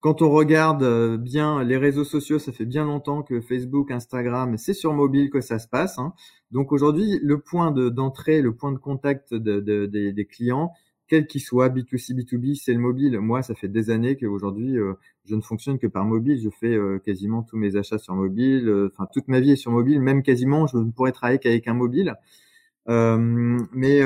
Quand 0.00 0.22
on 0.22 0.30
regarde 0.30 0.84
euh, 0.84 1.16
bien 1.16 1.64
les 1.64 1.76
réseaux 1.76 2.04
sociaux, 2.04 2.38
ça 2.38 2.52
fait 2.52 2.66
bien 2.66 2.84
longtemps 2.84 3.22
que 3.24 3.40
Facebook, 3.40 3.90
Instagram, 3.90 4.56
c'est 4.56 4.72
sur 4.72 4.92
mobile 4.92 5.28
que 5.28 5.40
ça 5.40 5.58
se 5.58 5.66
passe. 5.66 5.98
Hein. 5.98 6.12
Donc 6.52 6.70
aujourd'hui, 6.70 7.18
le 7.20 7.40
point 7.40 7.72
d'entrée, 7.72 8.40
le 8.40 8.54
point 8.54 8.70
de 8.70 8.78
contact 8.78 9.34
de, 9.34 9.58
de, 9.58 9.86
des 9.86 10.24
clients, 10.26 10.70
quel 11.08 11.26
qu'il 11.26 11.40
soit, 11.40 11.68
B2C, 11.68 12.14
B2B, 12.14 12.54
c'est 12.54 12.74
le 12.74 12.78
mobile. 12.78 13.18
Moi, 13.18 13.42
ça 13.42 13.56
fait 13.56 13.66
des 13.66 13.90
années 13.90 14.16
qu'aujourd'hui, 14.16 14.78
euh, 14.78 14.94
je 15.24 15.34
ne 15.34 15.40
fonctionne 15.40 15.80
que 15.80 15.88
par 15.88 16.04
mobile. 16.04 16.38
Je 16.40 16.50
fais 16.50 16.76
euh, 16.76 17.00
quasiment 17.00 17.42
tous 17.42 17.56
mes 17.56 17.74
achats 17.74 17.98
sur 17.98 18.14
mobile. 18.14 18.70
Enfin, 18.92 19.08
toute 19.12 19.26
ma 19.26 19.40
vie 19.40 19.52
est 19.52 19.56
sur 19.56 19.72
mobile. 19.72 20.00
Même 20.00 20.22
quasiment, 20.22 20.68
je 20.68 20.76
ne 20.76 20.92
pourrais 20.92 21.12
travailler 21.12 21.40
qu'avec 21.40 21.66
un 21.66 21.74
mobile. 21.74 22.14
mais 22.86 24.02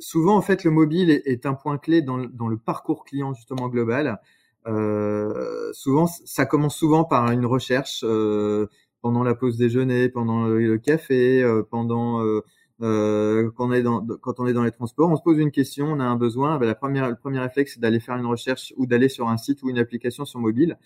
souvent, 0.00 0.36
en 0.36 0.42
fait, 0.42 0.64
le 0.64 0.72
mobile 0.72 1.10
est, 1.10 1.22
est 1.26 1.46
un 1.46 1.54
point 1.54 1.78
clé 1.78 2.02
dans, 2.02 2.18
dans 2.18 2.48
le 2.48 2.56
parcours 2.56 3.04
client 3.04 3.32
justement 3.32 3.68
global. 3.68 4.18
Euh, 4.66 5.72
souvent, 5.72 6.06
ça 6.06 6.46
commence 6.46 6.76
souvent 6.76 7.04
par 7.04 7.30
une 7.30 7.46
recherche 7.46 8.04
euh, 8.04 8.66
pendant 9.02 9.22
la 9.22 9.34
pause 9.34 9.56
déjeuner, 9.56 10.08
pendant 10.08 10.46
le, 10.46 10.78
café, 10.78 11.42
euh, 11.42 11.62
pendant 11.62 12.22
euh, 12.82 13.50
quand, 13.56 13.68
on 13.68 13.72
est 13.72 13.82
dans, 13.82 14.04
quand 14.20 14.40
on 14.40 14.46
est 14.46 14.52
dans 14.52 14.64
les 14.64 14.70
transports, 14.70 15.10
on 15.10 15.16
se 15.16 15.22
pose 15.22 15.38
une 15.38 15.50
question, 15.50 15.86
on 15.86 16.00
a 16.00 16.04
un 16.04 16.16
besoin. 16.16 16.58
Ben, 16.58 16.66
la 16.66 16.74
première, 16.74 17.08
le 17.08 17.16
premier 17.16 17.40
réflexe, 17.40 17.74
c'est 17.74 17.80
d'aller 17.80 18.00
faire 18.00 18.16
une 18.16 18.26
recherche 18.26 18.74
ou 18.76 18.86
d'aller 18.86 19.08
sur 19.08 19.28
un 19.28 19.36
site 19.36 19.62
ou 19.62 19.70
une 19.70 19.78
application 19.78 20.24
sur 20.24 20.40
mobile. 20.40 20.78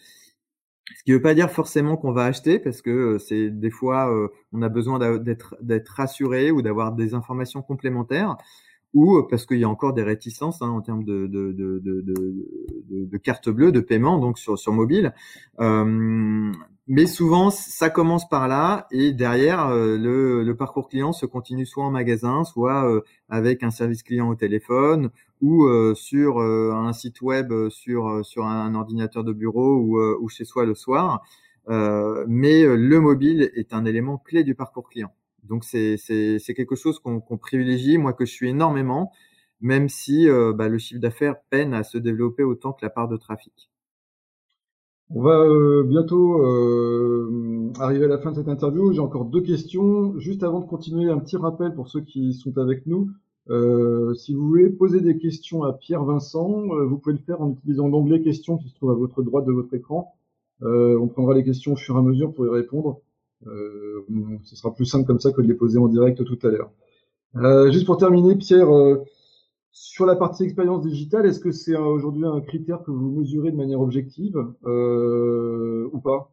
Ce 0.97 1.03
qui 1.03 1.13
ne 1.13 1.17
veut 1.17 1.23
pas 1.23 1.35
dire 1.35 1.51
forcément 1.51 1.97
qu'on 1.97 2.13
va 2.13 2.25
acheter, 2.25 2.59
parce 2.59 2.83
que 2.83 3.19
c'est 3.19 3.49
des 3.49 3.71
fois 3.71 4.15
on 4.53 4.61
a 4.61 4.69
besoin 4.69 4.99
d'être 5.19 5.95
rassuré 5.97 6.51
ou 6.51 6.61
d'avoir 6.61 6.93
des 6.93 7.15
informations 7.15 7.63
complémentaires 7.63 8.37
ou 8.95 9.23
parce 9.29 9.45
qu'il 9.45 9.59
y 9.59 9.65
a 9.65 9.69
encore 9.69 9.93
des 9.93 10.03
réticences 10.03 10.63
hein, 10.63 10.69
en 10.71 10.81
termes 10.81 11.05
de, 11.05 11.27
de, 11.27 11.53
de, 11.53 11.81
de, 11.83 12.05
de 13.05 13.17
carte 13.19 13.51
bleue, 13.51 13.73
de 13.73 13.81
paiement, 13.81 14.19
donc 14.19 14.39
sur, 14.39 14.59
sur 14.59 14.73
mobile. 14.73 15.13
Euh, 15.61 16.53
mais 16.87 17.07
souvent, 17.07 17.49
ça 17.51 17.89
commence 17.89 18.29
par 18.29 18.47
là 18.47 18.87
et 18.91 19.13
derrière, 19.13 19.69
euh, 19.69 19.97
le, 19.97 20.43
le, 20.43 20.57
parcours 20.57 20.89
client 20.89 21.13
se 21.13 21.25
continue 21.25 21.65
soit 21.65 21.85
en 21.85 21.91
magasin, 21.91 22.45
soit 22.45 22.87
euh, 22.87 23.01
avec 23.31 23.63
un 23.63 23.71
service 23.71 24.03
client 24.03 24.29
au 24.29 24.35
téléphone 24.35 25.11
ou 25.41 25.65
euh, 25.65 25.95
sur 25.95 26.41
un 26.41 26.93
site 26.93 27.23
web, 27.23 27.53
sur, 27.71 28.25
sur 28.25 28.47
un 28.47 28.75
ordinateur 28.75 29.25
de 29.25 29.33
bureau 29.33 29.77
ou, 29.77 29.99
ou 29.99 30.29
chez 30.29 30.45
soi 30.45 30.65
le 30.67 30.75
soir. 30.75 31.23
mais 31.69 32.65
le 32.65 33.01
mobile 33.01 33.51
est 33.55 33.73
un 33.73 33.85
élément 33.85 34.19
clé 34.19 34.45
du 34.45 34.55
parcours 34.55 34.89
client. 34.89 35.13
Donc 35.49 35.65
c'est 35.65 35.97
quelque 36.57 36.75
chose 36.75 36.99
qu'on 36.99 37.21
privilégie, 37.39 37.99
moi 37.99 38.13
que 38.13 38.25
je 38.25 38.33
suis 38.33 38.49
énormément, 38.49 39.13
même 39.61 39.89
si 39.89 40.29
euh, 40.29 40.53
bah, 40.53 40.69
le 40.69 40.79
chiffre 40.79 41.01
d'affaires 41.01 41.37
peine 41.51 41.75
à 41.75 41.83
se 41.83 41.99
développer 41.99 42.43
autant 42.43 42.73
que 42.73 42.85
la 42.85 42.91
part 42.91 43.09
de 43.09 43.17
trafic. 43.17 43.71
On 45.11 45.23
va 45.23 45.39
euh, 45.41 45.85
bientôt 45.85 46.43
euh, 46.43 47.71
arriver 47.79 48.07
à 48.07 48.09
la 48.09 48.19
fin 48.19 48.31
de 48.31 48.37
cette 48.37 48.49
interview. 48.49 48.93
J'ai 48.93 49.01
encore 49.01 49.27
deux 49.27 49.43
questions. 49.43 50.19
Juste 50.19 50.43
avant 50.43 50.61
de 50.61 50.67
continuer, 50.67 51.11
un 51.11 51.19
petit 51.19 51.37
rappel 51.37 51.75
pour 51.75 51.89
ceux 51.89 52.01
qui 52.01 52.33
sont 52.33 52.57
avec 52.59 52.87
nous. 52.87 53.11
si 54.15 54.35
vous 54.35 54.47
voulez 54.49 54.71
poser 54.71 55.01
des 55.01 55.19
questions 55.19 55.63
à 55.63 55.75
Pierre 55.75 56.05
Vincent, 56.05 56.67
vous 56.87 56.99
pouvez 56.99 57.17
le 57.17 57.23
faire 57.23 57.43
en 57.43 57.53
utilisant 57.53 57.89
l'onglet 57.89 58.23
questions 58.23 58.57
qui 58.57 58.71
se 58.71 58.75
trouve 58.75 58.91
à 58.91 58.95
votre 58.95 59.23
droite 59.23 59.45
de 59.45 59.53
votre 59.53 59.75
écran. 59.75 60.15
on 60.63 61.07
prendra 61.09 61.35
les 61.35 61.45
questions 61.45 61.73
au 61.75 61.77
fur 61.77 61.97
et 61.97 61.99
à 61.99 62.03
mesure 62.03 62.33
pour 62.33 62.47
y 62.47 62.51
répondre. 62.51 63.01
Euh, 63.47 64.07
ce 64.43 64.57
sera 64.57 64.75
plus 64.75 64.87
simple 64.87 65.07
comme 65.07 65.21
ça 65.21 65.33
que 65.33 65.41
de 65.41 65.47
les 65.47 65.55
poser 65.55 65.79
en 65.79 65.89
direct 65.89 66.25
tout 66.25 66.39
à 66.43 66.51
l'heure. 66.51 66.71
Euh, 67.37 67.71
juste 67.71 67.87
pour 67.87 67.97
terminer, 67.97 68.37
Pierre, 68.37 68.75
euh, 68.75 69.05
sur 69.73 70.07
la 70.07 70.17
partie 70.17 70.45
expérience 70.45 70.83
digitale, 70.83 71.27
est-ce 71.27 71.41
que 71.41 71.51
c'est 71.51 71.77
aujourd'hui 71.77 72.25
un 72.27 72.41
critère 72.41 72.83
que 72.85 72.91
vous 72.91 73.11
mesurez 73.11 73.51
de 73.51 73.57
manière 73.57 73.81
objective 73.81 74.37
ou 74.37 76.01
pas? 76.01 76.31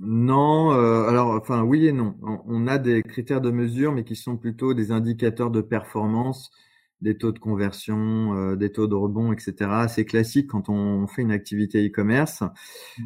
Non, 0.00 0.70
alors 0.70 1.30
enfin 1.30 1.62
oui 1.62 1.86
et 1.86 1.92
non. 1.92 2.14
On, 2.46 2.66
a 2.68 2.78
des 2.78 3.02
critères 3.02 3.40
de 3.40 3.50
mesure, 3.50 3.92
mais 3.92 4.04
qui 4.04 4.14
sont 4.14 4.36
plutôt 4.36 4.74
des 4.74 4.92
indicateurs 4.92 5.50
de 5.50 5.60
performance, 5.60 6.52
des 7.00 7.16
taux 7.16 7.32
de 7.32 7.38
conversion, 7.40 8.54
des 8.54 8.70
taux 8.70 8.86
de 8.86 8.94
rebond, 8.94 9.32
etc. 9.32 9.86
C'est 9.88 10.04
classique 10.04 10.48
quand 10.48 10.68
on 10.68 11.06
fait 11.08 11.22
une 11.22 11.32
activité 11.32 11.84
e-commerce. 11.86 12.42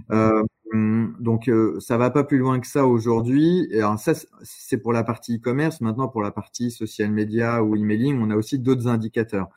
Mmh. 0.09 0.43
Hum, 0.73 1.15
donc 1.21 1.49
euh, 1.49 1.79
ça 1.81 1.99
va 1.99 2.11
pas 2.11 2.25
plus 2.25 2.39
loin 2.39 2.59
que 2.59 2.67
ça 2.67 2.87
aujourd'hui. 2.87 3.69
Alors 3.75 3.99
ça 3.99 4.15
c'est 4.43 4.79
pour 4.79 4.93
la 4.93 5.05
partie 5.05 5.37
e-commerce. 5.37 5.81
Maintenant 5.81 6.09
pour 6.09 6.23
la 6.23 6.31
partie 6.31 6.71
social 6.71 7.11
media 7.11 7.63
ou 7.63 7.77
emailing, 7.77 8.19
on 8.21 8.31
a 8.31 8.37
aussi 8.37 8.59
d'autres 8.59 8.89
indicateurs. 8.89 9.49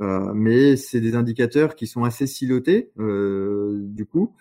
Euh, 0.00 0.32
mais 0.34 0.76
c'est 0.76 1.00
des 1.00 1.16
indicateurs 1.16 1.74
qui 1.74 1.86
sont 1.86 2.04
assez 2.04 2.26
silotés 2.26 2.92
euh, 2.98 3.80
du 3.82 4.06
coup. 4.06 4.34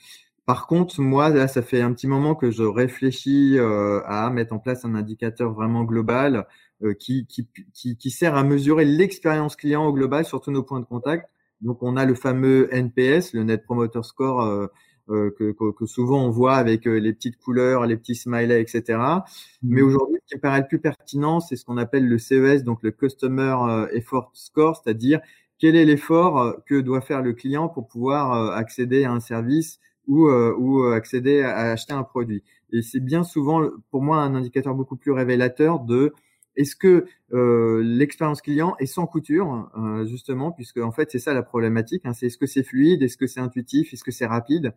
Par 0.45 0.67
contre, 0.67 1.01
moi 1.01 1.29
là, 1.29 1.47
ça 1.47 1.61
fait 1.61 1.81
un 1.81 1.93
petit 1.93 2.07
moment 2.07 2.35
que 2.35 2.51
je 2.51 2.63
réfléchis 2.63 3.57
euh, 3.57 4.01
à 4.05 4.29
mettre 4.29 4.53
en 4.53 4.59
place 4.59 4.85
un 4.85 4.95
indicateur 4.95 5.53
vraiment 5.53 5.83
global 5.83 6.47
euh, 6.83 6.93
qui, 6.93 7.25
qui, 7.27 7.47
qui, 7.73 7.97
qui 7.97 8.11
sert 8.11 8.35
à 8.35 8.43
mesurer 8.43 8.85
l'expérience 8.85 9.55
client 9.55 9.85
au 9.85 9.93
global 9.93 10.25
sur 10.25 10.41
tous 10.41 10.51
nos 10.51 10.63
points 10.63 10.79
de 10.79 10.85
contact. 10.85 11.29
Donc 11.61 11.83
on 11.83 11.95
a 11.95 12.05
le 12.05 12.15
fameux 12.15 12.67
NPS, 12.73 13.33
le 13.33 13.43
Net 13.43 13.63
Promoter 13.63 14.03
Score 14.03 14.69
euh, 15.09 15.31
que, 15.37 15.51
que, 15.51 15.85
souvent 15.85 16.25
on 16.25 16.29
voit 16.29 16.55
avec 16.55 16.87
euh, 16.87 16.99
les 16.99 17.13
petites 17.13 17.37
couleurs, 17.37 17.85
les 17.85 17.97
petits 17.97 18.15
smileys, 18.15 18.61
etc. 18.61 18.99
Mmh. 18.99 19.21
Mais 19.63 19.81
aujourd'hui, 19.81 20.19
ce 20.25 20.33
qui 20.33 20.35
me 20.35 20.41
paraît 20.41 20.61
le 20.61 20.67
plus 20.67 20.79
pertinent, 20.79 21.39
c'est 21.39 21.55
ce 21.55 21.65
qu'on 21.65 21.77
appelle 21.77 22.07
le 22.07 22.17
CES, 22.17 22.63
donc 22.63 22.83
le 22.83 22.91
Customer 22.91 23.55
euh, 23.67 23.87
Effort 23.91 24.31
Score, 24.33 24.81
c'est-à-dire 24.81 25.19
quel 25.59 25.75
est 25.75 25.85
l'effort 25.85 26.55
que 26.65 26.79
doit 26.79 27.01
faire 27.01 27.21
le 27.21 27.33
client 27.33 27.67
pour 27.69 27.87
pouvoir 27.87 28.55
accéder 28.55 29.03
à 29.03 29.11
un 29.11 29.19
service 29.19 29.79
ou, 30.07 30.27
ou 30.27 30.85
accéder 30.85 31.43
à 31.43 31.71
acheter 31.71 31.93
un 31.93 32.01
produit. 32.01 32.43
Et 32.73 32.81
c'est 32.81 32.99
bien 32.99 33.23
souvent, 33.23 33.69
pour 33.91 34.01
moi, 34.01 34.17
un 34.17 34.33
indicateur 34.33 34.73
beaucoup 34.73 34.95
plus 34.95 35.11
révélateur 35.11 35.79
de 35.79 36.13
est-ce 36.55 36.75
que 36.75 37.05
euh, 37.33 37.81
l'expérience 37.83 38.41
client 38.41 38.75
est 38.79 38.85
sans 38.85 39.07
couture, 39.07 39.69
euh, 39.77 40.05
justement, 40.05 40.51
puisque 40.51 40.77
en 40.77 40.91
fait 40.91 41.11
c'est 41.11 41.19
ça 41.19 41.33
la 41.33 41.43
problématique. 41.43 42.05
Hein, 42.05 42.13
c'est 42.13 42.27
est-ce 42.27 42.37
que 42.37 42.45
c'est 42.45 42.63
fluide, 42.63 43.03
est-ce 43.03 43.17
que 43.17 43.27
c'est 43.27 43.39
intuitif, 43.39 43.93
est-ce 43.93 44.03
que 44.03 44.11
c'est 44.11 44.25
rapide? 44.25 44.73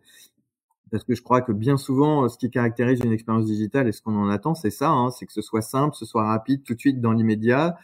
Parce 0.91 1.03
que 1.03 1.15
je 1.15 1.21
crois 1.21 1.41
que 1.41 1.51
bien 1.51 1.77
souvent, 1.77 2.29
ce 2.29 2.37
qui 2.37 2.49
caractérise 2.49 3.01
une 3.03 3.11
expérience 3.11 3.45
digitale 3.45 3.87
et 3.87 3.91
ce 3.91 4.01
qu'on 4.01 4.15
en 4.15 4.29
attend, 4.29 4.55
c'est 4.55 4.69
ça, 4.69 4.89
hein, 4.89 5.09
c'est 5.11 5.25
que 5.25 5.33
ce 5.33 5.41
soit 5.41 5.61
simple, 5.61 5.95
ce 5.95 6.05
soit 6.05 6.25
rapide, 6.25 6.63
tout 6.63 6.75
de 6.75 6.79
suite 6.79 7.01
dans 7.01 7.11
l'immédiat. 7.11 7.77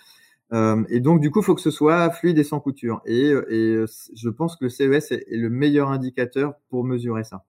Euh, 0.53 0.83
et 0.89 0.99
donc 0.99 1.21
du 1.21 1.31
coup, 1.31 1.39
il 1.39 1.45
faut 1.45 1.55
que 1.55 1.61
ce 1.61 1.71
soit 1.71 2.09
fluide 2.11 2.37
et 2.37 2.43
sans 2.43 2.59
couture. 2.59 3.01
Et, 3.05 3.31
je 3.31 4.29
pense 4.29 4.55
que 4.55 4.65
le 4.65 4.69
CES 4.69 5.11
est, 5.11 5.25
est 5.27 5.37
le 5.37 5.49
meilleur 5.49 5.89
indicateur 5.89 6.53
pour 6.69 6.83
mesurer 6.83 7.23
ça. 7.23 7.45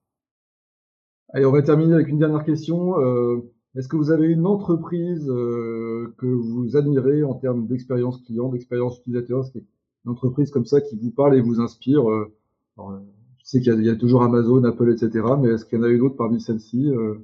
Allez, 1.34 1.46
on 1.46 1.52
va 1.52 1.62
terminer 1.62 1.94
avec 1.94 2.08
une 2.08 2.18
dernière 2.18 2.44
question. 2.44 2.94
Est-ce 3.74 3.88
que 3.88 3.96
vous 3.96 4.10
avez 4.10 4.26
une 4.26 4.46
entreprise 4.46 5.28
euh, 5.28 6.14
que 6.18 6.26
vous 6.26 6.76
admirez 6.76 7.22
en 7.24 7.34
termes 7.34 7.66
d'expérience 7.66 8.20
client, 8.22 8.48
d'expérience 8.48 8.98
utilisateur? 8.98 9.44
Une 10.04 10.10
entreprise 10.10 10.50
comme 10.50 10.66
ça 10.66 10.80
qui 10.80 10.96
vous 10.96 11.10
parle 11.10 11.36
et 11.36 11.40
vous 11.40 11.60
inspire? 11.60 12.10
Euh, 12.10 12.32
alors, 12.76 13.00
Je 13.38 13.44
sais 13.44 13.60
qu'il 13.60 13.82
y, 13.82 13.88
a 13.88 13.96
toujours 13.96 14.22
Amazon, 14.22 14.64
Apple, 14.64 14.90
etc. 14.90 15.24
Mais 15.40 15.50
est-ce 15.50 15.64
qu'il 15.64 15.78
y 15.78 15.80
en 15.80 15.84
a 15.84 15.88
une 15.88 16.02
autre 16.02 16.16
parmi 16.16 16.40
celles-ci 16.40 16.90
euh? 16.90 17.14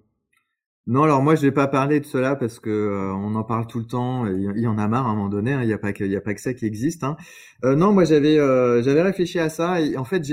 Non, 0.88 1.02
alors 1.02 1.20
moi 1.22 1.34
je 1.34 1.42
vais 1.42 1.52
pas 1.52 1.66
parler 1.66 2.00
de 2.00 2.06
cela 2.06 2.34
parce 2.34 2.58
que 2.60 2.70
euh, 2.70 3.12
on 3.12 3.34
en 3.34 3.44
parle 3.44 3.66
tout 3.66 3.78
le 3.78 3.84
temps. 3.84 4.26
Il 4.26 4.58
y 4.58 4.66
en 4.66 4.78
a 4.78 4.88
marre 4.88 5.06
à 5.06 5.10
un 5.10 5.16
moment 5.16 5.28
donné. 5.28 5.52
Hein, 5.52 5.60
il 5.60 5.66
n'y 5.66 5.74
a 5.74 5.78
pas 5.78 5.92
que 5.92 6.40
ça 6.40 6.54
qui 6.54 6.64
existe. 6.64 7.04
Hein. 7.04 7.18
Euh, 7.62 7.76
non, 7.76 7.92
moi 7.92 8.04
j'avais 8.04 8.38
euh, 8.38 8.82
j'avais 8.82 9.02
réfléchi 9.02 9.38
à 9.38 9.50
ça 9.50 9.82
et 9.82 9.98
en 9.98 10.04
fait 10.04 10.24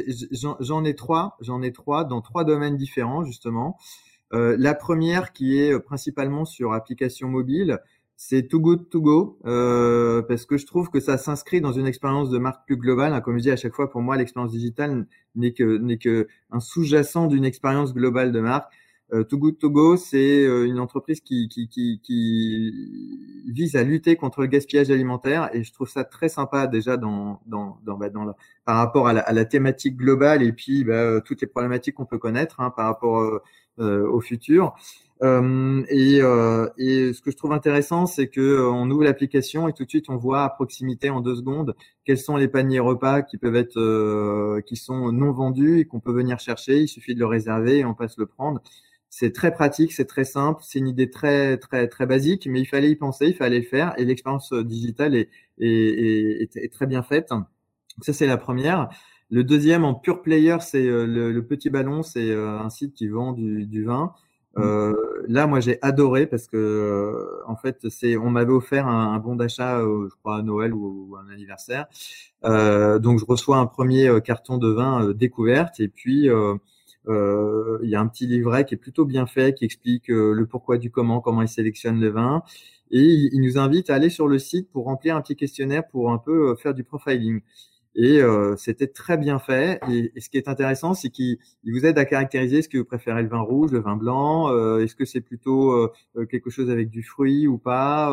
j'en 0.62 0.86
ai 0.86 0.96
trois. 0.96 1.36
J'en 1.42 1.62
ai 1.62 1.74
trois 1.74 2.06
dans 2.06 2.22
trois 2.22 2.46
domaines 2.46 2.78
différents 2.78 3.26
justement. 3.26 3.78
Euh, 4.34 4.56
la 4.58 4.74
première 4.74 5.34
qui 5.34 5.60
est 5.60 5.80
principalement 5.80 6.46
sur 6.46 6.74
application 6.74 7.28
mobile, 7.28 7.80
c'est 8.18 8.48
Too 8.48 8.60
Good 8.60 8.90
To 8.90 9.02
Go 9.02 9.40
euh, 9.46 10.22
parce 10.22 10.46
que 10.46 10.58
je 10.58 10.66
trouve 10.66 10.90
que 10.90 11.00
ça 11.00 11.18
s'inscrit 11.18 11.62
dans 11.62 11.74
une 11.74 11.88
expérience 11.88 12.30
de 12.30 12.38
marque 12.38 12.66
plus 12.66 12.78
globale. 12.78 13.14
Hein, 13.14 13.22
comme 13.22 13.38
je 13.38 13.44
dis 13.44 13.52
à 13.52 13.58
chaque 13.58 13.74
fois, 13.74 13.90
pour 13.90 14.02
moi, 14.02 14.16
l'expérience 14.18 14.52
digitale 14.52 15.06
n'est 15.36 15.54
que 15.54 15.78
n'est 15.78 15.98
que 15.98 16.28
un 16.52 16.60
sous-jacent 16.60 17.28
d'une 17.28 17.46
expérience 17.46 17.94
globale 17.94 18.32
de 18.32 18.40
marque. 18.40 18.72
Euh, 19.14 19.24
Too 19.24 19.38
Good 19.38 19.60
To 19.60 19.70
Go, 19.70 19.98
c'est 19.98 20.46
euh, 20.46 20.66
une 20.66 20.80
entreprise 20.80 21.22
qui, 21.22 21.48
qui, 21.48 21.68
qui, 21.68 22.00
qui, 22.02 22.74
vise 23.48 23.76
à 23.76 23.84
lutter 23.84 24.16
contre 24.16 24.42
le 24.42 24.48
gaspillage 24.48 24.90
alimentaire 24.90 25.52
et 25.54 25.64
je 25.64 25.72
trouve 25.72 25.88
ça 25.88 26.04
très 26.04 26.28
sympa 26.28 26.66
déjà 26.66 26.98
dans, 26.98 27.40
dans, 27.46 27.80
dans, 27.86 27.98
bah, 27.98 28.10
dans 28.10 28.34
par 28.66 28.78
rapport 28.78 29.08
à 29.08 29.14
la, 29.14 29.22
à 29.22 29.32
la, 29.32 29.46
thématique 29.46 29.96
globale 29.96 30.42
et 30.42 30.52
puis 30.52 30.84
bah, 30.84 31.22
toutes 31.22 31.42
les 31.42 31.48
problématiques 31.48 31.96
qu'on 31.96 32.08
peut 32.08 32.18
connaître 32.18 32.60
hein, 32.62 32.72
par 32.72 32.88
rapport 32.88 33.20
euh, 33.20 33.36
euh 33.36 33.40
au 33.78 34.22
futur. 34.22 34.74
Euh, 35.24 35.84
et, 35.90 36.22
euh, 36.22 36.68
et, 36.78 37.14
ce 37.14 37.22
que 37.22 37.32
je 37.32 37.38
trouve 37.38 37.54
intéressant, 37.54 38.06
c'est 38.06 38.28
que 38.28 38.42
euh, 38.42 38.70
ouvre 38.70 39.04
l'application 39.04 39.68
et 39.70 39.74
tout 39.74 39.86
de 39.86 39.90
suite 39.90 40.10
on 40.10 40.18
voit 40.18 40.44
à 40.44 40.50
proximité 40.50 41.10
en 41.10 41.22
deux 41.22 41.36
secondes 41.36 41.74
quels 42.04 42.18
sont 42.18 42.36
les 42.36 42.50
paniers 42.50 42.80
repas 42.80 43.22
qui 43.22 43.38
peuvent 43.38 43.56
être, 43.56 43.80
euh, 43.80 44.62
qui 44.66 44.76
sont 44.76 45.12
non 45.14 45.32
vendus 45.32 45.80
et 45.80 45.86
qu'on 45.86 46.02
peut 46.02 46.12
venir 46.12 46.40
chercher. 46.40 46.82
Il 46.82 46.88
suffit 46.90 47.16
de 47.16 47.20
le 47.20 47.26
réserver 47.28 47.80
et 47.80 47.86
on 47.86 47.94
passe 47.94 48.18
le 48.18 48.26
prendre. 48.26 48.62
C'est 49.10 49.32
très 49.32 49.54
pratique, 49.54 49.94
c'est 49.94 50.06
très 50.06 50.26
simple, 50.26 50.62
c'est 50.66 50.80
une 50.80 50.88
idée 50.90 51.10
très 51.10 51.58
très 51.58 51.88
très 51.88 52.06
basique, 52.06 52.48
mais 52.48 52.60
il 52.60 52.66
fallait 52.66 52.92
y 52.92 52.96
penser, 52.98 53.28
il 53.28 53.36
fallait 53.36 53.60
le 53.60 53.66
faire, 53.66 53.94
et 53.98 54.04
l'expérience 54.04 54.52
euh, 54.52 54.64
digitale 54.64 55.16
est, 55.16 55.30
est, 55.60 56.58
est, 56.58 56.74
très 56.74 56.86
bien 56.88 57.02
faite. 57.04 57.30
ça 58.02 58.14
c'est 58.14 58.28
la 58.28 58.38
première. 58.38 58.90
Le 59.32 59.44
deuxième 59.44 59.84
en 59.86 59.96
pure 59.96 60.22
player, 60.22 60.58
c'est 60.62 60.86
euh, 60.86 61.06
le, 61.06 61.32
le, 61.32 61.46
petit 61.46 61.70
ballon, 61.70 62.04
c'est 62.04 62.30
euh, 62.30 62.60
un 62.60 62.70
site 62.70 62.94
qui 62.94 63.08
vend 63.08 63.32
du, 63.32 63.66
du 63.66 63.84
vin. 63.84 64.14
Mmh. 64.56 64.62
Euh, 64.62 64.94
là, 65.28 65.48
moi, 65.48 65.60
j'ai 65.60 65.80
adoré 65.82 66.28
parce 66.28 66.48
que, 66.48 67.42
en 67.48 67.56
fait, 67.56 67.90
c'est, 67.90 68.18
on 68.18 68.30
m'avait 68.30 68.54
offert 68.54 68.88
un, 68.88 69.14
un 69.14 69.20
bon 69.20 69.36
d'achat, 69.36 69.82
je 69.82 70.16
crois 70.20 70.38
à 70.38 70.42
Noël 70.44 70.74
ou, 70.74 71.08
ou 71.10 71.16
un 71.18 71.28
anniversaire. 71.30 71.88
Donc, 72.44 73.20
je 73.20 73.26
reçois 73.26 73.58
un 73.58 73.66
premier 73.66 74.10
carton 74.24 74.58
de 74.58 74.70
vin 74.70 75.12
découverte 75.14 75.80
et 75.80 75.88
puis 75.88 76.30
il 76.30 77.90
y 77.90 77.96
a 77.96 78.00
un 78.00 78.08
petit 78.08 78.28
livret 78.28 78.66
qui 78.66 78.76
est 78.76 78.78
plutôt 78.78 79.06
bien 79.06 79.26
fait, 79.26 79.56
qui 79.56 79.66
explique 79.66 80.08
le 80.08 80.46
pourquoi 80.46 80.78
du 80.78 80.92
comment, 80.92 81.20
comment 81.20 81.42
il 81.42 81.50
sélectionne 81.50 82.00
le 82.00 82.10
vin. 82.10 82.44
Et 82.92 83.02
il, 83.02 83.42
nous 83.42 83.58
invite 83.58 83.90
à 83.90 83.96
aller 83.96 84.12
sur 84.12 84.28
le 84.28 84.38
site 84.38 84.70
pour 84.70 84.86
remplir 84.86 85.18
un 85.18 85.22
petit 85.22 85.36
questionnaire 85.36 85.88
pour 85.88 86.12
un 86.12 86.20
peu 86.20 86.56
faire 86.56 86.76
du 86.76 86.84
profiling. 86.84 87.42
Et 87.96 88.22
euh, 88.22 88.56
c'était 88.58 88.88
très 88.88 89.18
bien 89.18 89.40
fait. 89.40 89.80
Et, 89.90 90.12
ce 90.20 90.30
qui 90.30 90.38
est 90.38 90.50
intéressant, 90.50 90.94
c'est 90.94 91.10
qu'il 91.10 91.38
vous 91.66 91.86
aide 91.86 91.98
à 91.98 92.06
caractériser 92.06 92.62
ce 92.62 92.70
que 92.70 92.78
vous 92.78 92.86
préférez, 92.86 93.24
le 93.24 93.30
vin 93.30 93.40
rouge, 93.40 93.72
le 93.72 93.80
vin 93.80 93.96
blanc. 93.96 94.50
Euh, 94.50 94.80
Est-ce 94.80 94.96
que 94.96 95.06
c'est 95.06 95.22
plutôt 95.22 95.72
euh, 95.72 96.26
quelque 96.30 96.50
chose 96.50 96.70
avec 96.70 96.90
du 96.90 97.04
fruit 97.04 97.48
ou 97.48 97.58
pas 97.58 98.12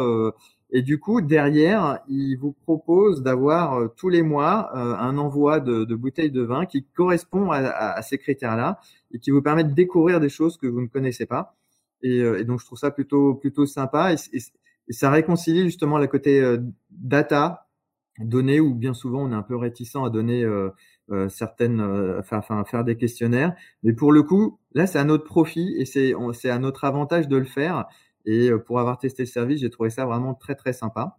et 0.75 0.81
du 0.81 0.99
coup, 0.99 1.21
derrière, 1.21 2.01
il 2.09 2.37
vous 2.37 2.53
propose 2.53 3.23
d'avoir 3.23 3.75
euh, 3.75 3.89
tous 3.95 4.09
les 4.09 4.23
mois 4.23 4.71
euh, 4.75 4.97
un 4.97 5.19
envoi 5.19 5.61
de, 5.61 5.85
de, 5.85 5.95
bouteilles 5.95 6.31
de 6.31 6.41
vin 6.41 6.65
qui 6.65 6.83
correspond 6.83 7.51
à, 7.51 7.59
à, 7.59 7.99
à 7.99 8.03
ces 8.03 8.17
critères-là 8.17 8.81
et 9.13 9.19
qui 9.19 9.31
vous 9.31 9.43
permet 9.43 9.65
de 9.65 9.75
découvrir 9.75 10.19
des 10.19 10.31
choses 10.31 10.57
que 10.57 10.67
vous 10.67 10.81
ne 10.81 10.87
connaissez 10.87 11.27
pas. 11.27 11.55
Et, 12.03 12.21
euh, 12.23 12.41
et 12.41 12.45
donc, 12.45 12.61
je 12.61 12.65
trouve 12.65 12.79
ça 12.79 12.91
plutôt 12.91 13.35
plutôt 13.35 13.67
sympa 13.67 14.15
et, 14.15 14.17
et 14.89 14.93
ça 14.95 15.11
réconcilie 15.11 15.65
justement 15.65 15.99
le 15.99 16.07
côté 16.07 16.43
data, 16.91 17.62
données, 18.19 18.61
où 18.61 18.75
bien 18.75 18.95
souvent 18.95 19.25
on 19.25 19.33
est 19.33 19.35
un 19.35 19.43
peu 19.43 19.57
réticent 19.57 19.97
à 19.97 20.11
donner 20.11 20.47
certaines, 21.29 21.81
enfin, 22.19 22.39
enfin, 22.39 22.65
faire 22.65 22.85
des 22.85 22.97
questionnaires. 22.97 23.55
Mais 23.83 23.93
pour 23.93 24.13
le 24.13 24.23
coup, 24.23 24.59
là, 24.73 24.87
c'est 24.87 24.99
à 24.99 25.05
notre 25.05 25.25
profit 25.25 25.75
et 25.79 25.85
c'est 25.85 26.15
c'est 26.33 26.51
à 26.51 26.59
notre 26.59 26.85
avantage 26.85 27.29
de 27.29 27.37
le 27.37 27.45
faire 27.45 27.87
et 28.25 28.51
euh, 28.51 28.59
pour 28.59 28.81
avoir 28.81 28.99
testé 28.99 29.23
le 29.23 29.29
service, 29.29 29.61
j'ai 29.61 29.71
trouvé 29.71 29.91
ça 29.91 30.05
vraiment 30.05 30.35
très 30.35 30.55
très 30.55 30.73
sympa. 30.73 31.19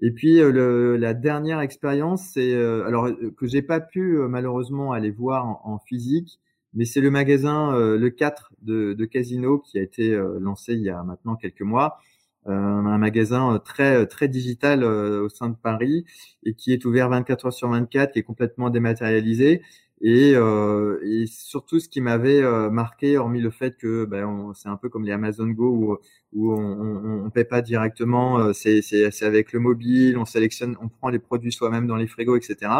Et 0.00 0.10
puis 0.10 0.40
euh, 0.40 0.50
le, 0.50 0.96
la 0.96 1.14
dernière 1.14 1.60
expérience, 1.60 2.30
c'est 2.32 2.52
euh, 2.54 2.84
alors 2.86 3.08
que 3.36 3.46
j'ai 3.46 3.62
pas 3.62 3.80
pu 3.80 4.18
malheureusement 4.28 4.92
aller 4.92 5.10
voir 5.10 5.60
en, 5.66 5.78
physique, 5.78 6.40
mais 6.74 6.84
c'est 6.84 7.00
le 7.00 7.10
magasin 7.10 7.72
le 7.78 8.10
4 8.10 8.52
de, 8.62 8.94
de, 8.94 9.04
Casino 9.04 9.58
qui 9.58 9.78
a 9.78 9.82
été 9.82 10.10
lancé 10.40 10.74
il 10.74 10.82
y 10.82 10.90
a 10.90 11.02
maintenant 11.04 11.36
quelques 11.36 11.62
mois. 11.62 11.98
Un 12.46 12.98
magasin 12.98 13.58
très 13.64 14.06
très 14.06 14.28
digital 14.28 14.84
au 14.84 15.28
sein 15.28 15.48
de 15.48 15.56
Paris 15.56 16.04
et 16.44 16.54
qui 16.54 16.72
est 16.72 16.84
ouvert 16.84 17.08
24 17.08 17.46
heures 17.46 17.52
sur 17.52 17.68
24, 17.68 18.12
qui 18.12 18.18
est 18.18 18.22
complètement 18.22 18.70
dématérialisé 18.70 19.62
et, 20.00 20.32
euh, 20.34 20.98
et, 21.02 21.26
surtout, 21.26 21.80
ce 21.80 21.88
qui 21.88 22.00
m'avait 22.00 22.42
euh, 22.42 22.68
marqué, 22.68 23.16
hormis 23.16 23.40
le 23.40 23.50
fait 23.50 23.76
que 23.76 24.04
ben, 24.04 24.52
c'est 24.54 24.68
un 24.68 24.76
peu 24.76 24.88
comme 24.88 25.04
les 25.04 25.12
Amazon 25.12 25.46
Go 25.46 25.70
où, 25.70 25.96
où 26.34 26.52
on, 26.52 27.24
ne 27.24 27.30
paie 27.30 27.44
pas 27.44 27.62
directement, 27.62 28.38
euh, 28.38 28.52
c'est 28.52 28.82
avec 29.22 29.52
le 29.52 29.60
mobile, 29.60 30.18
on 30.18 30.26
sélectionne, 30.26 30.76
on 30.82 30.88
prend 30.88 31.08
les 31.08 31.18
produits 31.18 31.52
soi-même 31.52 31.86
dans 31.86 31.96
les 31.96 32.06
frigos, 32.06 32.36
etc. 32.36 32.70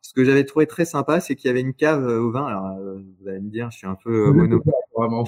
Ce 0.00 0.12
que 0.14 0.24
j'avais 0.24 0.44
trouvé 0.44 0.66
très 0.66 0.84
sympa, 0.84 1.20
c'est 1.20 1.36
qu'il 1.36 1.48
y 1.48 1.50
avait 1.50 1.60
une 1.60 1.74
cave 1.74 2.04
euh, 2.08 2.20
au 2.20 2.32
vin. 2.32 2.46
Alors, 2.46 2.76
vous 3.20 3.28
allez 3.28 3.40
me 3.40 3.50
dire, 3.50 3.70
je 3.70 3.78
suis 3.78 3.86
un 3.86 3.96
peu 4.02 4.32
mono. 4.32 4.62
Vraiment. 4.96 5.24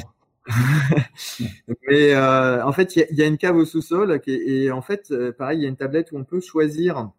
Mais 1.88 2.16
en 2.16 2.72
fait, 2.72 2.96
il 2.96 3.16
y, 3.16 3.22
a 3.22 3.26
une 3.26 3.38
cave 3.38 3.56
au 3.56 3.64
sous-sol 3.64 4.20
et 4.26 4.70
en 4.70 4.82
fait, 4.82 5.12
pareil, 5.36 5.60
il 5.60 5.62
y 5.62 5.66
a 5.66 5.68
une 5.68 5.76
tablette 5.76 6.12
où 6.12 6.18
on 6.18 6.24
peut 6.24 6.40
choisir 6.40 7.10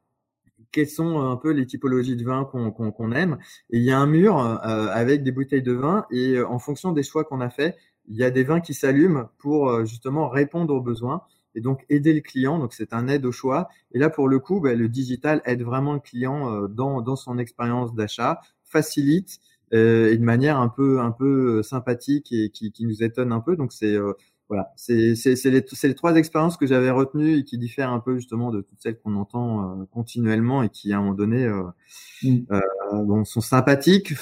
quelles 0.71 0.89
sont 0.89 1.19
un 1.21 1.37
peu 1.37 1.51
les 1.51 1.65
typologies 1.65 2.15
de 2.15 2.23
vin 2.23 2.45
qu'on 2.45 2.71
qu 2.71 2.91
qu 2.91 3.15
aime. 3.15 3.37
Et 3.69 3.77
il 3.77 3.83
y 3.83 3.91
a 3.91 3.97
un 3.97 4.05
mur 4.07 4.37
euh, 4.39 4.87
avec 4.91 5.23
des 5.23 5.31
bouteilles 5.31 5.63
de 5.63 5.73
vin 5.73 6.05
et 6.11 6.35
euh, 6.35 6.47
en 6.47 6.59
fonction 6.59 6.91
des 6.91 7.03
choix 7.03 7.23
qu'on 7.23 7.41
a 7.41 7.49
fait, 7.49 7.75
il 8.07 8.15
y 8.15 8.23
a 8.23 8.31
des 8.31 8.43
vins 8.43 8.61
qui 8.61 8.73
s'allument 8.73 9.29
pour 9.37 9.69
euh, 9.69 9.85
justement 9.85 10.29
répondre 10.29 10.73
aux 10.73 10.81
besoins 10.81 11.23
et 11.55 11.61
donc 11.61 11.85
aider 11.89 12.13
le 12.13 12.21
client. 12.21 12.59
Donc 12.59 12.73
c'est 12.73 12.93
un 12.93 13.07
aide 13.07 13.25
au 13.25 13.31
choix. 13.31 13.69
Et 13.91 13.99
là 13.99 14.09
pour 14.09 14.27
le 14.27 14.39
coup, 14.39 14.59
bah, 14.59 14.73
le 14.73 14.89
digital 14.89 15.41
aide 15.45 15.63
vraiment 15.63 15.93
le 15.93 15.99
client 15.99 16.53
euh, 16.53 16.67
dans, 16.67 17.01
dans 17.01 17.15
son 17.15 17.37
expérience 17.37 17.93
d'achat, 17.95 18.39
facilite 18.63 19.39
euh, 19.39 19.56
et 19.71 20.17
de 20.17 20.23
manière 20.23 20.59
un 20.59 20.69
peu 20.69 20.99
un 20.99 21.11
peu 21.11 21.61
sympathique 21.63 22.31
et 22.31 22.49
qui, 22.49 22.71
qui 22.71 22.85
nous 22.85 23.03
étonne 23.03 23.31
un 23.31 23.41
peu. 23.41 23.55
Donc 23.55 23.73
c'est 23.73 23.97
voilà, 24.49 24.71
c'est 24.77 25.13
les, 25.25 25.65
les, 25.83 25.95
trois 25.95 26.15
expériences 26.15 26.55
que 26.55 26.65
j'avais 26.65 26.89
retenues 26.89 27.39
et 27.39 27.43
qui 27.43 27.57
diffèrent 27.57 27.91
un 27.91 27.99
peu 27.99 28.15
justement 28.15 28.49
de 28.49 28.61
toutes 28.61 28.81
celles 28.81 28.97
qu'on 28.97 29.15
entend 29.15 29.81
euh, 29.81 29.85
continuellement 29.91 30.63
et 30.63 30.69
qui 30.69 30.93
à 30.93 30.97
un 30.97 31.01
moment 31.01 31.13
donné 31.15 31.43
euh, 31.43 31.63
mm. 32.23 32.37
euh, 32.51 33.03
bon, 33.03 33.25
sont 33.25 33.41
sympathiques, 33.41 34.13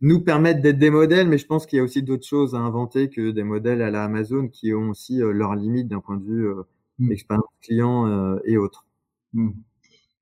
nous 0.00 0.20
permettent 0.20 0.60
d'être 0.60 0.78
des 0.78 0.90
modèles, 0.90 1.28
mais 1.28 1.36
je 1.36 1.46
pense 1.46 1.66
qu'il 1.66 1.78
y 1.78 1.80
a 1.80 1.82
aussi 1.82 2.04
d'autres 2.04 2.26
choses 2.26 2.54
à 2.54 2.58
inventer 2.58 3.10
que 3.10 3.32
des 3.32 3.42
modèles 3.42 3.82
à 3.82 3.90
la 3.90 4.04
Amazon 4.04 4.46
qui 4.46 4.72
ont 4.72 4.90
aussi 4.90 5.20
euh, 5.20 5.32
leurs 5.32 5.56
limites 5.56 5.88
d'un 5.88 6.00
point 6.00 6.16
de 6.16 6.24
vue 6.24 6.48
mm. 7.00 7.10
expérience 7.10 7.46
client 7.60 8.38
et 8.44 8.56
autres. 8.56 8.86
Mm. 9.32 9.50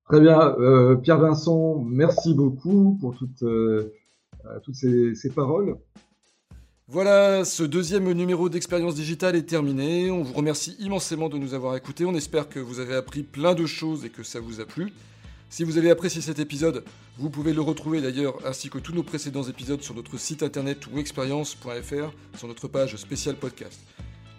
Très 0.08 0.20
bien, 0.20 0.56
Pierre 1.02 1.18
Vincent, 1.18 1.84
merci 1.84 2.32
beaucoup 2.32 2.96
pour 2.98 3.14
toutes, 3.14 3.44
toutes 4.62 4.74
ces, 4.74 5.30
paroles. 5.34 5.76
Voilà, 6.86 7.44
ce 7.44 7.62
deuxième 7.62 8.10
numéro 8.12 8.48
d'expérience 8.48 8.94
digitale 8.94 9.36
est 9.36 9.42
terminé. 9.42 10.10
On 10.10 10.22
vous 10.22 10.32
remercie 10.32 10.74
immensément 10.78 11.28
de 11.28 11.36
nous 11.36 11.54
avoir 11.54 11.76
écoutés. 11.76 12.04
On 12.04 12.14
espère 12.14 12.48
que 12.48 12.58
vous 12.58 12.80
avez 12.80 12.94
appris 12.94 13.22
plein 13.22 13.54
de 13.54 13.66
choses 13.66 14.04
et 14.04 14.10
que 14.10 14.22
ça 14.22 14.40
vous 14.40 14.60
a 14.60 14.64
plu. 14.64 14.92
Si 15.50 15.64
vous 15.64 15.78
avez 15.78 15.90
apprécié 15.90 16.20
cet 16.20 16.38
épisode, 16.38 16.84
vous 17.18 17.30
pouvez 17.30 17.52
le 17.52 17.62
retrouver 17.62 18.00
d'ailleurs 18.00 18.38
ainsi 18.46 18.68
que 18.68 18.78
tous 18.78 18.92
nos 18.92 19.02
précédents 19.02 19.42
épisodes 19.42 19.82
sur 19.82 19.94
notre 19.94 20.18
site 20.18 20.42
internet 20.42 20.86
ou 20.92 20.98
expérience.fr 20.98 22.38
sur 22.38 22.48
notre 22.48 22.68
page 22.68 22.96
spéciale 22.96 23.36
podcast. 23.36 23.80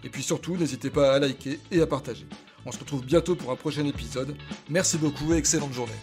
Et 0.04 0.10
puis 0.10 0.24
surtout, 0.24 0.56
n'hésitez 0.56 0.90
pas 0.90 1.14
à 1.14 1.20
liker 1.20 1.60
et 1.72 1.82
à 1.82 1.88
partager. 1.88 2.26
On 2.66 2.72
se 2.72 2.80
retrouve 2.80 3.06
bientôt 3.06 3.36
pour 3.36 3.52
un 3.52 3.56
prochain 3.56 3.86
épisode. 3.86 4.36
Merci 4.70 4.98
beaucoup 4.98 5.34
et 5.34 5.38
excellente 5.38 5.74
journée. 5.74 5.94